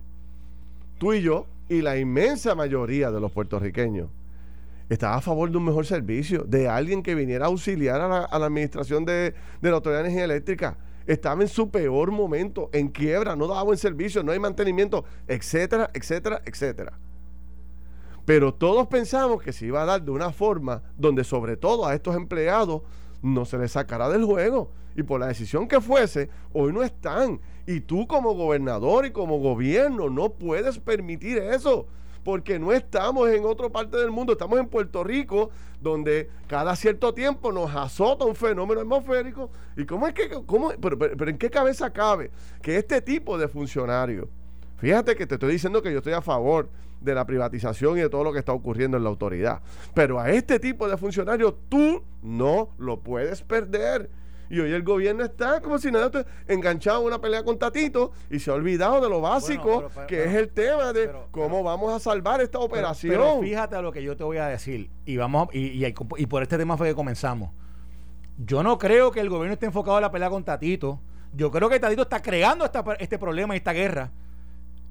Tú 0.97 1.12
y 1.12 1.21
yo, 1.21 1.45
y 1.67 1.81
la 1.81 1.97
inmensa 1.97 2.55
mayoría 2.55 3.12
de 3.12 3.19
los 3.19 3.34
puertorriqueños, 3.34 4.10
estaba 4.88 5.15
a 5.15 5.21
favor 5.21 5.51
de 5.51 5.58
un 5.58 5.65
mejor 5.65 5.86
servicio, 5.86 6.43
de 6.43 6.69
alguien 6.69 7.03
que 7.03 7.15
viniera 7.15 7.45
a 7.45 7.47
auxiliar 7.49 7.99
a 7.99 8.08
la, 8.08 8.45
administración 8.45 9.03
de, 9.03 9.34
de 9.62 9.69
la 9.69 9.75
Autoridad 9.75 10.03
de 10.03 10.10
Energía 10.10 10.25
Eléctrica 10.25 10.77
estaba 11.05 11.41
en 11.41 11.47
su 11.47 11.69
peor 11.69 12.11
momento, 12.11 12.69
en 12.73 12.89
quiebra, 12.89 13.35
no 13.35 13.47
daba 13.47 13.63
buen 13.63 13.77
servicio, 13.77 14.23
no 14.23 14.31
hay 14.31 14.39
mantenimiento, 14.39 15.05
etcétera, 15.27 15.89
etcétera, 15.93 16.41
etcétera. 16.45 16.99
Pero 18.25 18.53
todos 18.53 18.87
pensamos 18.87 19.41
que 19.41 19.53
se 19.53 19.67
iba 19.67 19.83
a 19.83 19.85
dar 19.85 20.01
de 20.01 20.11
una 20.11 20.31
forma 20.31 20.81
donde 20.97 21.23
sobre 21.23 21.57
todo 21.57 21.85
a 21.85 21.93
estos 21.93 22.15
empleados 22.15 22.81
no 23.21 23.45
se 23.45 23.57
les 23.57 23.71
sacará 23.71 24.09
del 24.09 24.25
juego. 24.25 24.71
Y 24.95 25.03
por 25.03 25.19
la 25.19 25.27
decisión 25.27 25.67
que 25.67 25.81
fuese, 25.81 26.29
hoy 26.53 26.73
no 26.73 26.81
están. 26.81 27.39
Y 27.67 27.81
tú 27.81 28.07
como 28.07 28.33
gobernador 28.33 29.05
y 29.05 29.11
como 29.11 29.39
gobierno 29.39 30.09
no 30.09 30.29
puedes 30.33 30.79
permitir 30.79 31.37
eso 31.37 31.87
porque 32.25 32.57
no 32.57 32.71
estamos 32.71 33.29
en 33.29 33.45
otra 33.45 33.69
parte 33.69 33.97
del 33.97 34.09
mundo, 34.09 34.33
estamos 34.33 34.59
en 34.59 34.67
Puerto 34.67 35.03
Rico, 35.03 35.51
donde 35.79 36.27
cada 36.47 36.75
cierto 36.75 37.13
tiempo 37.13 37.51
nos 37.51 37.73
azota 37.75 38.25
un 38.25 38.33
fenómeno 38.33 38.81
atmosférico. 38.81 39.51
¿Y 39.77 39.85
cómo 39.85 40.07
es 40.07 40.15
que, 40.15 40.29
cómo, 40.47 40.71
pero, 40.81 40.97
pero, 40.97 41.29
en 41.29 41.38
qué 41.38 41.51
cabeza 41.51 41.93
cabe 41.93 42.31
que 42.63 42.77
este 42.77 42.99
tipo 42.99 43.38
de 43.38 43.47
funcionarios, 43.47 44.27
fíjate 44.77 45.15
que 45.15 45.27
te 45.27 45.35
estoy 45.35 45.51
diciendo 45.51 45.83
que 45.83 45.91
yo 45.91 45.99
estoy 45.99 46.13
a 46.13 46.21
favor 46.21 46.67
de 46.99 47.13
la 47.13 47.27
privatización 47.27 47.99
y 47.99 48.01
de 48.01 48.09
todo 48.09 48.23
lo 48.23 48.33
que 48.33 48.39
está 48.39 48.53
ocurriendo 48.53 48.97
en 48.97 49.03
la 49.03 49.09
autoridad, 49.11 49.61
pero 49.93 50.19
a 50.19 50.31
este 50.31 50.59
tipo 50.59 50.89
de 50.89 50.97
funcionarios 50.97 51.53
tú 51.69 52.01
no 52.23 52.69
lo 52.79 53.01
puedes 53.01 53.43
perder. 53.43 54.09
Y 54.49 54.60
hoy 54.60 54.71
el 54.71 54.84
gobierno 54.84 55.23
está 55.23 55.62
como 55.62 55.77
si 55.77 55.91
nada 55.91 56.25
enganchado 56.47 57.01
en 57.01 57.08
una 57.08 57.19
pelea 57.19 57.43
con 57.43 57.58
Tatito 57.58 58.12
y 58.29 58.39
se 58.39 58.51
ha 58.51 58.53
olvidado 58.53 59.01
de 59.01 59.10
lo 59.10 59.21
básico, 59.21 59.89
que 60.08 60.25
es 60.25 60.34
el 60.34 60.49
tema 60.49 60.93
de 60.93 61.12
cómo 61.31 61.63
vamos 61.63 61.93
a 61.93 61.99
salvar 61.99 62.41
esta 62.41 62.60
operación. 62.60 63.13
Pero, 63.13 63.39
fíjate 63.41 63.75
a 63.75 63.81
lo 63.81 63.91
que 63.91 64.03
yo 64.03 64.15
te 64.15 64.23
voy 64.23 64.38
a 64.38 64.47
decir, 64.47 64.89
y 65.05 65.17
vamos 65.17 65.49
y, 65.53 65.86
y, 65.86 66.25
por 66.25 66.43
este 66.43 66.58
tema 66.58 66.77
fue 66.77 66.89
que 66.89 66.95
comenzamos. 66.95 67.51
Yo 68.38 68.63
no 68.63 68.77
creo 68.77 69.12
que 69.12 69.21
el 69.21 69.29
gobierno 69.29 69.53
esté 69.53 69.65
enfocado 69.65 69.97
en 69.97 70.01
la 70.03 70.12
pelea 70.12 70.29
con 70.29 70.43
Tatito. 70.43 70.99
Yo 71.34 71.51
creo 71.51 71.69
que 71.69 71.79
Tatito 71.79 72.03
está 72.03 72.21
creando 72.21 72.65
esta, 72.65 72.84
este 72.99 73.17
problema 73.17 73.55
y 73.55 73.58
esta 73.58 73.73
guerra. 73.73 74.12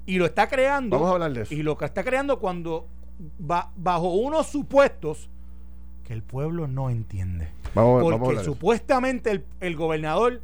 Y 0.05 0.17
lo 0.17 0.25
está 0.25 0.47
creando. 0.47 0.95
Vamos 0.97 1.09
a 1.09 1.13
hablar 1.13 1.33
de 1.33 1.41
eso. 1.43 1.53
Y 1.53 1.63
lo 1.63 1.77
que 1.77 1.85
está 1.85 2.03
creando 2.03 2.39
cuando 2.39 2.87
va 3.39 3.71
bajo 3.75 4.09
unos 4.13 4.47
supuestos 4.47 5.29
que 6.03 6.13
el 6.13 6.23
pueblo 6.23 6.67
no 6.67 6.89
entiende. 6.89 7.49
Porque 7.75 8.43
supuestamente 8.43 9.43
el, 9.59 9.75
gobernador, 9.75 10.41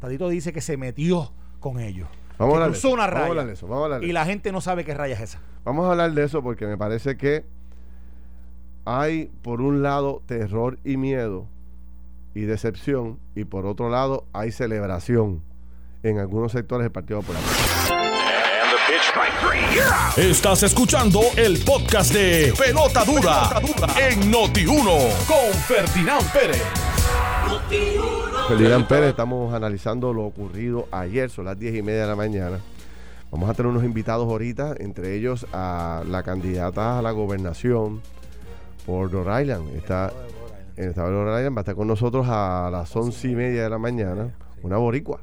Tadito 0.00 0.28
dice 0.28 0.52
que 0.52 0.60
se 0.60 0.76
metió 0.76 1.30
con 1.60 1.78
ellos. 1.78 2.08
Vamos 2.38 2.58
a 2.58 2.64
hablar 2.64 2.78
una 2.92 3.06
raya. 3.06 3.28
Vamos 3.28 3.44
a 3.44 3.52
eso. 3.52 3.68
Vamos 3.68 3.92
a 3.92 4.04
y 4.04 4.12
la 4.12 4.24
gente 4.24 4.50
no 4.50 4.60
sabe 4.60 4.84
qué 4.84 4.94
raya 4.94 5.14
es 5.14 5.20
esa. 5.20 5.40
Vamos 5.64 5.86
a 5.86 5.92
hablar 5.92 6.12
de 6.12 6.24
eso 6.24 6.42
porque 6.42 6.66
me 6.66 6.76
parece 6.76 7.16
que 7.16 7.44
hay, 8.84 9.30
por 9.42 9.60
un 9.60 9.82
lado, 9.82 10.22
terror 10.26 10.78
y 10.84 10.96
miedo 10.96 11.46
y 12.34 12.42
decepción, 12.42 13.18
y 13.34 13.44
por 13.44 13.64
otro 13.64 13.88
lado, 13.88 14.26
hay 14.32 14.50
celebración 14.50 15.42
en 16.02 16.18
algunos 16.18 16.52
sectores 16.52 16.84
del 16.84 16.92
Partido 16.92 17.20
Popular. 17.20 18.03
Estás 20.16 20.64
escuchando 20.64 21.20
el 21.36 21.58
podcast 21.64 22.12
de 22.12 22.52
Pelota 22.58 23.04
Dura, 23.04 23.60
en 24.00 24.32
Noti1 24.32 25.26
con 25.26 25.52
Ferdinand 25.66 26.32
Pérez. 26.32 26.62
Ferdinand 28.48 28.86
Pérez, 28.88 29.10
estamos 29.10 29.54
analizando 29.54 30.12
lo 30.12 30.24
ocurrido 30.24 30.88
ayer, 30.90 31.30
son 31.30 31.44
las 31.44 31.58
10 31.58 31.76
y 31.76 31.82
media 31.82 32.02
de 32.02 32.06
la 32.08 32.16
mañana. 32.16 32.58
Vamos 33.30 33.48
a 33.48 33.54
tener 33.54 33.70
unos 33.70 33.84
invitados 33.84 34.26
ahorita, 34.26 34.74
entre 34.78 35.14
ellos 35.14 35.46
a 35.52 36.02
la 36.08 36.22
candidata 36.22 36.98
a 36.98 37.02
la 37.02 37.12
gobernación 37.12 38.00
por 38.86 39.12
Rhode 39.12 39.42
Island. 39.42 39.76
Está 39.76 40.12
en 40.76 40.84
el 40.84 40.90
estado 40.90 41.08
de 41.08 41.14
Rhode 41.14 41.40
Island. 41.40 41.56
Va 41.56 41.60
a 41.60 41.62
estar 41.62 41.74
con 41.76 41.86
nosotros 41.86 42.26
a 42.28 42.68
las 42.72 42.94
once 42.96 43.28
y 43.28 43.34
media 43.34 43.62
de 43.62 43.70
la 43.70 43.78
mañana. 43.78 44.34
Una 44.62 44.76
boricua 44.76 45.20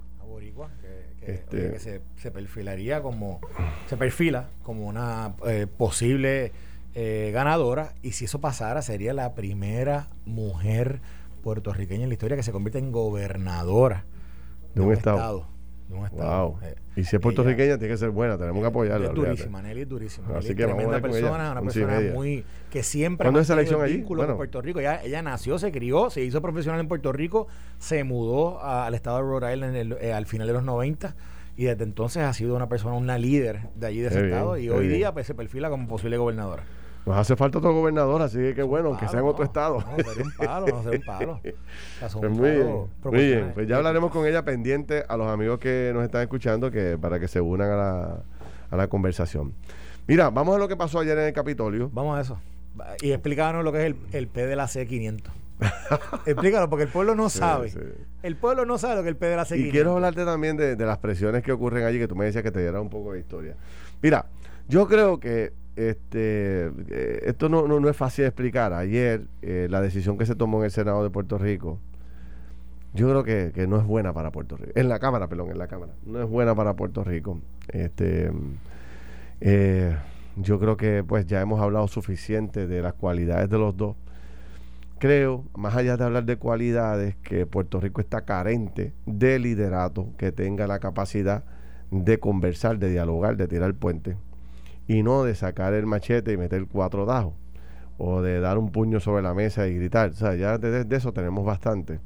que, 1.26 1.34
este 1.34 2.02
se, 2.18 2.32
perfilaría 2.32 3.02
como, 3.02 3.40
se 3.88 3.98
perfila 3.98 4.50
como 4.64 4.88
una 4.88 5.36
eh, 5.48 5.68
posible 5.68 6.52
eh, 6.96 7.32
ganadora. 7.34 7.94
Y 8.02 8.14
si 8.14 8.26
eso 8.26 8.42
pasara, 8.42 8.82
sería 8.82 9.14
la 9.14 9.34
primera 9.34 10.08
mujer 10.26 11.02
puertorriqueña 11.44 12.04
en 12.04 12.10
la 12.10 12.14
historia 12.14 12.38
que 12.38 12.44
se 12.44 12.52
convierte 12.52 12.80
en 12.80 12.92
gobernadora 12.92 14.06
de, 14.76 14.82
un, 14.82 14.94
estado 14.94 15.51
Wow. 15.92 16.60
Eh, 16.64 16.76
y 16.96 17.04
si 17.04 17.16
es 17.16 17.22
puertorriqueña, 17.22 17.78
tiene 17.78 17.94
que 17.94 17.98
ser 17.98 18.10
buena, 18.10 18.38
tenemos 18.38 18.62
que 18.62 18.68
apoyarla. 18.68 19.08
Es 19.08 19.14
durísima, 19.14 19.62
Nelly 19.62 19.82
es 19.82 19.90
durísima. 19.90 20.38
Así 20.38 20.56
que 20.56 20.66
tremenda 20.66 21.00
persona, 21.00 21.52
una 21.52 21.62
persona 21.62 22.02
muy. 22.14 22.44
que 22.70 22.84
siempre. 22.84 23.26
¿Cuándo 23.26 23.40
es 23.40 23.50
elección 23.50 23.82
allí? 23.82 24.02
Bueno. 24.02 24.32
en 24.32 24.38
Puerto 24.38 24.62
Rico. 24.62 24.80
Ella, 24.80 25.02
ella 25.04 25.22
nació, 25.22 25.58
se 25.60 25.72
crió, 25.72 26.10
se 26.10 26.22
hizo 26.24 26.42
profesional 26.42 26.80
en 26.80 26.88
Puerto 26.88 27.12
Rico, 27.12 27.48
se 27.78 28.04
mudó 28.04 28.64
al 28.64 28.94
estado 28.94 29.18
de 29.18 29.24
Rhode 29.24 29.54
Island 29.54 29.98
eh, 30.02 30.14
al 30.14 30.26
final 30.26 30.48
de 30.48 30.54
los 30.54 30.64
90 30.64 31.16
y 31.58 31.66
desde 31.66 31.84
entonces 31.84 32.24
ha 32.24 32.34
sido 32.34 32.56
una 32.56 32.70
persona, 32.70 32.96
una 32.96 33.18
líder 33.18 33.70
de 33.76 33.88
allí 33.88 34.00
de 34.00 34.08
ese 34.08 34.26
estado 34.26 34.58
y 34.58 34.70
hoy 34.70 34.88
día 34.88 35.14
pues, 35.14 35.28
se 35.28 35.36
perfila 35.36 35.70
como 35.70 35.88
posible 35.88 36.18
gobernadora. 36.18 36.64
Nos 37.06 37.18
hace 37.18 37.36
falta 37.36 37.58
otro 37.58 37.74
gobernador, 37.74 38.22
así 38.22 38.54
que 38.54 38.62
bueno, 38.62 38.96
que 38.98 39.08
sea 39.08 39.20
en 39.20 39.26
otro 39.26 39.44
estado. 39.44 39.80
No, 39.80 40.04
sería 40.04 40.24
un 40.24 40.32
palo, 40.34 40.68
no 40.68 40.84
sería 40.84 41.00
un 41.00 41.06
palo. 41.06 41.40
Pues 42.00 42.32
muy, 42.32 42.50
bien, 42.50 42.88
muy 43.04 43.26
bien, 43.28 43.52
pues 43.54 43.68
ya 43.68 43.78
hablaremos 43.78 44.12
con 44.12 44.26
ella 44.26 44.44
pendiente 44.44 45.04
a 45.08 45.18
los 45.18 45.28
amigos 45.28 45.60
que 45.60 45.92
nos 45.94 46.04
están 46.04 46.22
escuchando 46.22 46.72
que 46.72 46.98
para 47.00 47.20
que 47.20 47.28
se 47.28 47.42
unan 47.42 47.72
a 47.72 47.76
la, 47.76 48.24
a 48.70 48.76
la 48.76 48.88
conversación. 48.88 49.54
Mira, 50.08 50.30
vamos 50.30 50.56
a 50.56 50.60
lo 50.60 50.68
que 50.68 50.76
pasó 50.76 51.00
ayer 51.00 51.18
en 51.18 51.26
el 51.26 51.34
Capitolio. 51.34 51.90
Vamos 51.94 52.18
a 52.18 52.22
eso. 52.22 52.40
Y 53.02 53.12
explícanos 53.12 53.64
lo 53.64 53.72
que 53.72 53.80
es 53.80 53.86
el, 53.86 53.96
el 54.14 54.28
P 54.28 54.46
de 54.46 54.56
la 54.56 54.66
C500. 54.66 55.22
Explícalo, 56.26 56.70
porque 56.70 56.84
el 56.84 56.90
pueblo 56.90 57.14
no 57.16 57.30
sabe. 57.30 57.72
El 58.24 58.36
pueblo 58.36 58.66
no 58.66 58.78
sabe 58.78 58.96
lo 58.96 59.04
que 59.04 59.10
es 59.10 59.14
el 59.14 59.18
P 59.18 59.26
de 59.28 59.36
la 59.36 59.44
C500. 59.46 59.68
Y 59.68 59.72
quiero 59.72 59.94
hablarte 59.94 60.26
también 60.26 60.58
de, 60.58 60.76
de 60.76 60.86
las 60.86 60.98
presiones 60.98 61.44
que 61.44 61.52
ocurren 61.52 61.86
allí, 61.86 62.00
que 62.00 62.08
tú 62.08 62.16
me 62.16 62.26
decías 62.26 62.44
que 62.44 62.52
te 62.52 62.62
diera 62.62 62.82
un 62.82 62.90
poco 62.90 63.14
de 63.14 63.20
historia. 63.20 63.56
Mira, 64.02 64.26
yo 64.68 64.88
creo 64.88 65.20
que 65.20 65.54
este, 65.90 66.68
eh, 66.90 67.24
esto 67.26 67.50
no, 67.50 67.68
no, 67.68 67.90
es 67.90 67.98
fácil 67.98 68.24
de 68.24 68.28
explicar. 68.30 68.74
Ayer, 68.74 69.28
eh, 69.42 69.68
la 69.70 69.82
decisión 69.82 70.18
que 70.18 70.26
se 70.26 70.36
tomó 70.36 70.60
en 70.60 70.66
el 70.66 70.72
Senado 70.72 71.04
de 71.04 71.10
Puerto 71.10 71.38
Rico, 71.38 71.80
yo 72.94 73.10
creo 73.10 73.24
que, 73.24 73.68
no 73.68 73.78
es 73.78 73.86
buena 73.86 74.14
para 74.14 74.32
Puerto 74.32 74.58
Rico. 74.58 74.72
En 74.76 74.90
la 74.90 75.00
Cámara, 75.00 75.28
perdón, 75.28 75.52
en 75.52 75.58
la 75.58 75.68
Cámara. 75.68 75.94
No 76.06 76.22
es 76.22 76.30
buena 76.30 76.54
para 76.56 76.76
Puerto 76.76 77.04
Rico. 77.04 77.40
Este, 77.70 78.32
eh, 79.40 79.96
yo 80.36 80.60
creo 80.60 80.78
que 80.78 81.04
pues 81.04 81.26
ya 81.26 81.42
hemos 81.42 81.62
hablado 81.62 81.88
suficiente 81.88 82.68
de 82.68 82.82
las 82.82 82.94
cualidades 82.94 83.50
de 83.50 83.58
los 83.58 83.76
dos. 83.76 83.96
Creo, 85.00 85.46
más 85.56 85.76
allá 85.76 85.98
de 85.98 86.04
hablar 86.04 86.26
de 86.26 86.36
cualidades, 86.38 87.16
que 87.24 87.46
Puerto 87.48 87.80
Rico 87.80 88.02
está 88.02 88.22
carente 88.22 88.94
de 89.06 89.40
liderato 89.40 90.10
que 90.18 90.32
tenga 90.32 90.68
la 90.68 90.80
capacidad 90.80 91.44
de 91.90 92.20
conversar, 92.20 92.78
de 92.78 92.92
dialogar, 92.92 93.36
de 93.36 93.48
tirar 93.48 93.74
puente 93.74 94.16
y 94.88 95.04
no 95.04 95.24
de 95.24 95.36
sacar 95.36 95.74
el 95.74 95.86
machete 95.86 96.34
y 96.34 96.38
meter 96.38 96.66
cuatro 96.66 97.06
dajos 97.06 97.34
o 97.98 98.22
de 98.22 98.40
dar 98.40 98.58
un 98.58 98.72
puño 98.72 99.00
sobre 99.00 99.22
la 99.22 99.34
mesa 99.34 99.68
y 99.68 99.76
gritar. 99.76 100.10
O 100.10 100.14
sea, 100.14 100.36
ya 100.36 100.58
de, 100.58 100.86
eso 100.96 101.14
tenemos 101.14 101.46
bastante. 101.46 102.00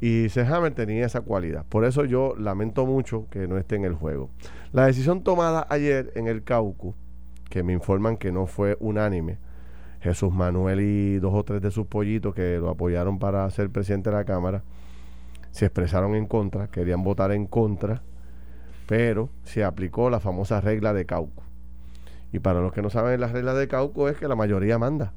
Y 0.00 0.28
Sehammer 0.30 0.74
tenía 0.74 1.06
esa 1.06 1.20
cualidad. 1.20 1.64
Por 1.68 1.84
eso 1.84 2.04
yo 2.04 2.34
lamento 2.36 2.86
mucho 2.86 3.28
que 3.30 3.46
no 3.46 3.56
esté 3.56 3.76
en 3.76 3.84
el 3.84 3.94
juego. 3.94 4.30
La 4.72 4.86
decisión 4.86 5.22
tomada 5.22 5.64
ayer 5.70 6.12
en 6.16 6.26
el 6.26 6.42
Caucu, 6.42 6.96
que 7.48 7.62
me 7.62 7.72
informan 7.72 8.16
que 8.16 8.32
no 8.32 8.46
fue 8.46 8.76
unánime, 8.80 9.38
Jesús 10.00 10.32
Manuel 10.32 10.80
y 10.80 11.18
dos 11.20 11.32
o 11.34 11.44
tres 11.44 11.62
de 11.62 11.70
sus 11.70 11.86
pollitos 11.86 12.34
que 12.34 12.58
lo 12.58 12.70
apoyaron 12.70 13.20
para 13.20 13.48
ser 13.50 13.70
presidente 13.70 14.10
de 14.10 14.16
la 14.16 14.24
Cámara, 14.24 14.64
se 15.52 15.66
expresaron 15.66 16.16
en 16.16 16.26
contra, 16.26 16.66
querían 16.66 17.04
votar 17.04 17.30
en 17.30 17.46
contra, 17.46 18.02
pero 18.88 19.30
se 19.44 19.62
aplicó 19.62 20.10
la 20.10 20.18
famosa 20.18 20.60
regla 20.60 20.92
de 20.92 21.06
Caucu. 21.06 21.42
Y 22.32 22.38
para 22.38 22.60
los 22.60 22.72
que 22.72 22.82
no 22.82 22.90
saben 22.90 23.20
las 23.20 23.32
reglas 23.32 23.56
de 23.56 23.68
Cauco 23.68 24.08
es 24.08 24.16
que 24.16 24.26
la 24.26 24.34
mayoría 24.34 24.78
manda. 24.78 25.12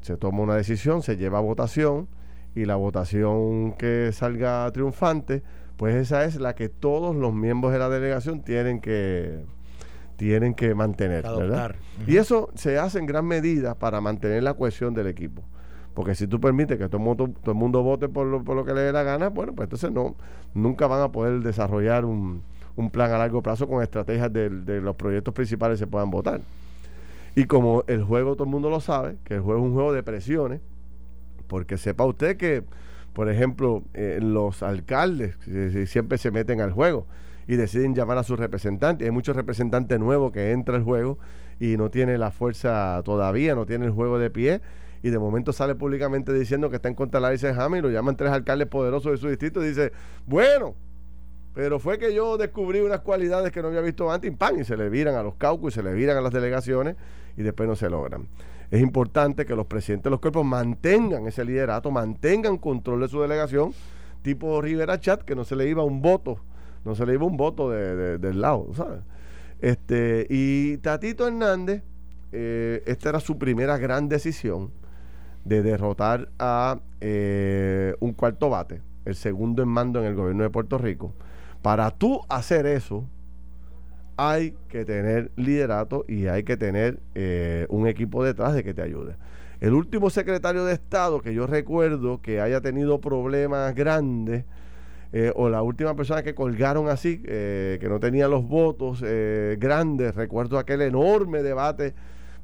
Se 0.00 0.16
toma 0.16 0.42
una 0.42 0.54
decisión, 0.54 1.02
se 1.02 1.16
lleva 1.16 1.38
a 1.38 1.42
votación 1.42 2.08
y 2.54 2.64
la 2.64 2.76
votación 2.76 3.72
que 3.72 4.10
salga 4.12 4.70
triunfante, 4.72 5.42
pues 5.76 5.94
esa 5.94 6.24
es 6.24 6.36
la 6.36 6.54
que 6.54 6.68
todos 6.68 7.14
los 7.14 7.34
miembros 7.34 7.72
de 7.72 7.78
la 7.78 7.88
delegación 7.88 8.42
tienen 8.42 8.80
que 8.80 9.44
tienen 10.16 10.54
que 10.54 10.74
mantener, 10.74 11.24
¿verdad? 11.24 11.74
Y 12.06 12.16
eso 12.16 12.48
se 12.54 12.78
hace 12.78 13.00
en 13.00 13.06
gran 13.06 13.26
medida 13.26 13.74
para 13.74 14.00
mantener 14.00 14.44
la 14.44 14.54
cohesión 14.54 14.94
del 14.94 15.08
equipo. 15.08 15.42
Porque 15.92 16.14
si 16.14 16.26
tú 16.26 16.40
permites 16.40 16.78
que 16.78 16.86
todo 16.86 16.98
el 16.98 17.04
mundo, 17.04 17.30
todo 17.42 17.52
el 17.52 17.58
mundo 17.58 17.82
vote 17.82 18.08
por 18.08 18.26
lo, 18.26 18.42
por 18.42 18.56
lo 18.56 18.64
que 18.64 18.74
le 18.74 18.80
dé 18.80 18.92
la 18.92 19.02
gana, 19.02 19.28
bueno, 19.28 19.54
pues 19.54 19.66
entonces 19.66 19.90
no, 19.92 20.14
nunca 20.54 20.86
van 20.86 21.02
a 21.02 21.10
poder 21.10 21.40
desarrollar 21.40 22.04
un, 22.04 22.42
un 22.76 22.90
plan 22.90 23.10
a 23.12 23.18
largo 23.18 23.42
plazo 23.42 23.68
con 23.68 23.82
estrategias 23.82 24.32
de, 24.32 24.50
los 24.80 24.96
proyectos 24.96 25.34
principales 25.34 25.78
se 25.78 25.86
puedan 25.86 26.10
votar. 26.10 26.40
Y 27.36 27.44
como 27.44 27.84
el 27.86 28.04
juego 28.04 28.34
todo 28.34 28.44
el 28.44 28.50
mundo 28.50 28.70
lo 28.70 28.80
sabe, 28.80 29.16
que 29.24 29.34
el 29.34 29.40
juego 29.40 29.60
es 29.60 29.66
un 29.66 29.74
juego 29.74 29.92
de 29.92 30.02
presiones, 30.02 30.60
porque 31.46 31.78
sepa 31.78 32.04
usted 32.04 32.36
que, 32.36 32.64
por 33.12 33.28
ejemplo, 33.28 33.82
eh, 33.92 34.18
los 34.20 34.62
alcaldes 34.62 35.36
siempre 35.86 36.18
se 36.18 36.30
meten 36.30 36.60
al 36.60 36.72
juego 36.72 37.06
y 37.46 37.56
deciden 37.56 37.94
llamar 37.94 38.18
a 38.18 38.22
sus 38.22 38.38
representantes. 38.38 39.06
Hay 39.06 39.12
muchos 39.12 39.36
representantes 39.36 39.98
nuevos 39.98 40.32
que 40.32 40.52
entran 40.52 40.78
al 40.78 40.84
juego 40.84 41.18
y 41.60 41.76
no 41.76 41.90
tiene 41.90 42.18
la 42.18 42.30
fuerza 42.30 43.00
todavía, 43.04 43.54
no 43.54 43.66
tiene 43.66 43.86
el 43.86 43.92
juego 43.92 44.18
de 44.18 44.30
pie. 44.30 44.60
Y 45.02 45.10
de 45.10 45.18
momento 45.18 45.52
sale 45.52 45.74
públicamente 45.74 46.32
diciendo 46.32 46.70
que 46.70 46.76
está 46.76 46.88
en 46.88 46.94
contra 46.94 47.20
de 47.20 47.36
la 47.36 47.54
Jaime 47.54 47.78
y 47.78 47.82
lo 47.82 47.90
llaman 47.90 48.16
tres 48.16 48.30
alcaldes 48.30 48.68
poderosos 48.68 49.12
de 49.12 49.18
su 49.18 49.28
distrito 49.28 49.62
y 49.62 49.68
dice, 49.68 49.92
bueno, 50.26 50.74
pero 51.54 51.78
fue 51.78 51.98
que 51.98 52.12
yo 52.12 52.36
descubrí 52.36 52.80
unas 52.80 53.00
cualidades 53.00 53.52
que 53.52 53.62
no 53.62 53.68
había 53.68 53.80
visto 53.80 54.10
antes 54.10 54.30
y 54.30 54.34
¡pam! 54.34 54.58
y 54.60 54.64
se 54.64 54.76
le 54.76 54.88
viran 54.88 55.14
a 55.14 55.22
los 55.22 55.36
caucus 55.36 55.72
y 55.72 55.76
se 55.76 55.82
le 55.84 55.92
viran 55.94 56.16
a 56.16 56.20
las 56.20 56.32
delegaciones 56.32 56.96
y 57.36 57.42
después 57.42 57.68
no 57.68 57.76
se 57.76 57.88
logran. 57.88 58.26
Es 58.72 58.82
importante 58.82 59.46
que 59.46 59.54
los 59.54 59.66
presidentes 59.66 60.04
de 60.04 60.10
los 60.10 60.20
cuerpos 60.20 60.44
mantengan 60.44 61.28
ese 61.28 61.44
liderato, 61.44 61.92
mantengan 61.92 62.58
control 62.58 63.00
de 63.00 63.08
su 63.08 63.20
delegación, 63.20 63.72
tipo 64.22 64.60
Rivera 64.60 64.98
Chat, 64.98 65.22
que 65.22 65.36
no 65.36 65.44
se 65.44 65.54
le 65.54 65.68
iba 65.68 65.84
un 65.84 66.02
voto, 66.02 66.40
no 66.84 66.96
se 66.96 67.06
le 67.06 67.14
iba 67.14 67.24
un 67.24 67.36
voto 67.36 67.70
del 67.70 68.40
lado, 68.40 68.70
¿sabes? 68.74 69.00
Este, 69.60 70.26
y 70.28 70.78
Tatito 70.78 71.28
Hernández, 71.28 71.84
eh, 72.32 72.82
esta 72.86 73.10
era 73.10 73.20
su 73.20 73.38
primera 73.38 73.78
gran 73.78 74.08
decisión 74.08 74.72
de 75.44 75.62
derrotar 75.62 76.30
a 76.40 76.80
eh, 77.00 77.94
un 78.00 78.12
cuarto 78.12 78.50
bate, 78.50 78.82
el 79.04 79.14
segundo 79.14 79.62
en 79.62 79.68
mando 79.68 80.00
en 80.00 80.06
el 80.06 80.16
gobierno 80.16 80.42
de 80.42 80.50
Puerto 80.50 80.78
Rico 80.78 81.14
para 81.64 81.90
tú 81.92 82.20
hacer 82.28 82.66
eso, 82.66 83.08
hay 84.18 84.54
que 84.68 84.84
tener 84.84 85.32
liderato 85.34 86.04
y 86.06 86.26
hay 86.26 86.42
que 86.42 86.58
tener 86.58 87.00
eh, 87.14 87.64
un 87.70 87.88
equipo 87.88 88.22
detrás 88.22 88.52
de 88.52 88.62
que 88.62 88.74
te 88.74 88.82
ayude. 88.82 89.16
El 89.62 89.72
último 89.72 90.10
secretario 90.10 90.66
de 90.66 90.74
Estado 90.74 91.22
que 91.22 91.32
yo 91.32 91.46
recuerdo 91.46 92.20
que 92.20 92.42
haya 92.42 92.60
tenido 92.60 93.00
problemas 93.00 93.74
grandes, 93.74 94.44
eh, 95.14 95.32
o 95.34 95.48
la 95.48 95.62
última 95.62 95.96
persona 95.96 96.22
que 96.22 96.34
colgaron 96.34 96.90
así, 96.90 97.22
eh, 97.24 97.78
que 97.80 97.88
no 97.88 97.98
tenía 97.98 98.28
los 98.28 98.46
votos 98.46 99.02
grandes, 99.56 100.14
recuerdo 100.14 100.58
aquel 100.58 100.82
enorme 100.82 101.42
debate 101.42 101.94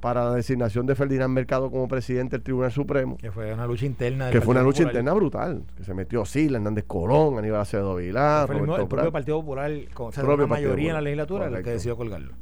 para 0.00 0.24
la 0.24 0.34
designación 0.34 0.86
de 0.86 0.94
Ferdinand 0.94 1.32
Mercado 1.32 1.70
como 1.70 1.86
presidente 1.88 2.36
del 2.36 2.42
Tribunal 2.42 2.72
Supremo. 2.72 3.16
Que 3.16 3.30
fue 3.30 3.52
una 3.52 3.66
lucha 3.66 3.86
interna. 3.86 4.30
Que 4.30 4.40
fue 4.40 4.52
una 4.52 4.62
lucha 4.62 4.82
interna 4.82 5.12
brutal. 5.12 5.62
Que 5.76 5.84
se 5.84 5.94
metió 5.94 6.24
Sila, 6.24 6.58
Hernández 6.58 6.84
Colón, 6.86 7.38
Aníbal 7.38 7.60
Acevedo 7.60 7.96
Vilar. 7.96 8.46
Fue 8.46 8.56
el, 8.56 8.88
propio 8.88 9.12
Partido 9.12 9.40
Popular, 9.40 9.70
con 9.94 10.12
la 10.12 10.46
mayoría 10.46 10.88
en 10.88 10.94
la 10.94 11.00
legislatura, 11.00 11.46
el 11.46 11.62
que 11.62 11.70
decidió 11.70 11.96
colgarlo. 11.96 12.32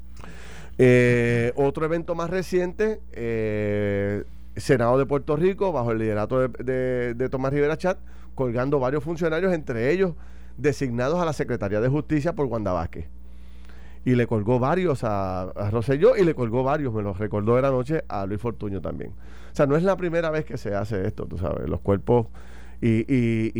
Eh, 0.78 1.52
otro 1.56 1.84
evento 1.84 2.14
más 2.14 2.30
reciente, 2.30 3.00
eh, 3.12 4.24
Senado 4.56 4.96
de 4.96 5.06
Puerto 5.06 5.34
Rico, 5.34 5.72
bajo 5.72 5.90
el 5.90 5.98
liderato 5.98 6.48
de, 6.48 7.14
de 7.14 7.28
Tomás 7.28 7.52
Rivera 7.52 7.76
Chat, 7.76 7.98
colgando 8.36 8.78
varios 8.78 9.02
funcionarios, 9.02 9.52
entre 9.52 9.90
ellos 9.90 10.14
designados 10.56 11.20
a 11.20 11.24
la 11.24 11.32
Secretaría 11.32 11.80
de 11.80 11.88
Justicia 11.88 12.34
por 12.34 12.46
Wanda 12.46 12.72
Vázquez 12.72 13.08
y 14.04 14.14
le 14.14 14.26
colgó 14.26 14.58
varios 14.58 15.04
a, 15.04 15.42
a 15.42 15.70
y 16.18 16.24
le 16.24 16.34
colgó 16.34 16.62
varios, 16.62 16.92
me 16.92 17.02
lo 17.02 17.12
recordó 17.12 17.56
de 17.56 17.62
la 17.62 17.70
noche, 17.70 18.04
a 18.08 18.26
Luis 18.26 18.40
Fortuño 18.40 18.80
también. 18.80 19.12
O 19.52 19.56
sea, 19.56 19.66
no 19.66 19.76
es 19.76 19.82
la 19.82 19.96
primera 19.96 20.30
vez 20.30 20.44
que 20.44 20.56
se 20.56 20.74
hace 20.74 21.06
esto, 21.06 21.26
tú 21.26 21.38
sabes, 21.38 21.68
los 21.68 21.80
cuerpos 21.80 22.26
y, 22.80 23.04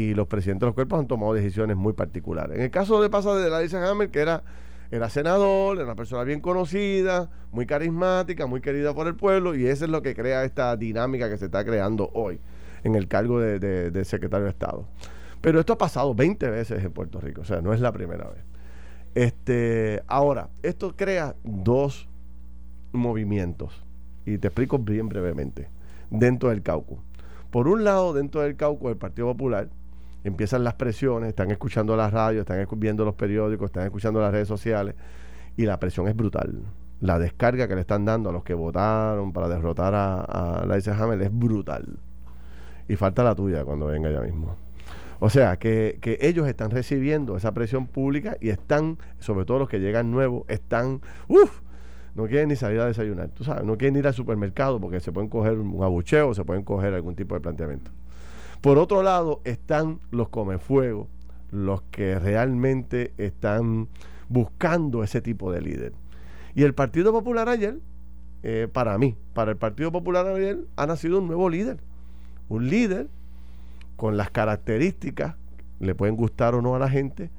y, 0.01 0.14
los 0.14 0.29
presidentes 0.29 0.61
de 0.61 0.66
los 0.66 0.74
cuerpos 0.74 1.01
han 1.01 1.09
tomado 1.09 1.35
decisiones 1.35 1.77
muy 1.77 1.92
particulares. 1.92 2.57
En 2.57 2.62
el 2.62 2.70
caso 2.70 3.03
de 3.03 3.11
pasa 3.11 3.35
de 3.35 3.51
la 3.51 3.90
Hammer, 3.90 4.11
que 4.11 4.20
era, 4.20 4.44
era 4.92 5.09
senador, 5.09 5.77
era 5.77 5.85
una 5.85 5.96
persona 5.96 6.22
bien 6.22 6.40
conocida, 6.40 7.29
muy 7.51 7.66
carismática, 7.66 8.46
muy 8.46 8.61
querida 8.61 8.94
por 8.94 9.09
el 9.09 9.16
pueblo, 9.16 9.57
y 9.57 9.66
eso 9.66 9.87
es 9.87 9.90
lo 9.90 10.03
que 10.03 10.14
crea 10.14 10.44
esta 10.44 10.77
dinámica 10.77 11.29
que 11.29 11.37
se 11.37 11.46
está 11.46 11.64
creando 11.64 12.11
hoy 12.14 12.38
en 12.85 12.94
el 12.94 13.09
cargo 13.09 13.40
de, 13.40 13.59
de 13.90 14.05
secretario 14.05 14.44
de 14.44 14.51
Estado. 14.51 14.87
Pero 15.40 15.59
esto 15.59 15.72
ha 15.72 15.79
pasado 15.79 16.14
20 16.14 16.48
veces 16.51 16.85
en 16.85 16.92
Puerto 16.92 17.20
Rico, 17.20 17.40
o 17.40 17.44
sea, 17.44 17.61
no 17.61 17.72
es 17.72 17.81
la 17.81 17.92
primera 17.92 18.29
vez. 18.29 18.44
Este, 19.14 20.03
ahora, 20.07 20.49
esto 20.62 20.94
crea 20.97 21.35
dos 21.44 22.09
movimientos, 22.92 23.83
y 24.25 24.38
te 24.38 24.49
explico 24.49 24.79
bien 24.79 25.09
brevemente, 25.09 25.68
dentro 26.11 26.51
del 26.51 26.62
Cauco. 26.62 26.99
Por 27.51 27.66
un 27.66 27.83
lado, 27.83 28.12
dentro 28.12 28.42
del 28.42 28.57
cauco 28.57 28.88
del 28.88 28.99
Partido 28.99 29.29
Popular, 29.29 29.68
empiezan 30.23 30.64
las 30.64 30.75
presiones, 30.75 31.31
están 31.31 31.51
escuchando 31.51 31.97
la 31.97 32.11
radio, 32.11 32.40
están 32.40 32.66
viendo 32.77 33.05
los 33.05 33.14
periódicos, 33.14 33.66
están 33.66 33.85
escuchando 33.85 34.21
las 34.21 34.33
redes 34.33 34.49
sociales 34.49 34.94
y 35.57 35.64
la 35.64 35.81
presión 35.81 36.09
es 36.09 36.16
brutal. 36.16 36.62
La 37.01 37.18
descarga 37.18 37.66
que 37.66 37.75
le 37.75 37.81
están 37.81 38.05
dando 38.05 38.29
a 38.29 38.33
los 38.33 38.44
que 38.44 38.55
votaron 38.55 39.33
para 39.33 39.49
derrotar 39.49 39.94
a, 39.94 40.21
a 40.21 40.62
Hamel 40.62 41.23
es 41.23 41.31
brutal. 41.33 41.99
Y 42.87 42.97
falta 42.97 43.23
la 43.23 43.35
tuya 43.35 43.64
cuando 43.64 43.87
venga 43.87 44.11
ya 44.11 44.21
mismo. 44.21 44.57
O 45.20 45.31
sea, 45.31 45.59
que, 45.59 45.98
que, 46.00 46.18
ellos 46.20 46.46
están 46.46 46.70
recibiendo 46.70 47.37
esa 47.37 47.52
presión 47.52 47.87
pública 47.87 48.37
y 48.40 48.50
están, 48.50 48.98
sobre 49.18 49.44
todo 49.44 49.59
los 49.59 49.68
que 49.68 49.81
llegan 49.81 50.11
nuevos, 50.11 50.44
están, 50.48 51.00
uff, 51.26 51.61
no 52.14 52.26
quieren 52.26 52.48
ni 52.48 52.57
salir 52.57 52.81
a 52.81 52.87
desayunar, 52.87 53.31
tú 53.31 53.44
sabes, 53.44 53.64
no 53.64 53.76
quieren 53.76 53.96
ir 53.96 54.07
al 54.07 54.14
supermercado 54.14 54.81
porque 54.81 55.00
se 55.00 55.12
pueden 55.12 55.28
coger 55.28 55.59
un 55.59 55.83
abucheo, 55.83 56.35
se 56.35 56.44
pueden 56.44 56.62
coger 56.62 56.94
algún 56.94 57.14
tipo 57.14 57.35
de 57.35 57.40
planteamiento. 57.40 57.90
Por 58.61 58.78
otro 58.78 59.02
lado, 59.02 59.40
están 59.44 60.00
los 60.11 60.28
comefuegos, 60.28 61.09
los 61.50 61.83
que 61.83 62.18
realmente 62.18 63.12
están 63.16 63.88
buscando 64.28 65.02
ese 65.02 65.20
tipo 65.20 65.52
de 65.52 65.61
líder. 65.61 65.92
Y 66.54 66.64
el 66.64 66.74
Partido 66.74 67.12
Popular 67.12 67.48
ayer, 67.48 67.78
eh, 68.42 68.68
para 68.72 68.98
mí, 68.98 69.16
para 69.33 69.52
el 69.52 69.57
Partido 69.57 69.92
Popular 69.92 70.26
ayer, 70.26 70.59
ha 70.76 70.87
nacido 70.87 71.18
un 71.18 71.26
nuevo 71.26 71.48
líder. 71.48 71.78
Un 72.48 72.68
líder 72.68 73.09
con 73.99 74.17
las 74.17 74.31
características, 74.31 75.35
le 75.81 75.97
pueden 75.97 76.15
gustar 76.15 76.55
o 76.55 76.63
no 76.63 76.77
a 76.77 76.79
la 76.79 76.89
gente, 76.89 77.33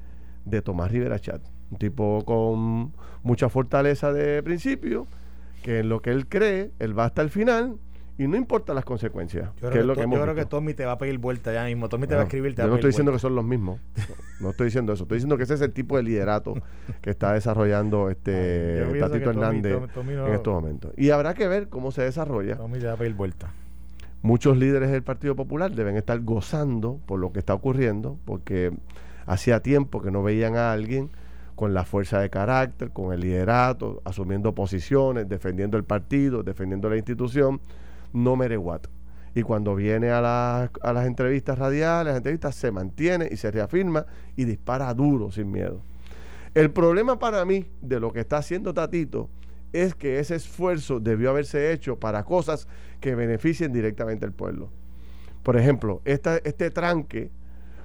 de 0.44 0.60
Tomás 0.60 0.92
Rivera 0.92 1.18
Chat. 1.18 1.40
Un 1.70 1.78
tipo 1.78 2.22
con 2.26 2.92
mucha 3.22 3.48
fortaleza 3.48 4.12
de 4.12 4.42
principio, 4.42 5.06
que 5.62 5.78
en 5.78 5.88
lo 5.88 6.02
que 6.02 6.10
él 6.10 6.28
cree, 6.28 6.70
él 6.78 6.96
va 6.96 7.06
hasta 7.06 7.22
el 7.22 7.30
final 7.30 7.78
y 8.18 8.28
no 8.28 8.36
importa 8.36 8.74
las 8.74 8.84
consecuencias. 8.84 9.48
Yo 9.62 9.70
creo, 9.70 9.94
que, 9.94 10.02
yo 10.02 10.22
creo 10.22 10.34
que 10.34 10.44
Tommy 10.44 10.74
te 10.74 10.84
va 10.84 10.92
a 10.92 10.98
pedir 10.98 11.16
vuelta 11.16 11.50
ya 11.50 11.64
mismo. 11.64 11.88
Tommy 11.88 12.06
te 12.06 12.14
va 12.14 12.20
a 12.20 12.24
escribir. 12.24 12.54
yo 12.54 12.66
no 12.66 12.74
estoy 12.74 12.90
diciendo 12.90 13.10
que 13.10 13.18
son 13.18 13.34
los 13.34 13.44
mismos. 13.44 13.80
No, 14.38 14.50
estoy 14.50 14.66
diciendo 14.66 14.92
eso. 14.92 15.04
Estoy 15.04 15.16
diciendo 15.16 15.38
que 15.38 15.44
ese 15.44 15.54
es 15.54 15.62
el 15.62 15.72
tipo 15.72 15.96
de 15.96 16.02
liderato 16.02 16.52
que 17.00 17.08
está 17.08 17.32
desarrollando 17.32 18.10
este 18.10 18.84
Tatito 19.00 19.30
Hernández 19.30 19.80
en 19.96 20.34
estos 20.34 20.52
momentos. 20.52 20.92
Y 20.98 21.08
habrá 21.08 21.32
que 21.32 21.48
ver 21.48 21.70
cómo 21.70 21.90
se 21.90 22.02
desarrolla. 22.02 22.56
Tommy 22.56 22.78
te 22.78 22.86
va 22.86 22.92
a 22.92 22.96
pedir 22.98 23.14
vuelta 23.14 23.50
muchos 24.22 24.56
líderes 24.56 24.90
del 24.90 25.02
Partido 25.02 25.34
Popular 25.34 25.72
deben 25.72 25.96
estar 25.96 26.20
gozando 26.20 27.00
por 27.06 27.18
lo 27.18 27.32
que 27.32 27.38
está 27.38 27.54
ocurriendo, 27.54 28.18
porque 28.24 28.72
hacía 29.26 29.60
tiempo 29.60 30.02
que 30.02 30.10
no 30.10 30.22
veían 30.22 30.56
a 30.56 30.72
alguien 30.72 31.10
con 31.54 31.74
la 31.74 31.84
fuerza 31.84 32.20
de 32.20 32.30
carácter, 32.30 32.90
con 32.90 33.12
el 33.12 33.20
liderato, 33.20 34.00
asumiendo 34.04 34.54
posiciones, 34.54 35.28
defendiendo 35.28 35.76
el 35.76 35.84
partido, 35.84 36.42
defendiendo 36.42 36.88
la 36.88 36.96
institución, 36.96 37.60
no 38.12 38.34
mere 38.36 38.56
what. 38.56 38.82
Y 39.34 39.42
cuando 39.42 39.74
viene 39.74 40.10
a, 40.10 40.70
a 40.82 40.92
las 40.92 41.06
entrevistas 41.06 41.58
radiales, 41.58 42.12
las 42.12 42.16
entrevistas 42.16 42.54
se 42.54 42.72
mantiene 42.72 43.28
y 43.30 43.36
se 43.36 43.50
reafirma 43.50 44.06
y 44.36 44.44
dispara 44.44 44.92
duro, 44.94 45.30
sin 45.30 45.52
miedo. 45.52 45.82
El 46.54 46.72
problema 46.72 47.18
para 47.18 47.44
mí 47.44 47.66
de 47.80 48.00
lo 48.00 48.12
que 48.12 48.20
está 48.20 48.38
haciendo 48.38 48.74
Tatito 48.74 49.28
es 49.72 49.94
que 49.94 50.18
ese 50.18 50.34
esfuerzo 50.34 51.00
debió 51.00 51.30
haberse 51.30 51.72
hecho 51.72 51.96
para 51.96 52.24
cosas 52.24 52.66
que 53.00 53.14
beneficien 53.14 53.72
directamente 53.72 54.24
al 54.24 54.32
pueblo. 54.32 54.70
Por 55.42 55.56
ejemplo, 55.56 56.02
este 56.04 56.70
tranque 56.70 57.30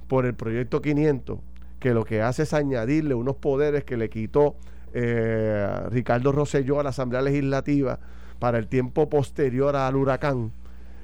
por 0.08 0.26
el 0.26 0.34
proyecto 0.34 0.82
500, 0.82 1.38
que 1.80 1.94
lo 1.94 2.04
que 2.04 2.22
hace 2.22 2.42
es 2.42 2.52
añadirle 2.52 3.14
unos 3.14 3.36
poderes 3.36 3.84
que 3.84 3.96
le 3.96 4.10
quitó 4.10 4.56
eh, 4.92 5.68
Ricardo 5.90 6.32
Rosselló 6.32 6.80
a 6.80 6.82
la 6.82 6.90
Asamblea 6.90 7.22
Legislativa 7.22 7.98
para 8.38 8.58
el 8.58 8.66
tiempo 8.66 9.08
posterior 9.08 9.76
al 9.76 9.96
huracán, 9.96 10.52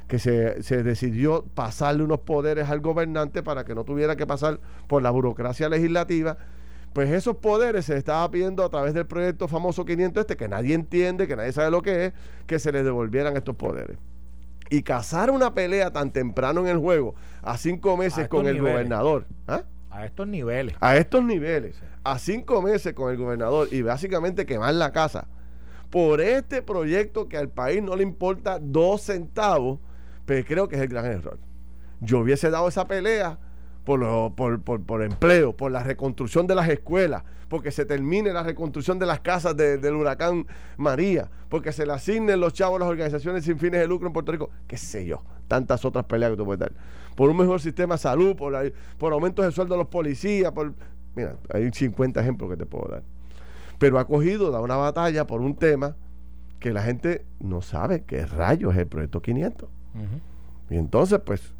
que 0.09 0.19
se, 0.19 0.63
se, 0.63 0.83
decidió 0.83 1.45
pasarle 1.55 2.03
unos 2.03 2.21
poderes 2.21 2.69
al 2.69 2.81
gobernante 2.81 3.43
para 3.43 3.65
que 3.65 3.75
no 3.75 3.85
tuviera 3.85 4.17
que 4.17 4.27
pasar 4.27 4.61
por 4.87 5.03
la 5.03 5.11
burocracia 5.11 5.69
legislativa 5.71 6.37
pues 6.93 7.11
esos 7.11 7.37
poderes 7.37 7.87
se 7.87 7.97
estaba 7.97 8.31
pidiendo 8.31 8.65
a 8.65 8.69
través 8.69 8.95
del 8.95 9.07
proyecto 9.07 9.49
famoso 9.49 9.85
500 9.85 10.21
este, 10.21 10.37
que 10.37 10.49
nadie 10.49 10.75
entiende, 10.75 11.27
que 11.27 11.37
nadie 11.37 11.53
sabe 11.53 11.71
lo 11.71 11.83
que 11.83 12.07
es, 12.07 12.13
que 12.47 12.59
se 12.59 12.73
les 12.73 12.85
devolvieran 12.85 13.37
estos 13.37 13.57
poderes. 13.57 13.97
Y 14.69 14.83
cazar 14.83 15.31
una 15.31 15.55
pelea 15.55 15.91
tan 15.91 16.13
temprano 16.13 16.61
en 16.61 16.69
el 16.69 16.79
juego, 16.79 17.15
a 17.43 17.57
cinco 17.57 17.97
meses 17.97 18.29
con 18.29 18.47
el 18.47 18.61
gobernador. 18.61 19.27
¿ah? 19.47 19.63
A 19.91 20.07
estos 20.07 20.27
niveles. 20.27 20.75
A 20.81 20.97
estos 20.97 21.23
niveles. 21.23 21.77
A 22.05 22.19
cinco 22.19 22.63
meses 22.63 22.95
con 22.95 23.11
el 23.11 23.19
gobernador 23.19 23.69
y 23.71 23.83
básicamente 23.83 24.47
quemar 24.47 24.75
la 24.75 24.93
casa. 24.93 25.29
Por 25.91 26.23
este 26.23 26.63
proyecto 26.63 27.29
que 27.29 27.37
al 27.37 27.51
país 27.51 27.83
no 27.83 27.97
le 27.97 28.03
importa 28.03 28.59
dos 28.59 29.03
centavos, 29.03 29.79
pues 30.25 30.45
creo 30.47 30.69
que 30.69 30.77
es 30.77 30.83
el 30.83 30.89
gran 30.89 31.05
error. 31.07 31.39
Yo 32.01 32.21
hubiese 32.21 32.51
dado 32.51 32.69
esa 32.69 32.87
pelea 32.87 33.39
por, 33.85 34.35
por, 34.35 34.83
por, 34.83 35.03
empleo, 35.03 35.57
por 35.57 35.73
la 35.73 35.83
reconstrucción 35.83 36.47
de 36.47 36.55
las 36.55 36.69
escuelas, 36.69 37.25
porque 37.49 37.71
se 37.71 37.85
termine 37.85 38.33
la 38.33 38.43
reconstrucción 38.43 38.99
de 38.99 39.07
las 39.07 39.21
casas 39.21 39.57
del 39.57 39.95
huracán 39.95 40.47
María, 40.77 41.31
porque 41.49 41.73
se 41.73 41.85
le 41.85 41.93
asignen 41.93 42.41
los 42.41 42.53
chavos 42.53 42.77
a 42.77 42.81
las 42.81 42.89
organizaciones 42.89 43.45
sin 43.45 43.59
fines 43.59 43.81
de 43.81 43.87
lucro 43.87 44.07
en 44.07 44.13
Puerto 44.13 44.33
Rico, 44.33 44.51
qué 44.67 44.77
sé 44.77 45.05
yo, 45.05 45.23
tantas 45.49 45.85
otras 45.85 46.05
peleas 46.05 46.31
que 46.31 46.37
tú 46.37 46.45
puedes 46.45 46.61
dar. 46.61 46.73
Por 47.17 47.29
un 47.29 47.37
mejor 47.37 47.61
sistema 47.61 47.97
de 47.97 47.99
salud, 47.99 48.37
por, 48.37 48.55
por 48.99 49.13
aumentos 49.13 49.45
de 49.45 49.53
sueldo 49.53 49.75
de 49.75 49.79
los 49.79 49.89
policías, 49.89 50.53
por... 50.53 50.73
Mira, 51.15 51.37
hay 51.53 51.71
50 51.71 52.21
ejemplos 52.21 52.49
que 52.51 52.57
te 52.57 52.65
puedo 52.65 52.89
dar. 52.89 53.03
Pero 53.79 53.99
ha 53.99 54.07
cogido, 54.07 54.51
da 54.51 54.61
una 54.61 54.77
batalla 54.77 55.27
por 55.27 55.43
un 55.43 55.57
tema 55.57 55.95
que 56.59 56.73
la 56.73 56.83
gente 56.83 57.27
no 57.41 57.61
sabe 57.61 58.05
qué 58.05 58.25
rayos 58.25 58.73
es 58.73 58.79
el 58.79 58.87
proyecto 58.87 59.21
500. 59.21 59.69
Y 60.71 60.77
entonces, 60.77 61.21
pues, 61.23 61.53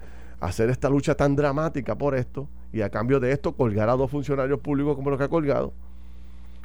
hacer 0.43 0.71
esta 0.71 0.91
lucha 0.91 1.15
tan 1.15 1.37
dramática 1.37 1.97
por 1.97 2.17
esto 2.17 2.49
y 2.73 2.83
a 2.83 2.91
cambio 2.91 3.21
de 3.21 3.31
esto 3.31 3.53
colgar 3.53 3.89
a 3.89 3.93
dos 3.93 4.11
funcionarios 4.11 4.59
públicos 4.59 4.97
como 4.97 5.11
los 5.11 5.19
que 5.19 5.25
ha 5.25 5.29
colgado, 5.29 5.73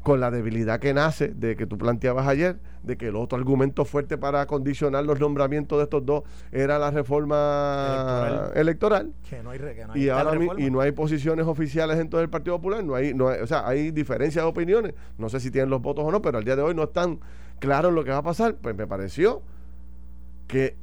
con 0.01 0.19
la 0.19 0.31
debilidad 0.31 0.79
que 0.79 0.95
nace 0.95 1.27
de 1.27 1.55
que 1.55 1.67
tú 1.67 1.77
planteabas 1.77 2.27
ayer, 2.27 2.57
de 2.81 2.97
que 2.97 3.09
el 3.09 3.15
otro 3.15 3.37
argumento 3.37 3.85
fuerte 3.85 4.17
para 4.17 4.47
condicionar 4.47 5.05
los 5.05 5.19
nombramientos 5.19 5.77
de 5.77 5.83
estos 5.83 6.03
dos 6.03 6.23
era 6.51 6.79
la 6.79 6.89
reforma 6.89 8.49
electoral. 8.55 9.13
y, 9.93 10.09
ahora 10.09 10.39
y 10.57 10.71
no 10.71 10.81
hay 10.81 10.91
posiciones 10.91 11.45
oficiales 11.45 11.97
dentro 11.97 12.17
del 12.17 12.29
Partido 12.29 12.55
Popular, 12.57 12.83
no 12.83 12.95
hay, 12.95 13.13
no 13.13 13.25
o 13.25 13.47
sea, 13.47 13.67
hay 13.67 13.91
diferencias 13.91 14.43
de 14.43 14.49
opiniones, 14.49 14.95
no 15.19 15.29
sé 15.29 15.39
si 15.39 15.51
tienen 15.51 15.69
los 15.69 15.83
votos 15.83 16.03
o 16.03 16.11
no, 16.11 16.19
pero 16.19 16.39
al 16.39 16.43
día 16.43 16.55
de 16.55 16.63
hoy 16.63 16.73
no 16.73 16.83
están 16.83 17.19
claros 17.59 17.93
lo 17.93 18.03
que 18.03 18.09
va 18.09 18.17
a 18.17 18.23
pasar, 18.23 18.55
pues 18.55 18.75
me 18.75 18.87
pareció 18.87 19.43
que 20.47 20.77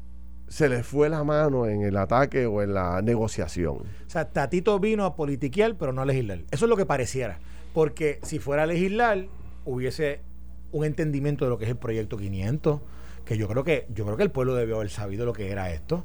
se 0.49 0.69
le 0.69 0.83
fue 0.83 1.09
la 1.09 1.25
mano 1.25 1.67
en 1.67 1.83
el 1.83 1.97
ataque 1.97 2.47
o 2.47 2.63
en 2.63 2.75
la 2.75 3.03
negociación. 3.03 3.77
O 3.77 4.11
sea, 4.11 4.31
Tatito 4.31 4.79
vino 4.79 5.05
a 5.05 5.17
politiquear, 5.17 5.77
pero 5.77 5.93
no 5.93 6.03
a 6.03 6.07
legislar. 6.07 6.41
Eso 6.51 6.67
es 6.67 6.69
lo 6.69 6.77
que 6.77 6.87
pareciera. 6.87 7.39
Porque 7.73 8.21
si 8.23 8.39
fuera 8.39 8.65
a 8.65 8.67
legislar, 8.67 9.27
hubiese 9.65 10.21
un 10.73 10.85
entendimiento 10.85 11.45
de 11.45 11.51
lo 11.51 11.59
que 11.59 11.65
es 11.65 11.71
el 11.71 11.77
proyecto 11.77 12.17
500, 12.17 12.81
que 13.25 13.37
yo 13.37 13.49
creo 13.49 13.65
que 13.65 13.87
yo 13.93 14.05
creo 14.05 14.17
que 14.17 14.23
el 14.23 14.31
pueblo 14.31 14.55
debió 14.55 14.77
haber 14.77 14.91
sabido 14.91 15.25
lo 15.25 15.33
que 15.33 15.51
era 15.51 15.73
esto. 15.73 16.05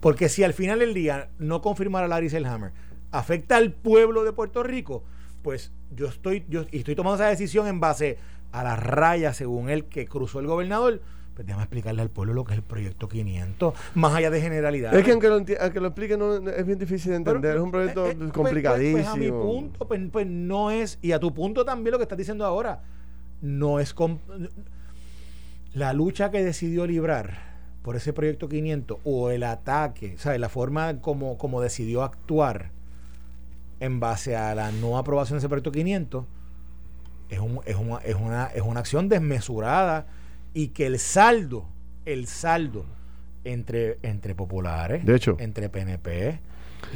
Porque 0.00 0.28
si 0.28 0.44
al 0.44 0.54
final 0.54 0.80
del 0.80 0.94
día 0.94 1.30
no 1.38 1.62
confirmara 1.62 2.08
Larry 2.08 2.30
Selhammer, 2.30 2.72
afecta 3.10 3.56
al 3.56 3.72
pueblo 3.72 4.24
de 4.24 4.32
Puerto 4.32 4.62
Rico, 4.62 5.04
pues 5.42 5.72
yo 5.94 6.08
estoy 6.08 6.44
yo 6.48 6.64
estoy 6.72 6.94
tomando 6.94 7.16
esa 7.16 7.30
decisión 7.30 7.66
en 7.66 7.80
base 7.80 8.18
a 8.50 8.64
la 8.64 8.76
raya 8.76 9.34
según 9.34 9.68
él 9.68 9.86
que 9.86 10.06
cruzó 10.06 10.40
el 10.40 10.46
gobernador 10.46 11.00
pues 11.34 11.46
déjame 11.46 11.64
explicarle 11.64 12.02
al 12.02 12.10
pueblo 12.10 12.32
lo 12.32 12.44
que 12.44 12.52
es 12.52 12.58
el 12.58 12.64
proyecto 12.64 13.08
500, 13.08 13.74
más 13.94 14.14
allá 14.14 14.30
de 14.30 14.40
generalidades. 14.40 14.98
Es 14.98 15.04
que 15.04 15.12
aunque 15.12 15.28
lo, 15.28 15.38
lo 15.38 15.86
explique 15.88 16.16
no, 16.16 16.36
es 16.36 16.66
bien 16.66 16.78
difícil 16.78 17.10
de 17.10 17.16
entender, 17.16 17.56
es 17.56 17.62
un 17.62 17.70
proyecto 17.70 18.06
eh, 18.06 18.16
eh, 18.20 18.28
complicadísimo. 18.32 18.96
Pues, 18.96 19.06
pues, 19.06 19.18
pues, 19.18 19.30
a 19.30 19.34
mi 19.34 19.42
punto, 19.42 19.88
pues, 20.12 20.26
no 20.26 20.70
es, 20.70 20.98
y 21.02 21.12
a 21.12 21.18
tu 21.18 21.34
punto 21.34 21.64
también 21.64 21.92
lo 21.92 21.98
que 21.98 22.04
estás 22.04 22.18
diciendo 22.18 22.44
ahora, 22.44 22.82
no 23.40 23.80
es... 23.80 23.94
la 25.74 25.92
lucha 25.92 26.30
que 26.30 26.44
decidió 26.44 26.86
librar 26.86 27.54
por 27.82 27.96
ese 27.96 28.12
proyecto 28.12 28.48
500 28.48 28.98
o 29.04 29.30
el 29.30 29.42
ataque, 29.42 30.16
¿sabes? 30.18 30.40
La 30.40 30.48
forma 30.48 31.00
como, 31.00 31.36
como 31.36 31.60
decidió 31.60 32.02
actuar 32.02 32.70
en 33.80 34.00
base 34.00 34.36
a 34.36 34.54
la 34.54 34.70
no 34.70 34.96
aprobación 34.96 35.36
de 35.36 35.38
ese 35.40 35.48
proyecto 35.48 35.72
500 35.72 36.24
es, 37.28 37.38
un, 37.40 37.60
es, 37.66 37.76
una, 37.76 37.98
es, 37.98 38.14
una, 38.14 38.46
es 38.46 38.62
una 38.62 38.80
acción 38.80 39.08
desmesurada 39.08 40.06
y 40.54 40.68
que 40.68 40.86
el 40.86 40.98
saldo, 40.98 41.68
el 42.06 42.26
saldo 42.26 42.86
entre, 43.44 43.98
entre 44.02 44.34
populares, 44.34 45.04
de 45.04 45.16
hecho, 45.16 45.36
entre 45.38 45.68
PNP 45.68 46.40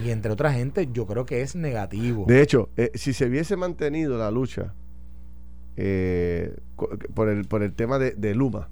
y 0.02 0.10
entre 0.10 0.32
otra 0.32 0.52
gente, 0.52 0.88
yo 0.92 1.06
creo 1.06 1.26
que 1.26 1.42
es 1.42 1.56
negativo. 1.56 2.24
De 2.26 2.40
hecho, 2.40 2.70
eh, 2.76 2.92
si 2.94 3.12
se 3.12 3.26
hubiese 3.26 3.56
mantenido 3.56 4.16
la 4.16 4.30
lucha 4.30 4.74
eh, 5.76 6.56
por, 7.14 7.28
el, 7.28 7.44
por 7.44 7.62
el 7.62 7.74
tema 7.74 7.98
de, 7.98 8.34
Luma, 8.34 8.68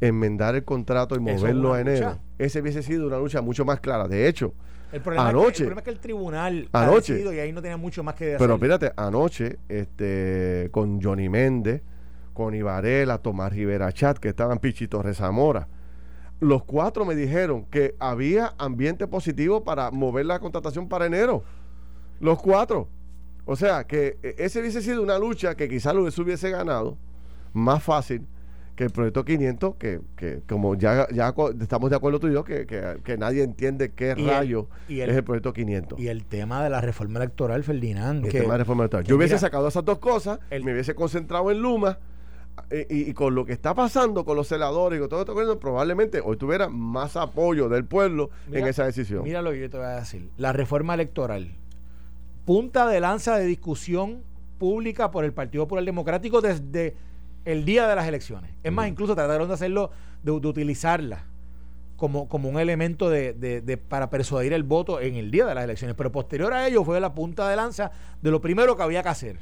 enmendar 0.00 0.54
el 0.54 0.64
contrato 0.64 1.14
y 1.14 1.20
moverlo 1.20 1.74
a 1.74 1.80
enero, 1.80 2.18
ese 2.38 2.60
hubiese 2.60 2.82
sido 2.82 3.06
una 3.06 3.18
lucha 3.18 3.42
mucho 3.42 3.64
más 3.64 3.80
clara. 3.80 4.08
De 4.08 4.26
hecho, 4.26 4.54
el 4.90 5.02
problema, 5.02 5.28
anoche, 5.28 5.48
es 5.48 5.52
que, 5.52 5.62
el 5.62 5.66
problema 5.66 5.80
es 5.80 5.84
que 5.84 5.90
el 5.90 5.98
tribunal 5.98 6.68
anoche, 6.72 7.20
y 7.20 7.38
ahí 7.38 7.52
no 7.52 7.60
tenía 7.60 7.76
mucho 7.76 8.02
más 8.02 8.14
que 8.14 8.24
decir. 8.24 8.38
Pero 8.38 8.58
fíjate, 8.58 8.92
anoche, 8.96 9.58
este, 9.68 10.68
con 10.70 11.02
Johnny 11.02 11.28
Méndez, 11.28 11.82
con 12.38 12.54
Ibarela, 12.54 13.18
Tomás 13.18 13.52
Rivera 13.52 13.92
Chat, 13.92 14.18
que 14.18 14.28
estaban 14.28 14.60
Pichito 14.60 15.02
Rezamora. 15.02 15.66
los 16.38 16.62
cuatro 16.62 17.04
me 17.04 17.16
dijeron 17.16 17.64
que 17.64 17.96
había 17.98 18.54
ambiente 18.58 19.08
positivo 19.08 19.64
para 19.64 19.90
mover 19.90 20.24
la 20.24 20.38
contratación 20.38 20.88
para 20.88 21.06
enero. 21.06 21.42
Los 22.20 22.40
cuatro. 22.40 22.86
O 23.44 23.56
sea, 23.56 23.82
que 23.88 24.18
e, 24.22 24.36
ese 24.38 24.60
hubiese 24.60 24.82
sido 24.82 25.02
una 25.02 25.18
lucha 25.18 25.56
que 25.56 25.68
quizás 25.68 25.92
lo 25.96 26.02
hubiese 26.02 26.50
ganado 26.50 26.96
más 27.54 27.82
fácil 27.82 28.24
que 28.76 28.84
el 28.84 28.90
proyecto 28.90 29.24
500, 29.24 29.74
que, 29.74 30.00
que 30.14 30.40
como 30.48 30.76
ya, 30.76 31.08
ya 31.12 31.34
estamos 31.60 31.90
de 31.90 31.96
acuerdo 31.96 32.20
tú 32.20 32.28
y 32.28 32.34
yo, 32.34 32.44
que, 32.44 32.66
que, 33.02 33.18
nadie 33.18 33.42
entiende 33.42 33.90
qué 33.90 34.14
rayo 34.14 34.68
es 34.88 35.08
el 35.08 35.24
proyecto 35.24 35.52
500. 35.52 35.98
Y 35.98 36.06
el 36.06 36.24
tema 36.24 36.62
de 36.62 36.70
la 36.70 36.80
reforma 36.80 37.18
electoral, 37.18 37.64
Ferdinand. 37.64 38.24
El 38.26 38.30
tema 38.30 38.44
de 38.44 38.48
la 38.50 38.58
reforma 38.58 38.84
electoral. 38.84 39.04
Yo 39.06 39.16
hubiese 39.16 39.40
sacado 39.40 39.66
esas 39.66 39.84
dos 39.84 39.98
cosas, 39.98 40.38
me 40.52 40.72
hubiese 40.72 40.94
concentrado 40.94 41.50
en 41.50 41.60
Luma. 41.60 41.98
Eh, 42.70 42.86
y, 42.88 43.12
con 43.14 43.34
lo 43.34 43.44
que 43.44 43.52
está 43.52 43.74
pasando 43.74 44.24
con 44.24 44.36
los 44.36 44.48
celadores 44.48 44.98
y 44.98 45.00
con 45.00 45.08
todo 45.08 45.22
esto, 45.22 45.58
probablemente 45.58 46.20
hoy 46.22 46.36
tuviera 46.36 46.68
más 46.68 47.16
apoyo 47.16 47.68
del 47.68 47.84
pueblo 47.84 48.30
en 48.52 48.66
esa 48.66 48.84
decisión. 48.84 49.22
Mira 49.24 49.42
lo 49.42 49.52
que 49.52 49.60
yo 49.60 49.70
te 49.70 49.76
voy 49.76 49.86
a 49.86 49.96
decir. 49.96 50.30
La 50.36 50.52
reforma 50.52 50.94
electoral, 50.94 51.52
punta 52.44 52.86
de 52.86 53.00
lanza 53.00 53.36
de 53.36 53.46
discusión 53.46 54.22
pública 54.58 55.10
por 55.10 55.24
el 55.24 55.32
Partido 55.32 55.64
Popular 55.64 55.84
Democrático 55.84 56.40
desde 56.40 56.94
el 57.44 57.64
día 57.64 57.86
de 57.88 57.94
las 57.94 58.06
elecciones. 58.06 58.50
Es 58.62 58.72
más, 58.72 58.88
incluso 58.88 59.14
trataron 59.14 59.48
de 59.48 59.54
hacerlo, 59.54 59.90
de, 60.22 60.32
utilizarla 60.32 61.24
como, 61.96 62.28
como 62.28 62.48
un 62.48 62.58
elemento 62.58 63.08
de, 63.08 63.80
para 63.88 64.10
persuadir 64.10 64.52
el 64.52 64.64
voto 64.64 65.00
en 65.00 65.16
el 65.16 65.30
día 65.30 65.46
de 65.46 65.54
las 65.54 65.64
elecciones. 65.64 65.96
Pero 65.96 66.12
posterior 66.12 66.52
a 66.52 66.66
ello 66.66 66.84
fue 66.84 67.00
la 67.00 67.14
punta 67.14 67.48
de 67.48 67.56
lanza 67.56 67.90
de 68.20 68.30
lo 68.30 68.40
primero 68.40 68.76
que 68.76 68.82
había 68.82 69.02
que 69.02 69.08
hacer. 69.08 69.38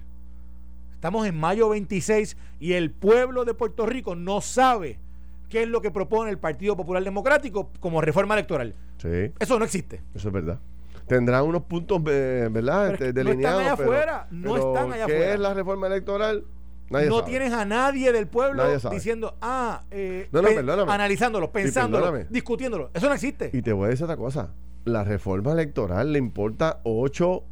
Estamos 1.06 1.28
en 1.28 1.38
mayo 1.38 1.68
26 1.68 2.36
y 2.58 2.72
el 2.72 2.90
pueblo 2.90 3.44
de 3.44 3.54
Puerto 3.54 3.86
Rico 3.86 4.16
no 4.16 4.40
sabe 4.40 4.98
qué 5.48 5.62
es 5.62 5.68
lo 5.68 5.80
que 5.80 5.92
propone 5.92 6.32
el 6.32 6.38
Partido 6.38 6.76
Popular 6.76 7.04
Democrático 7.04 7.70
como 7.78 8.00
reforma 8.00 8.34
electoral. 8.34 8.74
Sí. 8.98 9.30
Eso 9.38 9.56
no 9.56 9.64
existe. 9.64 10.02
Eso 10.16 10.26
es 10.26 10.34
verdad. 10.34 10.58
Tendrán 11.06 11.44
unos 11.44 11.62
puntos, 11.62 12.02
eh, 12.08 12.48
¿verdad? 12.50 12.94
Este, 12.94 13.12
delineados. 13.12 13.62
No 13.62 13.68
están 13.68 13.72
allá 13.72 13.84
afuera. 13.84 14.26
No 14.32 14.56
están 14.56 14.92
allá 14.92 15.06
¿qué 15.06 15.32
es 15.34 15.38
la 15.38 15.54
reforma 15.54 15.86
electoral? 15.86 16.44
no 16.90 17.22
tienes 17.22 17.52
a 17.52 17.64
nadie 17.64 18.10
del 18.10 18.26
pueblo 18.26 18.64
diciendo, 18.90 19.36
ah, 19.40 19.82
eh, 19.92 20.28
analizándolo, 20.88 21.52
pensándolo, 21.52 22.24
discutiéndolo. 22.28 22.90
Eso 22.92 23.06
no 23.06 23.14
existe. 23.14 23.50
Y 23.52 23.62
te 23.62 23.72
voy 23.72 23.86
a 23.86 23.88
decir 23.90 24.02
otra 24.02 24.16
cosa. 24.16 24.50
La 24.84 25.04
reforma 25.04 25.52
electoral 25.52 26.12
le 26.12 26.18
importa 26.18 26.80
8 26.82 27.44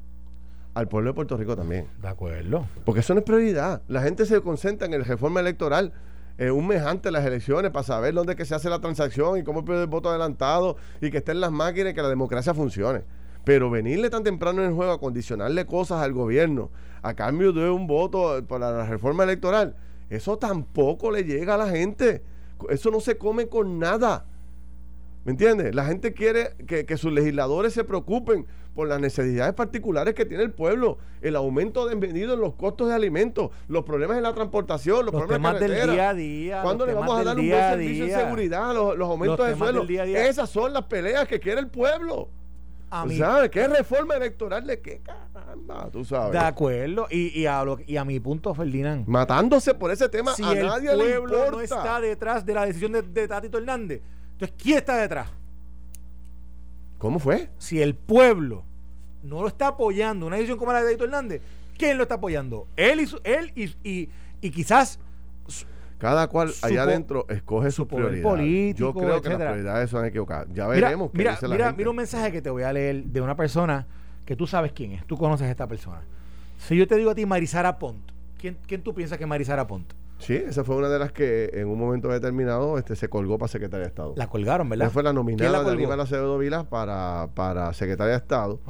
al 0.75 0.89
pueblo 0.89 1.11
de 1.11 1.15
Puerto 1.15 1.37
Rico 1.37 1.57
también. 1.57 1.87
De 2.03 2.09
acuerdo. 2.09 2.67
Porque 2.85 3.01
eso 3.01 3.15
no 3.15 3.21
es 3.21 3.25
prioridad. 3.25 3.83
La 3.89 4.03
gente 4.03 4.27
se 4.27 4.41
concentra 4.41 4.87
en 4.87 4.99
la 4.99 5.05
reforma 5.05 5.41
electoral 5.41 5.93
eh, 6.37 6.51
un 6.51 6.67
mes 6.67 6.83
antes 6.83 7.05
de 7.05 7.13
las 7.13 7.25
elecciones 7.25 7.71
para 7.71 7.85
saber 7.85 8.13
dónde 8.13 8.35
que 8.35 8.45
se 8.45 8.55
hace 8.55 8.69
la 8.69 8.81
transacción 8.81 9.39
y 9.39 9.45
cómo 9.45 9.65
el 9.73 9.87
voto 9.87 10.11
adelantado 10.11 10.77
y 11.01 11.11
que 11.11 11.19
estén 11.19 11.41
las 11.41 11.53
máquinas 11.53 11.93
y 11.93 11.95
que 11.95 12.03
la 12.03 12.09
democracia 12.09 12.53
funcione. 12.53 13.03
Pero 13.45 13.71
venirle 13.71 14.11
tan 14.11 14.25
temprano 14.25 14.63
en 14.63 14.71
el 14.71 14.75
juego 14.75 14.93
a 14.93 14.99
condicionarle 14.99 15.65
cosas 15.67 16.03
al 16.03 16.13
gobierno 16.13 16.71
a 17.03 17.15
cambio 17.15 17.53
de 17.53 17.71
un 17.71 17.87
voto 17.87 18.43
para 18.49 18.73
la 18.73 18.87
reforma 18.87 19.25
electoral, 19.25 19.77
eso 20.09 20.39
tampoco 20.39 21.11
le 21.11 21.25
llega 21.25 21.55
a 21.55 21.59
la 21.59 21.69
gente. 21.69 22.23
Eso 22.71 22.91
no 22.91 23.01
se 23.01 23.19
come 23.19 23.49
con 23.49 23.79
nada. 23.79 24.25
¿Me 25.25 25.33
entiendes? 25.33 25.75
La 25.75 25.87
gente 25.87 26.13
quiere 26.13 26.55
que, 26.67 26.97
sus 26.99 27.13
legisladores 27.13 27.73
se 27.73 27.83
preocupen 27.85 28.47
por 28.75 28.89
las 28.89 29.01
necesidades 29.01 29.55
particulares 29.55 30.15
que 30.15 30.27
tiene 30.27 30.43
el 30.43 30.51
pueblo, 30.51 30.99
el 31.23 31.37
aumento 31.37 31.87
de 31.87 31.95
en 31.95 32.41
los 32.41 32.55
costos 32.55 32.89
de 32.89 32.95
alimentos, 32.95 33.51
los 33.69 33.85
problemas 33.85 34.19
en 34.19 34.25
la 34.25 34.35
transportación, 34.35 35.07
los, 35.07 35.15
problemas 35.15 35.59
del 35.61 35.91
día 35.91 36.11
a 36.11 36.15
día. 36.15 36.63
¿Cuándo 36.63 36.85
le 36.85 36.93
vamos 36.93 37.19
a 37.19 37.25
dar 37.25 37.39
un 37.39 37.49
buen 37.49 37.61
servicio 37.61 38.07
de 38.07 38.15
seguridad, 38.15 38.75
los, 38.75 39.09
aumentos 39.09 39.47
de 39.47 39.57
suelo? 39.57 39.85
Esas 39.89 40.51
son 40.51 40.73
las 40.73 40.85
peleas 40.85 41.27
que 41.27 41.41
quiere 41.41 41.61
el 41.61 41.69
pueblo. 41.69 42.29
¿Sabes? 42.91 43.51
¿Qué 43.51 43.67
reforma 43.67 44.17
electoral 44.17 44.67
de 44.67 44.81
qué 44.81 45.01
caramba? 45.01 45.89
Tú 45.91 46.05
sabes. 46.05 46.33
De 46.33 46.39
acuerdo. 46.39 47.07
Y, 47.11 47.41
y, 47.41 47.47
a, 47.47 47.65
y 47.87 47.97
a 47.97 48.05
mi 48.05 48.21
punto, 48.21 48.55
Ferdinand. 48.55 49.07
Matándose 49.09 49.75
por 49.75 49.91
ese 49.91 50.09
tema, 50.09 50.35
si 50.35 50.45
a 50.45 50.55
nadie 50.55 50.93
el 50.93 50.99
pueblo 50.99 51.51
no 51.51 51.61
está 51.61 52.01
detrás 52.01 52.45
de 52.47 52.55
la 52.55 52.67
decisión 52.67 52.93
de, 52.93 53.03
de 53.03 53.27
Tatito 53.27 53.59
Hernández, 53.59 54.01
entonces, 54.45 54.63
¿quién 54.63 54.79
está 54.79 54.97
detrás? 54.97 55.29
¿Cómo 56.99 57.19
fue? 57.19 57.51
Si 57.59 57.81
el 57.81 57.95
pueblo 57.95 58.65
no 59.23 59.43
lo 59.43 59.49
está 59.49 59.69
apoyando, 59.69 60.27
una 60.27 60.37
decisión 60.37 60.59
como 60.59 60.73
la 60.73 60.81
de 60.81 60.87
Tatito 60.87 61.05
Hernández, 61.05 61.43
¿quién 61.77 61.97
lo 61.97 62.05
está 62.05 62.17
apoyando? 62.17 62.67
Él 62.77 63.01
y, 63.01 63.09
él 63.25 63.53
y, 63.55 63.65
y, 63.89 64.11
y 64.41 64.51
quizás 64.51 64.99
cada 65.99 66.29
cual 66.29 66.53
allá 66.61 66.83
adentro 66.83 67.25
escoge 67.31 67.71
su, 67.71 67.87
prioridad. 67.87 68.37
Yo 68.75 68.93
creo 68.93 69.23
que 69.23 69.29
las 69.31 69.39
prioridades 69.39 69.91
son 69.91 70.05
equivocadas. 70.05 70.49
Ya 70.53 70.67
veremos 70.67 71.11
mira, 71.15 71.37
qué 71.39 71.49
mira, 71.49 71.73
mira 71.73 71.91
un 71.91 71.97
mensaje 71.97 72.31
que 72.31 72.43
te 72.43 72.51
voy 72.51 72.63
a 72.63 72.73
leer 72.73 73.05
de 73.05 73.21
una 73.23 73.35
persona 73.37 73.87
que 74.27 74.37
tú 74.37 74.47
sabes 74.47 74.73
quién 74.73 74.93
es. 74.93 75.07
Tú 75.07 75.17
conoces 75.17 75.47
a 75.47 75.51
esta 75.51 75.67
persona. 75.67 76.03
Si 76.59 76.77
yo 76.77 76.87
te 76.87 76.97
digo 76.97 77.11
a 77.11 77.15
ti 77.15 77.25
Marisara 77.25 77.79
Pont, 77.79 78.03
¿quién, 78.39 78.59
quién 78.67 78.83
tú 78.83 78.93
piensas 78.93 79.17
que 79.17 79.25
es 79.25 79.29
Marisara 79.29 79.67
Pont? 79.67 79.93
Sí, 80.19 80.35
esa 80.35 80.65
fue 80.65 80.77
una 80.77 80.89
de 80.89 80.99
las 80.99 81.13
que 81.13 81.51
en 81.55 81.69
un 81.69 81.79
momento 81.79 82.09
determinado 82.09 82.79
este, 82.79 82.97
se 82.97 83.09
colgó 83.09 83.39
para 83.39 83.49
secretaria 83.49 83.85
de 83.85 83.89
Estado. 83.89 84.15
La 84.17 84.29
colgaron, 84.29 84.69
¿verdad? 84.69 84.87
Esa 84.87 84.93
fue 84.93 85.03
la 85.03 85.13
nominada 85.13 85.65
de 85.65 85.71
Aníbal 85.71 86.01
Acevedo 86.01 86.39
Vilas 86.39 86.65
para, 86.65 87.29
para 87.35 87.73
secretaria 87.75 88.13
de 88.13 88.19
Estado. 88.19 88.61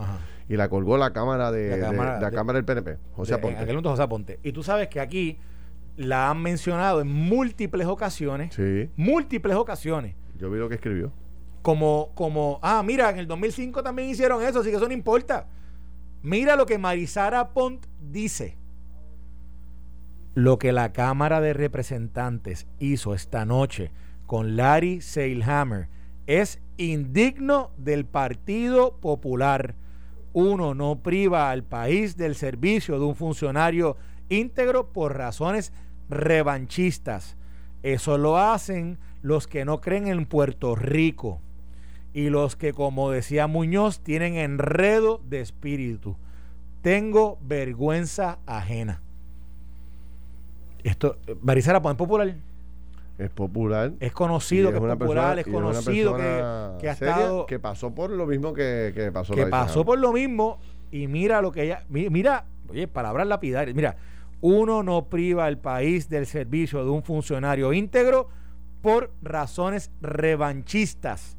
Y 0.49 0.57
la 0.57 0.69
colgó 0.69 0.99
la 0.99 1.13
Cámara 1.13 1.51
de 1.53 1.79
la 1.79 2.31
Cámara, 2.31 2.57
del 2.59 2.65
PNP, 2.65 2.99
José 3.15 3.39
Ponte. 3.39 3.57
En 3.57 3.63
aquel 3.63 3.77
momento 3.77 3.91
José 3.91 4.09
Ponte. 4.09 4.41
Y 4.43 4.53
tú 4.53 4.63
sabes 4.63 4.89
que 4.89 5.01
aquí 5.01 5.39
la 5.97 6.31
han 6.31 6.43
mencionado 6.43 7.01
en 7.01 7.11
múltiples 7.13 7.87
ocasiones. 7.87 8.55
Sí. 8.55 8.91
Múltiples 8.97 9.57
ocasiones. 9.57 10.17
Yo 10.39 10.51
vi 10.51 10.59
lo 10.59 10.69
que 10.69 10.75
escribió. 10.75 11.13
Como, 11.63 12.11
como, 12.15 12.59
ah, 12.63 12.83
mira, 12.85 13.11
en 13.11 13.19
el 13.19 13.27
2005 13.27 13.83
también 13.83 14.11
hicieron 14.11 14.43
eso, 14.43 14.61
así 14.61 14.71
que 14.71 14.77
eso 14.77 14.87
no 14.87 14.93
importa. 14.93 15.47
Mira 16.23 16.57
lo 16.57 16.67
que 16.67 16.79
Marisara 16.79 17.51
Pont 17.51 17.87
dice. 18.01 18.59
Lo 20.35 20.59
que 20.59 20.73
la 20.73 20.92
Cámara 20.92 21.40
de 21.40 21.53
Representantes 21.53 22.66
hizo 22.81 23.14
esta 23.14 23.44
noche 23.44 23.92
con 24.27 24.57
Larry 24.57 25.01
Seilhammer 25.01 25.88
es 26.27 26.61
indigno 26.77 27.70
del 27.77 28.05
Partido 28.05 28.97
Popular. 28.97 29.77
Uno 30.33 30.75
no 30.75 31.05
priva 31.05 31.53
al 31.53 31.62
país 31.62 32.16
del 32.16 32.35
servicio 32.35 32.99
de 32.99 33.05
un 33.05 33.14
funcionario 33.14 33.97
íntegro 34.29 34.92
por 34.92 35.16
razones 35.16 35.73
revanchistas. 36.09 37.37
Eso 37.85 38.18
lo 38.18 38.37
hacen 38.37 38.99
los 39.23 39.47
que 39.47 39.64
no 39.64 39.81
creen 39.81 40.09
en 40.09 40.27
Puerto 40.27 40.75
Rico 40.75 41.42
y 42.12 42.29
los 42.29 42.57
que, 42.57 42.73
como 42.73 43.12
decía 43.12 43.47
Muñoz, 43.47 44.01
tienen 44.01 44.35
enredo 44.35 45.23
de 45.25 45.40
espíritu. 45.40 46.16
Tengo 46.83 47.38
vergüenza 47.40 48.40
ajena. 48.47 49.04
Esto, 50.85 51.16
Marisara, 51.42 51.79
¿es 51.79 51.97
popular? 51.97 52.35
Es 53.18 53.31
popular. 53.31 53.92
Es 54.01 54.12
conocido 54.12 54.70
que 54.70 54.77
es 54.77 54.83
popular, 54.83 55.38
es 55.38 55.47
conocido 55.47 56.16
que, 56.16 56.81
que, 56.81 56.88
ha 56.88 56.92
estado. 56.92 57.47
Que 57.47 57.59
pasó 57.59 57.94
por 57.94 58.11
lo 58.11 58.27
mismo 58.27 58.53
que, 58.53 58.92
que 58.94 59.11
pasó. 59.11 59.35
Que 59.35 59.47
pasó 59.47 59.85
por 59.85 59.99
lo 59.99 60.12
mismo 60.12 60.59
y 60.90 61.07
mira 61.07 61.40
lo 61.40 61.51
que 61.53 61.64
ella. 61.64 61.85
Mira, 61.88 62.44
oye, 62.68 62.87
palabras 62.87 63.27
lapidarias. 63.27 63.75
Mira, 63.75 63.97
uno 64.40 64.83
no 64.83 65.07
priva 65.07 65.47
al 65.47 65.59
país 65.59 66.09
del 66.09 66.27
servicio 66.27 66.85
de 66.85 66.90
un 66.90 67.03
funcionario 67.03 67.73
íntegro 67.73 68.29
por 68.83 69.11
razones 69.23 69.90
revanchistas. 70.03 71.38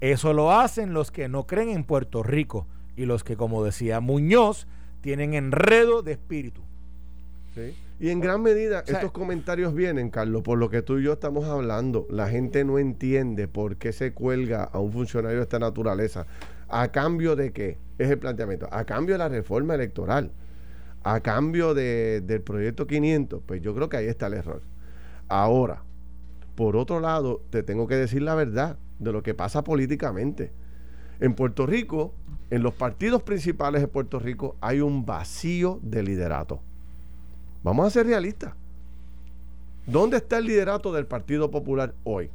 Eso 0.00 0.32
lo 0.32 0.52
hacen 0.52 0.92
los 0.92 1.10
que 1.10 1.28
no 1.28 1.46
creen 1.46 1.68
en 1.68 1.84
Puerto 1.84 2.22
Rico 2.22 2.66
y 2.96 3.04
los 3.04 3.24
que, 3.24 3.36
como 3.36 3.62
decía 3.62 4.00
Muñoz, 4.00 4.66
tienen 5.00 5.34
enredo 5.34 6.02
de 6.02 6.12
espíritu. 6.12 6.62
Y 7.98 8.10
en 8.10 8.20
gran 8.20 8.42
medida 8.42 8.84
estos 8.86 9.10
comentarios 9.10 9.74
vienen, 9.74 10.10
Carlos, 10.10 10.42
por 10.42 10.58
lo 10.58 10.68
que 10.68 10.82
tú 10.82 10.98
y 10.98 11.04
yo 11.04 11.14
estamos 11.14 11.46
hablando. 11.46 12.06
La 12.10 12.28
gente 12.28 12.64
no 12.64 12.78
entiende 12.78 13.48
por 13.48 13.76
qué 13.76 13.92
se 13.92 14.12
cuelga 14.12 14.64
a 14.64 14.78
un 14.80 14.92
funcionario 14.92 15.38
de 15.38 15.44
esta 15.44 15.58
naturaleza. 15.58 16.26
¿A 16.68 16.88
cambio 16.88 17.36
de 17.36 17.52
qué? 17.52 17.78
Es 17.98 18.10
el 18.10 18.18
planteamiento. 18.18 18.68
A 18.70 18.84
cambio 18.84 19.14
de 19.14 19.18
la 19.18 19.28
reforma 19.28 19.74
electoral 19.74 20.30
a 21.06 21.20
cambio 21.20 21.72
de, 21.72 22.20
del 22.20 22.42
proyecto 22.42 22.88
500, 22.88 23.40
pues 23.46 23.62
yo 23.62 23.72
creo 23.76 23.88
que 23.88 23.96
ahí 23.96 24.06
está 24.06 24.26
el 24.26 24.34
error. 24.34 24.60
Ahora, 25.28 25.84
por 26.56 26.76
otro 26.76 26.98
lado, 26.98 27.42
te 27.50 27.62
tengo 27.62 27.86
que 27.86 27.94
decir 27.94 28.22
la 28.22 28.34
verdad 28.34 28.76
de 28.98 29.12
lo 29.12 29.22
que 29.22 29.32
pasa 29.32 29.62
políticamente. 29.62 30.50
En 31.20 31.34
Puerto 31.34 31.64
Rico, 31.64 32.12
en 32.50 32.64
los 32.64 32.74
partidos 32.74 33.22
principales 33.22 33.82
de 33.82 33.86
Puerto 33.86 34.18
Rico, 34.18 34.56
hay 34.60 34.80
un 34.80 35.06
vacío 35.06 35.78
de 35.80 36.02
liderato. 36.02 36.60
Vamos 37.66 37.84
a 37.84 37.90
ser 37.90 38.06
realistas. 38.06 38.54
¿Dónde 39.86 40.18
está 40.18 40.38
el 40.38 40.44
liderato 40.44 40.92
del 40.92 41.04
Partido 41.04 41.50
Popular 41.50 41.94
hoy? 42.04 42.30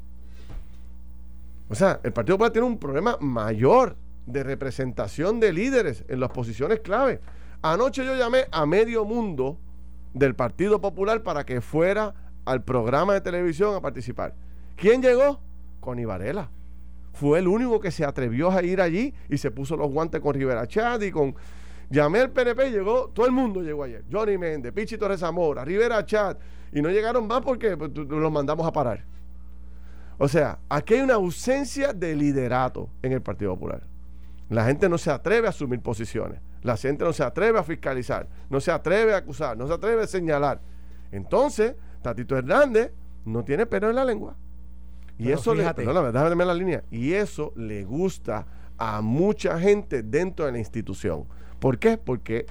O 1.69 1.75
sea, 1.75 2.01
el 2.03 2.11
Partido 2.11 2.35
Popular 2.35 2.51
tiene 2.51 2.67
un 2.67 2.77
problema 2.77 3.15
mayor 3.21 3.95
de 4.25 4.43
representación 4.43 5.39
de 5.39 5.53
líderes 5.53 6.03
en 6.09 6.19
las 6.19 6.31
posiciones 6.31 6.81
clave. 6.81 7.21
Anoche 7.61 8.03
yo 8.03 8.13
llamé 8.17 8.47
a 8.51 8.65
medio 8.65 9.05
mundo 9.05 9.57
del 10.13 10.35
Partido 10.35 10.81
Popular 10.81 11.23
para 11.23 11.45
que 11.45 11.61
fuera 11.61 12.13
al 12.43 12.61
programa 12.65 13.13
de 13.13 13.21
televisión 13.21 13.73
a 13.73 13.79
participar. 13.79 14.35
¿Quién 14.75 15.01
llegó? 15.01 15.39
con 15.79 15.97
Ibarela. 15.97 16.49
Fue 17.13 17.39
el 17.39 17.47
único 17.47 17.79
que 17.79 17.91
se 17.91 18.03
atrevió 18.03 18.51
a 18.51 18.61
ir 18.63 18.81
allí 18.81 19.13
y 19.29 19.37
se 19.37 19.49
puso 19.49 19.77
los 19.77 19.89
guantes 19.89 20.19
con 20.19 20.33
Rivera 20.33 20.67
Chad 20.67 20.99
y 20.99 21.11
con... 21.11 21.35
Llamé 21.91 22.19
al 22.21 22.31
PNP, 22.31 22.71
llegó, 22.71 23.09
todo 23.09 23.25
el 23.25 23.33
mundo 23.33 23.61
llegó 23.61 23.83
ayer. 23.83 24.03
Johnny 24.09 24.37
Méndez, 24.37 24.71
Pichi 24.71 24.97
Torres 24.97 25.19
Zamora, 25.19 25.65
Rivera 25.65 26.05
Chat. 26.05 26.39
Y 26.71 26.81
no 26.81 26.89
llegaron 26.89 27.27
más 27.27 27.41
porque 27.41 27.75
pues, 27.75 27.91
los 27.93 28.31
mandamos 28.31 28.65
a 28.65 28.71
parar. 28.71 29.03
O 30.17 30.27
sea, 30.27 30.59
aquí 30.69 30.93
hay 30.93 31.01
una 31.01 31.15
ausencia 31.15 31.93
de 31.93 32.15
liderato 32.15 32.89
en 33.01 33.11
el 33.11 33.21
Partido 33.21 33.53
Popular. 33.55 33.83
La 34.49 34.65
gente 34.65 34.87
no 34.87 34.97
se 34.97 35.11
atreve 35.11 35.47
a 35.47 35.49
asumir 35.49 35.81
posiciones. 35.81 36.39
La 36.61 36.77
gente 36.77 37.03
no 37.03 37.11
se 37.11 37.23
atreve 37.23 37.59
a 37.59 37.63
fiscalizar. 37.63 38.27
No 38.49 38.61
se 38.61 38.71
atreve 38.71 39.13
a 39.13 39.17
acusar. 39.17 39.57
No 39.57 39.67
se 39.67 39.73
atreve 39.73 40.03
a 40.03 40.07
señalar. 40.07 40.61
Entonces, 41.11 41.75
Tatito 42.01 42.37
Hernández 42.37 42.91
no 43.25 43.43
tiene 43.43 43.65
pelo 43.65 43.89
en 43.89 43.95
la 43.95 44.05
lengua. 44.05 44.35
Y 45.17 45.31
eso 45.31 45.53
le, 45.53 45.63
la 45.63 46.53
línea. 46.53 46.83
Y 46.89 47.13
eso 47.13 47.53
le 47.55 47.83
gusta 47.83 48.45
a 48.77 49.01
mucha 49.01 49.59
gente 49.59 50.03
dentro 50.03 50.45
de 50.45 50.51
la 50.51 50.57
institución. 50.57 51.25
¿Por 51.61 51.77
qué? 51.77 51.97
Porque 51.97 52.47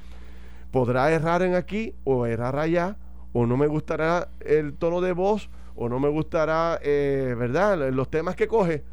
podrá 0.71 1.11
errar 1.11 1.43
en 1.43 1.57
aquí 1.57 1.95
o 2.05 2.27
errar 2.27 2.57
allá, 2.57 2.97
o 3.33 3.45
no 3.45 3.57
me 3.57 3.67
gustará 3.67 4.29
el 4.39 4.75
tono 4.75 5.01
de 5.01 5.11
voz, 5.11 5.51
o 5.75 5.89
no 5.89 5.99
me 5.99 6.09
gustará, 6.09 6.79
eh, 6.81 7.35
¿verdad?, 7.37 7.91
los 7.91 8.09
temas 8.09 8.37
que 8.37 8.47
coge, 8.47 8.85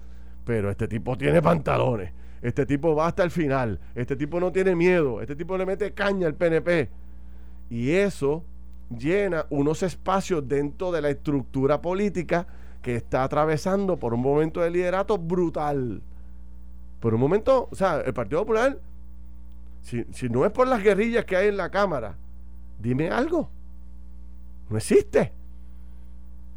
pero 0.44 0.72
este 0.72 0.88
tipo 0.88 1.16
tiene 1.16 1.40
pantalones, 1.40 2.14
este 2.42 2.66
tipo 2.66 2.96
va 2.96 3.06
hasta 3.06 3.24
el 3.24 3.30
final, 3.30 3.80
este 3.94 4.16
tipo 4.16 4.40
no 4.40 4.52
tiene 4.52 4.76
miedo, 4.76 5.22
este 5.22 5.36
tipo 5.36 5.56
le 5.56 5.68
mete 5.68 5.94
caña 5.94 6.26
al 6.26 6.34
PNP. 6.34 6.90
Y 7.70 7.92
eso 7.92 8.44
llena 8.90 9.46
unos 9.52 9.84
espacios 9.84 10.48
dentro 10.48 10.92
de 10.92 11.02
la 11.02 11.12
estructura 11.12 11.80
política 11.80 12.48
que 12.82 12.96
está 12.96 13.24
atravesando 13.24 13.98
por 13.98 14.16
un 14.16 14.22
momento 14.22 14.62
de 14.62 14.72
liderato 14.72 15.20
brutal. 15.20 16.02
Por 17.02 17.14
un 17.14 17.20
momento, 17.20 17.70
o 17.72 17.76
sea, 17.76 18.02
el 18.02 18.14
Partido 18.16 18.42
Popular, 18.42 18.80
si, 19.82 20.06
si 20.12 20.30
no 20.30 20.46
es 20.46 20.52
por 20.52 20.68
las 20.68 20.84
guerrillas 20.84 21.26
que 21.26 21.36
hay 21.36 21.48
en 21.48 21.58
la 21.58 21.70
Cámara, 21.70 22.16
dime 22.80 23.10
algo. 23.10 23.50
No 24.70 24.78
existe. 24.78 25.34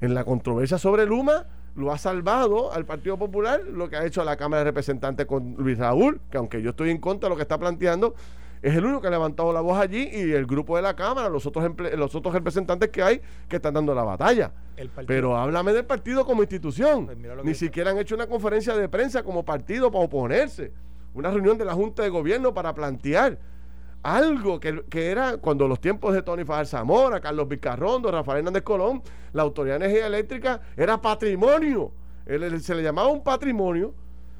En 0.00 0.14
la 0.14 0.24
controversia 0.24 0.78
sobre 0.78 1.06
Luma, 1.06 1.46
lo 1.76 1.92
ha 1.92 1.98
salvado 1.98 2.72
al 2.72 2.84
Partido 2.84 3.18
Popular, 3.18 3.62
lo 3.64 3.88
que 3.88 3.96
ha 3.96 4.04
hecho 4.04 4.22
a 4.22 4.24
la 4.24 4.36
Cámara 4.36 4.60
de 4.60 4.64
Representantes 4.64 5.26
con 5.26 5.54
Luis 5.58 5.78
Raúl, 5.78 6.20
que 6.30 6.38
aunque 6.38 6.62
yo 6.62 6.70
estoy 6.70 6.90
en 6.90 6.98
contra 6.98 7.28
de 7.28 7.30
lo 7.30 7.36
que 7.36 7.42
está 7.42 7.58
planteando, 7.58 8.14
es 8.62 8.74
el 8.74 8.84
único 8.84 9.00
que 9.00 9.08
ha 9.08 9.10
levantado 9.10 9.52
la 9.52 9.60
voz 9.60 9.78
allí 9.78 10.10
y 10.12 10.32
el 10.32 10.46
grupo 10.46 10.76
de 10.76 10.82
la 10.82 10.94
Cámara, 10.94 11.28
los 11.28 11.46
otros, 11.46 11.70
los 11.96 12.14
otros 12.14 12.34
representantes 12.34 12.90
que 12.90 13.02
hay 13.02 13.20
que 13.48 13.56
están 13.56 13.74
dando 13.74 13.94
la 13.94 14.04
batalla. 14.04 14.52
Pero 15.06 15.36
háblame 15.36 15.72
del 15.72 15.86
partido 15.86 16.26
como 16.26 16.42
institución. 16.42 17.06
Pues 17.06 17.44
Ni 17.44 17.54
siquiera 17.54 17.90
han 17.90 17.98
hecho 17.98 18.14
una 18.14 18.26
conferencia 18.26 18.76
de 18.76 18.88
prensa 18.88 19.22
como 19.22 19.44
partido 19.44 19.90
para 19.90 20.04
oponerse. 20.04 20.72
Una 21.14 21.30
reunión 21.30 21.58
de 21.58 21.64
la 21.64 21.74
Junta 21.74 22.02
de 22.02 22.08
Gobierno 22.08 22.54
para 22.54 22.74
plantear 22.74 23.38
algo 24.02 24.60
que, 24.60 24.82
era 24.92 25.36
cuando 25.36 25.68
los 25.68 25.80
tiempos 25.80 26.14
de 26.14 26.22
Tony 26.22 26.44
Fajar 26.44 26.66
Zamora, 26.66 27.20
Carlos 27.20 27.48
Vicarrondo, 27.48 28.10
Rafael 28.10 28.38
Hernández 28.38 28.62
Colón, 28.62 29.02
la 29.32 29.42
Autoridad 29.42 29.78
de 29.78 29.86
Energía 29.86 30.06
Eléctrica 30.06 30.60
era 30.76 31.00
patrimonio. 31.00 31.92
se 32.26 32.74
le 32.74 32.82
llamaba 32.82 33.08
un 33.08 33.22
patrimonio 33.22 33.94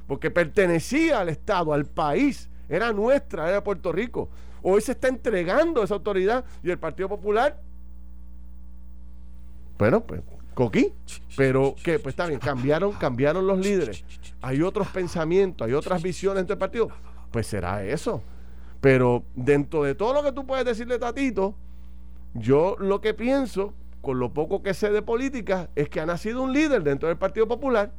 porque 0.07 0.31
pertenecía 0.31 1.21
al 1.21 1.29
Estado, 1.29 1.73
al 1.73 1.87
país 1.87 2.49
era 2.68 2.93
nuestra, 2.93 3.49
era 3.49 3.62
Puerto 3.62 3.93
Rico. 3.93 4.29
Hoy 4.62 4.81
se 4.81 4.93
está 4.93 5.09
entregando 5.09 5.83
esa 5.83 5.95
autoridad 5.95 6.45
y 6.62 6.71
el 6.71 6.79
Partido 6.79 7.09
Popular, 7.09 7.61
bueno, 9.79 10.03
pues 10.03 10.21
coquí, 10.61 10.93
pero 11.39 11.75
que 11.83 11.99
pues 11.99 12.13
está 12.13 12.27
bien, 12.27 12.39
cambiaron, 12.39 12.93
cambiaron 12.93 13.47
los 13.47 13.59
líderes. 13.59 14.05
Hay 14.43 14.61
otros 14.61 14.89
pensamientos, 14.89 15.67
hay 15.67 15.73
otras 15.73 16.03
visiones 16.03 16.47
del 16.47 16.59
partido. 16.59 16.89
Pues 17.31 17.47
será 17.47 17.83
eso. 17.83 18.23
Pero 18.83 19.25
dentro 19.35 19.85
de 19.85 19.95
todo 19.95 20.13
lo 20.13 20.23
que 20.23 20.33
tú 20.33 20.47
puedes 20.47 20.67
decirle, 20.67 20.99
Tatito, 20.99 21.55
yo 22.35 22.77
lo 22.79 23.01
que 23.01 23.15
pienso, 23.15 23.73
con 24.03 24.19
lo 24.19 24.35
poco 24.35 24.63
que 24.63 24.75
sé 24.75 24.91
de 24.91 25.01
política, 25.01 25.71
es 25.77 25.89
que 25.89 25.99
ha 25.99 26.05
nacido 26.05 26.43
un 26.43 26.53
líder 26.53 26.83
dentro 26.83 27.09
del 27.09 27.17
Partido 27.17 27.49
Popular 27.49 27.93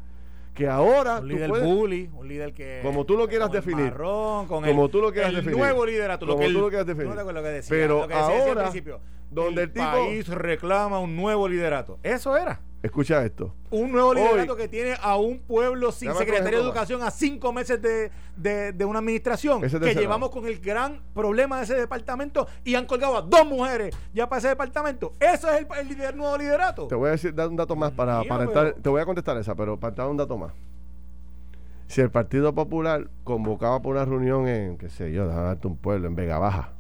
que 0.53 0.67
ahora 0.67 1.19
un 1.19 1.29
líder 1.29 1.49
bully, 1.49 2.11
un 2.13 2.27
líder 2.27 2.53
que 2.53 2.81
como 2.83 3.05
tú 3.05 3.17
lo 3.17 3.27
quieras 3.27 3.51
definir, 3.51 3.93
como 3.93 4.89
tú 4.89 5.01
lo 5.01 5.11
quieras 5.11 5.33
definir, 5.33 5.57
nuevo 5.57 5.83
liderato, 5.83 6.27
como 6.27 6.43
tú 6.43 6.61
lo 6.61 6.69
quieras 6.69 6.85
definir. 6.85 7.11
Pero 7.69 8.07
ahora, 8.11 8.71
donde 9.31 9.63
el, 9.63 9.71
país 9.71 10.27
reclama 10.27 10.99
un 10.99 11.15
nuevo 11.15 11.47
liderato, 11.47 11.97
eso 12.03 12.37
era. 12.37 12.61
Escucha 12.83 13.23
esto. 13.23 13.53
Un 13.69 13.91
nuevo 13.91 14.13
liderato 14.13 14.55
que 14.55 14.67
tiene 14.67 14.95
a 14.99 15.15
un 15.15 15.39
pueblo 15.39 15.91
sin 15.91 16.11
secretario 16.15 16.59
de 16.59 16.65
Educación 16.65 17.03
a 17.03 17.11
cinco 17.11 17.53
meses 17.53 17.79
de, 17.79 18.11
de, 18.73 18.85
una 18.85 18.99
administración. 18.99 19.61
Que 19.61 19.93
llevamos 19.93 20.31
con 20.31 20.47
el 20.47 20.59
gran 20.59 20.99
problema 21.13 21.57
de 21.57 21.63
ese 21.65 21.75
departamento 21.75 22.47
y 22.63 22.73
han 22.73 22.87
colgado 22.87 23.17
a 23.17 23.21
dos 23.21 23.45
mujeres 23.45 23.95
ya 24.13 24.27
para 24.27 24.39
ese 24.39 24.47
departamento. 24.47 25.13
Eso 25.19 25.47
es 25.51 25.65
el, 25.79 26.17
nuevo 26.17 26.37
liderato. 26.37 26.87
Te 26.87 26.95
voy 26.95 27.09
a 27.09 27.11
decir, 27.11 27.35
dar 27.35 27.49
un 27.49 27.55
dato 27.55 27.75
más 27.75 27.91
para, 27.91 28.23
para 28.23 28.45
entrar. 28.45 28.73
Te 28.73 28.89
voy 28.89 28.99
a 28.99 29.05
contestar 29.05 29.37
esa, 29.37 29.53
pero 29.53 29.79
para 29.79 29.93
dar 29.93 30.07
un 30.07 30.17
dato 30.17 30.35
más. 30.37 30.51
Si 31.85 32.01
el 32.01 32.09
Partido 32.09 32.55
Popular 32.55 33.09
convocaba 33.23 33.81
por 33.81 33.95
una 33.95 34.05
reunión 34.05 34.47
en, 34.47 34.77
qué 34.77 34.89
sé 34.89 35.11
yo, 35.11 35.27
darte 35.27 35.67
un 35.67 35.77
pueblo, 35.77 36.07
en 36.07 36.15
Vega 36.15 36.39
Baja, 36.39 36.73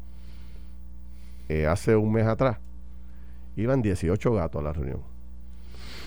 eh, 1.51 1.67
hace 1.67 1.97
un 1.97 2.13
mes 2.13 2.25
atrás, 2.25 2.59
iban 3.57 3.81
18 3.81 4.33
gatos 4.33 4.61
a 4.61 4.63
la 4.63 4.71
reunión. 4.71 5.01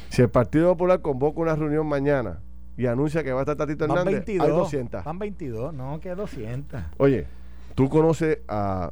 Si 0.09 0.23
el 0.23 0.31
Partido 0.31 0.73
Popular 0.73 1.03
convoca 1.03 1.41
una 1.41 1.55
reunión 1.55 1.87
mañana 1.87 2.41
y 2.79 2.87
anuncia 2.87 3.23
que 3.23 3.31
va 3.33 3.41
a 3.41 3.43
estar 3.43 3.57
Tatito 3.57 3.85
Hernández, 3.85 4.25
22, 4.27 4.47
hay 4.47 4.53
200. 4.53 5.05
Van 5.05 5.19
22, 5.19 5.75
no, 5.75 6.01
que 6.01 6.15
200. 6.15 6.83
Oye, 6.97 7.27
tú 7.75 7.91
conoces 7.91 8.39
a 8.49 8.91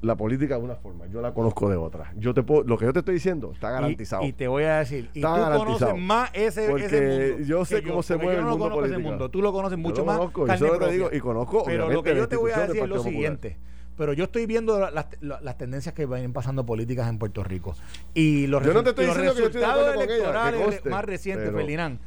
la 0.00 0.16
política 0.16 0.56
de 0.56 0.64
una 0.64 0.76
forma, 0.76 1.06
yo 1.06 1.20
la 1.20 1.34
conozco 1.34 1.68
de 1.68 1.76
otra. 1.76 2.14
Yo 2.16 2.32
te 2.32 2.42
puedo, 2.42 2.62
lo 2.62 2.78
que 2.78 2.86
yo 2.86 2.94
te 2.94 3.00
estoy 3.00 3.14
diciendo 3.14 3.52
está 3.52 3.70
garantizado. 3.70 4.24
Y, 4.24 4.32
te 4.32 4.48
voy 4.48 4.64
a 4.64 4.78
decir, 4.78 5.10
y 5.12 5.20
tú 5.20 5.28
conoces 5.28 5.98
más 5.98 6.30
ese, 6.32 6.72
ese 6.76 7.30
mundo. 7.30 7.44
Yo 7.44 7.64
sé 7.66 7.82
cómo 7.82 8.02
se 8.02 8.16
mueve 8.16 8.38
el 8.38 8.46
mundo 8.46 8.70
político. 8.70 9.00
Ese 9.00 9.08
mundo. 9.08 9.30
Tú 9.30 9.42
lo 9.42 9.52
conoces 9.52 9.76
mucho 9.76 10.04
más. 10.04 10.16
Conozco, 10.30 10.46
yo 10.46 10.78
te 10.78 10.92
digo, 10.92 11.10
y 11.12 11.20
conozco. 11.20 11.62
Pero 11.66 11.90
lo 11.90 12.02
que 12.02 12.16
yo 12.16 12.26
te 12.26 12.36
voy 12.36 12.52
a 12.52 12.66
decir 12.66 12.82
es 12.82 12.88
lo 12.88 13.02
siguiente. 13.02 13.58
Pero 13.96 14.12
yo 14.12 14.24
estoy 14.24 14.46
viendo 14.46 14.78
las, 14.78 15.06
las, 15.20 15.58
tendencias 15.58 15.94
que 15.94 16.06
vienen 16.06 16.32
pasando 16.32 16.66
políticas 16.66 17.08
en 17.08 17.18
Puerto 17.18 17.44
Rico. 17.44 17.76
Y 18.12 18.46
los, 18.46 18.62
resultados 18.62 19.94
electorales 19.94 20.84
más 20.86 21.04
recientes, 21.04 21.52
Ferdinand, 21.52 22.00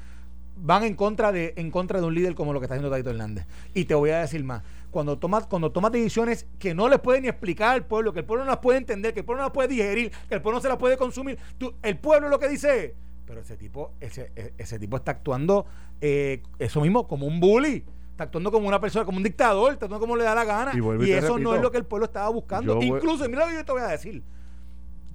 van 0.57 0.83
en 0.83 0.95
contra 0.95 1.31
de 1.31 1.53
en 1.55 1.71
contra 1.71 2.01
de 2.01 2.07
un 2.07 2.15
líder 2.15 2.35
como 2.35 2.51
lo 2.51 2.59
que 2.59 2.65
está 2.65 2.75
haciendo 2.75 2.89
Taito 2.89 3.09
Hernández. 3.09 3.45
Y 3.73 3.85
te 3.85 3.95
voy 3.95 4.09
a 4.09 4.19
decir 4.19 4.43
más. 4.43 4.63
Cuando 4.91 5.17
tomas, 5.17 5.45
cuando 5.45 5.71
tomas 5.71 5.91
decisiones 5.91 6.47
que 6.59 6.73
no 6.73 6.89
le 6.89 6.97
pueden 6.99 7.23
ni 7.23 7.29
explicar 7.29 7.73
al 7.73 7.85
pueblo, 7.85 8.13
que 8.13 8.19
el 8.19 8.25
pueblo 8.25 8.45
no 8.45 8.51
las 8.51 8.59
puede 8.59 8.79
entender, 8.79 9.13
que 9.13 9.19
el 9.19 9.25
pueblo 9.25 9.41
no 9.41 9.47
las 9.47 9.53
puede 9.53 9.67
digerir, 9.67 10.11
que 10.27 10.35
el 10.35 10.41
pueblo 10.41 10.57
no 10.57 10.61
se 10.61 10.69
las 10.69 10.77
puede 10.77 10.97
consumir, 10.97 11.37
tú, 11.57 11.73
el 11.83 11.97
pueblo 11.97 12.29
lo 12.29 12.39
que 12.39 12.47
dice 12.47 12.95
pero 13.27 13.41
ese 13.41 13.57
tipo, 13.57 13.91
ese, 13.99 14.31
e, 14.35 14.53
ese 14.57 14.79
tipo 14.79 14.95
está 14.95 15.11
actuando 15.11 15.65
eh, 15.99 16.41
eso 16.59 16.79
mismo 16.81 17.07
como 17.07 17.27
un 17.27 17.39
bully 17.39 17.83
está 18.17 18.23
actuando 18.23 18.51
como 18.51 18.67
una 18.67 18.81
persona, 18.81 19.05
como 19.05 19.17
un 19.17 19.23
dictador, 19.23 19.73
está 19.73 19.85
actuando 19.85 19.99
como 20.03 20.15
le 20.15 20.23
da 20.23 20.33
la 20.33 20.43
gana. 20.43 20.71
Y, 20.73 21.11
eso 21.11 21.37
no 21.37 21.53
es 21.53 21.61
lo 21.61 21.71
que 21.71 21.77
el 21.77 21.85
pueblo 21.85 22.07
estaba 22.07 22.27
buscando. 22.29 22.81
Incluso, 22.81 23.29
mira 23.29 23.45
lo 23.45 23.51
que 23.51 23.57
yo 23.57 23.65
te 23.65 23.71
voy 23.71 23.81
a 23.81 23.87
decir. 23.87 24.23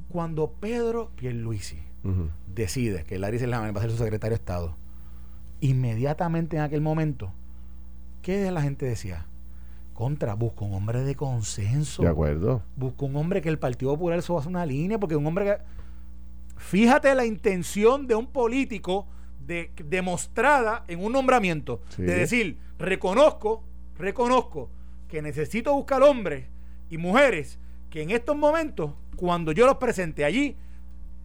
Cuando 0.08 0.52
Pedro 0.52 1.10
Pierluisi 1.16 1.80
decide 2.46 3.04
que 3.04 3.18
Larry 3.18 3.40
Selhammer 3.40 3.74
va 3.74 3.80
a 3.80 3.82
ser 3.82 3.90
su 3.90 3.96
secretario 3.96 4.36
de 4.36 4.40
Estado, 4.40 4.76
inmediatamente 5.60 6.56
en 6.56 6.62
aquel 6.62 6.80
momento, 6.80 7.32
¿qué 8.22 8.48
la 8.52 8.62
gente 8.62 8.86
decía? 8.86 9.26
Contra, 9.94 10.34
busca 10.34 10.64
un 10.64 10.74
hombre 10.74 11.02
de 11.02 11.16
consenso. 11.16 12.02
De 12.02 12.08
acuerdo. 12.08 12.62
Busca 12.76 13.04
un 13.04 13.16
hombre 13.16 13.42
que 13.42 13.48
el 13.48 13.58
Partido 13.58 13.92
Popular 13.92 14.20
eso 14.20 14.40
ser 14.40 14.48
una 14.48 14.64
línea, 14.64 14.98
porque 14.98 15.16
un 15.16 15.26
hombre 15.26 15.44
que. 15.44 15.56
Fíjate 16.56 17.12
la 17.16 17.26
intención 17.26 18.06
de 18.06 18.14
un 18.14 18.28
político 18.28 19.08
de, 19.46 19.70
demostrada 19.84 20.84
en 20.88 21.04
un 21.04 21.12
nombramiento. 21.12 21.82
De 21.96 22.14
decir, 22.14 22.58
reconozco, 22.78 23.64
reconozco 23.98 24.70
que 25.08 25.22
necesito 25.22 25.74
buscar 25.74 26.02
hombres 26.02 26.46
y 26.90 26.98
mujeres 26.98 27.58
que 27.90 28.02
en 28.02 28.10
estos 28.10 28.36
momentos, 28.36 28.92
cuando 29.16 29.52
yo 29.52 29.66
los 29.66 29.76
presente 29.76 30.24
allí, 30.24 30.56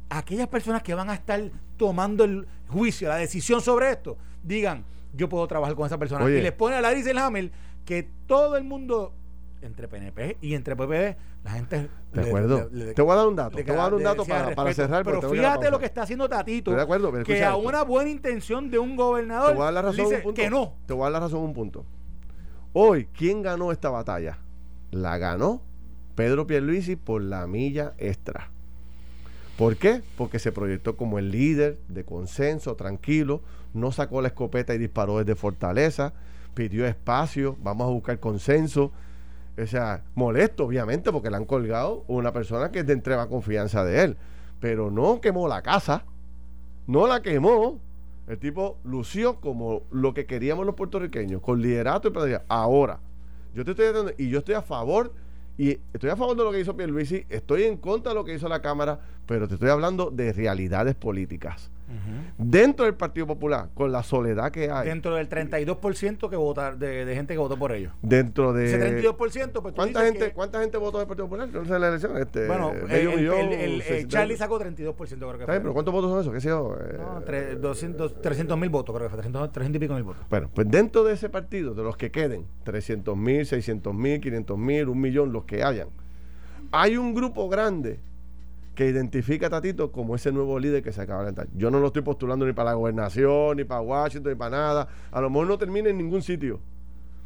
aquellas 0.10 0.48
personas 0.48 0.84
que 0.84 0.94
van 0.94 1.10
a 1.10 1.14
estar 1.14 1.42
tomando 1.78 2.24
el 2.24 2.48
juicio, 2.68 3.08
la 3.08 3.16
decisión 3.16 3.62
sobre 3.62 3.92
esto, 3.92 4.18
digan, 4.44 4.84
yo 5.14 5.30
puedo 5.30 5.48
trabajar 5.48 5.76
con 5.76 5.86
esa 5.86 5.98
persona. 5.98 6.30
Y 6.30 6.42
les 6.42 6.52
pone 6.52 6.76
a 6.76 6.82
Larry 6.82 7.04
Hamel 7.18 7.52
que 7.86 8.08
todo 8.26 8.58
el 8.58 8.64
mundo 8.64 9.14
entre 9.62 9.88
PNP 9.88 10.38
y 10.42 10.54
entre 10.54 10.76
PPD, 10.76 11.18
la 11.44 11.52
gente. 11.52 11.90
De 12.14 12.22
acuerdo. 12.22 12.70
te 12.96 13.02
voy 13.02 13.12
a 13.12 13.16
dar 13.16 13.28
un 13.28 13.36
dato. 13.36 13.58
te 13.58 13.64
voy 13.64 13.74
a 13.74 13.84
dar 13.84 13.94
un 13.94 14.04
dato 14.04 14.26
para, 14.26 14.56
para, 14.56 14.74
cerrar. 14.74 15.04
Pero 15.04 15.30
fíjate 15.30 15.72
lo 15.72 15.80
que 15.80 15.86
está 15.86 16.04
haciendo 16.04 16.30
Tatito. 16.30 16.72
de 16.72 16.82
acuerdo, 16.82 17.12
que 17.24 17.44
a 17.44 17.56
una 17.56 17.84
buena 17.84 18.10
intención 18.10 18.70
de 18.70 18.80
un 18.80 18.96
gobernador. 18.96 19.52
Te 19.52 19.56
voy 19.56 19.62
a 19.62 19.66
dar 19.66 19.74
la 19.74 19.82
razón 19.82 20.06
un 20.06 20.22
punto. 20.22 20.34
Que 20.34 20.50
no. 20.50 20.74
Te 20.86 20.94
voy 20.94 21.02
a 21.02 21.06
dar 21.06 21.12
la 21.14 21.20
razón 21.22 21.42
un 21.42 21.54
punto. 21.54 21.86
Hoy, 22.74 23.08
¿quién 23.14 23.42
ganó 23.42 23.72
esta 23.72 23.90
batalla? 23.90 24.40
La 24.92 25.18
ganó 25.18 25.62
Pedro 26.16 26.48
Pierluisi 26.48 26.96
por 26.96 27.22
la 27.22 27.46
milla 27.48 27.94
extra. 27.98 28.52
¿Por 29.58 29.78
qué? 29.78 30.04
Porque 30.18 30.40
se 30.40 30.52
proyectó 30.52 30.98
como 30.98 31.18
el 31.18 31.32
líder 31.32 31.80
de 31.88 32.06
consenso, 32.06 32.76
tranquilo, 32.76 33.42
no 33.74 33.92
sacó 33.92 34.22
la 34.22 34.28
escopeta 34.30 34.76
y 34.76 34.78
disparó 34.78 35.18
desde 35.18 35.36
Fortaleza, 35.36 36.14
pidió 36.54 36.86
espacio, 36.86 37.58
vamos 37.62 37.88
a 37.88 37.92
buscar 37.92 38.20
consenso. 38.20 38.92
O 39.58 39.66
sea, 39.66 40.04
molesto, 40.14 40.66
obviamente, 40.66 41.12
porque 41.12 41.30
le 41.30 41.38
han 41.38 41.46
colgado 41.46 42.04
una 42.08 42.32
persona 42.32 42.72
que 42.72 42.80
es 42.80 42.88
de 42.88 42.94
entrega 42.94 43.28
confianza 43.28 43.84
de 43.84 44.04
él. 44.04 44.18
Pero 44.60 44.92
no 44.92 45.20
quemó 45.22 45.48
la 45.48 45.62
casa, 45.62 46.06
no 46.86 47.08
la 47.08 47.22
quemó. 47.22 47.80
El 48.28 48.38
tipo 48.40 48.78
lució 48.84 49.40
como 49.40 49.84
lo 49.90 50.14
que 50.14 50.26
queríamos 50.26 50.66
los 50.66 50.76
puertorriqueños, 50.76 51.42
con 51.42 51.62
liderato 51.62 52.10
y 52.10 52.12
predicción. 52.12 52.42
Ahora, 52.50 53.00
yo 53.54 53.64
te 53.64 53.72
estoy 53.72 53.88
diciendo, 53.88 54.12
y 54.18 54.30
yo 54.30 54.40
estoy 54.40 54.56
a 54.56 54.62
favor 54.62 55.14
y 55.58 55.80
estoy 55.92 56.12
a 56.12 56.16
favor 56.16 56.38
de 56.38 56.44
lo 56.44 56.52
que 56.52 56.60
hizo 56.60 56.78
Pierluisi, 56.78 57.26
estoy 57.30 57.64
en 57.64 57.78
contra 57.78 58.12
de 58.12 58.16
lo 58.16 58.24
que 58.24 58.36
hizo 58.36 58.48
la 58.48 58.62
Cámara, 58.62 59.00
pero 59.28 59.48
te 59.48 59.56
estoy 59.56 59.70
hablando 59.70 60.10
de 60.10 60.34
realidades 60.34 60.96
políticas. 60.96 61.70
Dentro 62.38 62.86
del 62.86 62.96
Partido 62.96 63.26
Popular, 63.26 63.70
con 63.74 63.92
la 63.92 64.04
soledad 64.04 64.52
que 64.52 64.70
hay. 64.70 64.88
Dentro 64.88 65.16
del 65.16 65.30
32% 65.30 66.30
que 66.30 66.36
vota, 66.36 66.76
de, 66.76 67.06
de, 67.06 67.16
gente 67.16 67.34
que 67.34 67.38
votó 67.38 67.58
por 67.58 67.72
ellos. 67.72 67.94
Dentro 68.02 68.52
de. 68.52 68.66
Ese 68.66 69.02
32%, 69.02 69.62
pues 69.62 69.74
¿Cuánta 69.74 70.04
gente, 70.04 70.34
¿Cuánta 70.34 70.60
gente 70.60 70.78
votó 70.78 71.00
del 71.00 71.08
Partido 71.08 71.28
Popular? 71.28 71.50
No 71.50 71.66
sé 71.66 71.80
la 71.80 71.88
elección. 71.88 72.18
Este, 72.18 72.46
bueno, 72.46 72.74
el, 72.90 73.08
millón, 73.08 73.54
el, 73.54 73.82
el, 73.82 74.08
Charlie 74.08 74.36
sacó 74.36 74.60
32%, 74.60 74.96
creo 74.96 75.38
que 75.38 75.46
fue. 75.46 75.60
pero 75.60 75.74
¿cuántos 75.74 75.94
votos 75.94 76.12
son 76.12 76.22
esos? 76.22 76.34
¿Qué 76.34 76.42
sé 76.42 76.50
yo? 76.50 76.78
No, 76.98 77.22
300 77.24 78.58
mil 78.58 78.70
votos, 78.70 78.96
creo 78.96 79.08
que 79.08 79.16
fue. 79.16 79.18
300, 79.18 79.52
300 79.52 79.76
y 79.78 79.80
pico 79.80 79.94
mil 79.94 80.04
votos. 80.04 80.24
Bueno, 80.30 80.50
pues 80.54 80.70
dentro 80.70 81.06
de 81.06 81.14
ese 81.14 81.30
partido, 81.30 81.74
de 81.74 81.84
los 81.84 81.96
que 81.96 82.12
queden, 82.12 82.46
300 82.64 83.16
mil, 83.16 83.46
600 83.46 83.94
mil, 83.94 84.20
500 84.20 84.58
mil, 84.58 84.90
un 84.90 85.00
millón, 85.00 85.32
los 85.32 85.46
que 85.46 85.64
hayan, 85.64 85.88
hay 86.72 86.98
un 86.98 87.14
grupo 87.16 87.48
grande 87.48 88.00
que 88.78 88.86
identifica 88.86 89.48
a 89.48 89.50
Tatito 89.50 89.92
como 89.92 90.14
ese 90.14 90.32
nuevo 90.32 90.60
líder 90.60 90.84
que 90.84 90.92
se 90.92 91.02
acaba 91.02 91.22
de 91.22 91.32
levantar. 91.32 91.48
Yo 91.58 91.72
no 91.72 91.80
lo 91.80 91.88
estoy 91.88 92.04
postulando 92.04 92.46
ni 92.46 92.54
para 92.54 92.70
la 92.70 92.76
gobernación, 92.76 93.58
ni 93.58 93.64
para 93.64 93.82
Washington, 93.82 94.34
ni 94.34 94.38
para 94.38 94.56
nada. 94.56 94.88
A 95.12 95.20
lo 95.20 95.32
mejor 95.32 95.48
no 95.48 95.58
termina 95.58 95.90
en 95.90 95.98
ningún 95.98 96.22
sitio. 96.22 96.60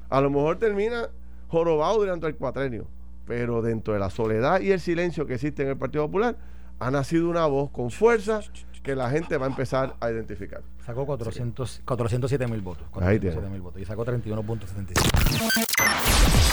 A 0.10 0.22
lo 0.22 0.30
mejor 0.30 0.60
termina 0.60 1.10
jorobado 1.50 2.00
durante 2.00 2.26
el 2.26 2.38
cuatrenio. 2.38 2.88
Pero 3.28 3.62
dentro 3.62 3.94
de 3.94 4.00
la 4.00 4.10
soledad 4.10 4.62
y 4.62 4.72
el 4.72 4.80
silencio 4.80 5.26
que 5.26 5.34
existe 5.34 5.64
en 5.64 5.68
el 5.68 5.78
Partido 5.78 6.06
Popular, 6.06 6.38
ha 6.80 6.90
nacido 6.90 7.30
una 7.30 7.46
voz 7.48 7.70
con 7.72 7.92
fuerza 7.92 8.40
que 8.82 8.96
la 8.96 9.10
gente 9.10 9.36
va 9.36 9.48
a 9.48 9.50
empezar 9.50 9.98
a 10.00 10.10
identificar. 10.10 10.62
Sacó 10.86 11.06
400, 11.06 11.82
407 11.84 12.48
mil 12.48 12.62
votos. 12.62 12.88
407 12.92 13.50
mil 13.50 13.60
votos 13.60 13.82
y 13.82 13.84
sacó 13.84 14.06
31.75. 14.06 15.71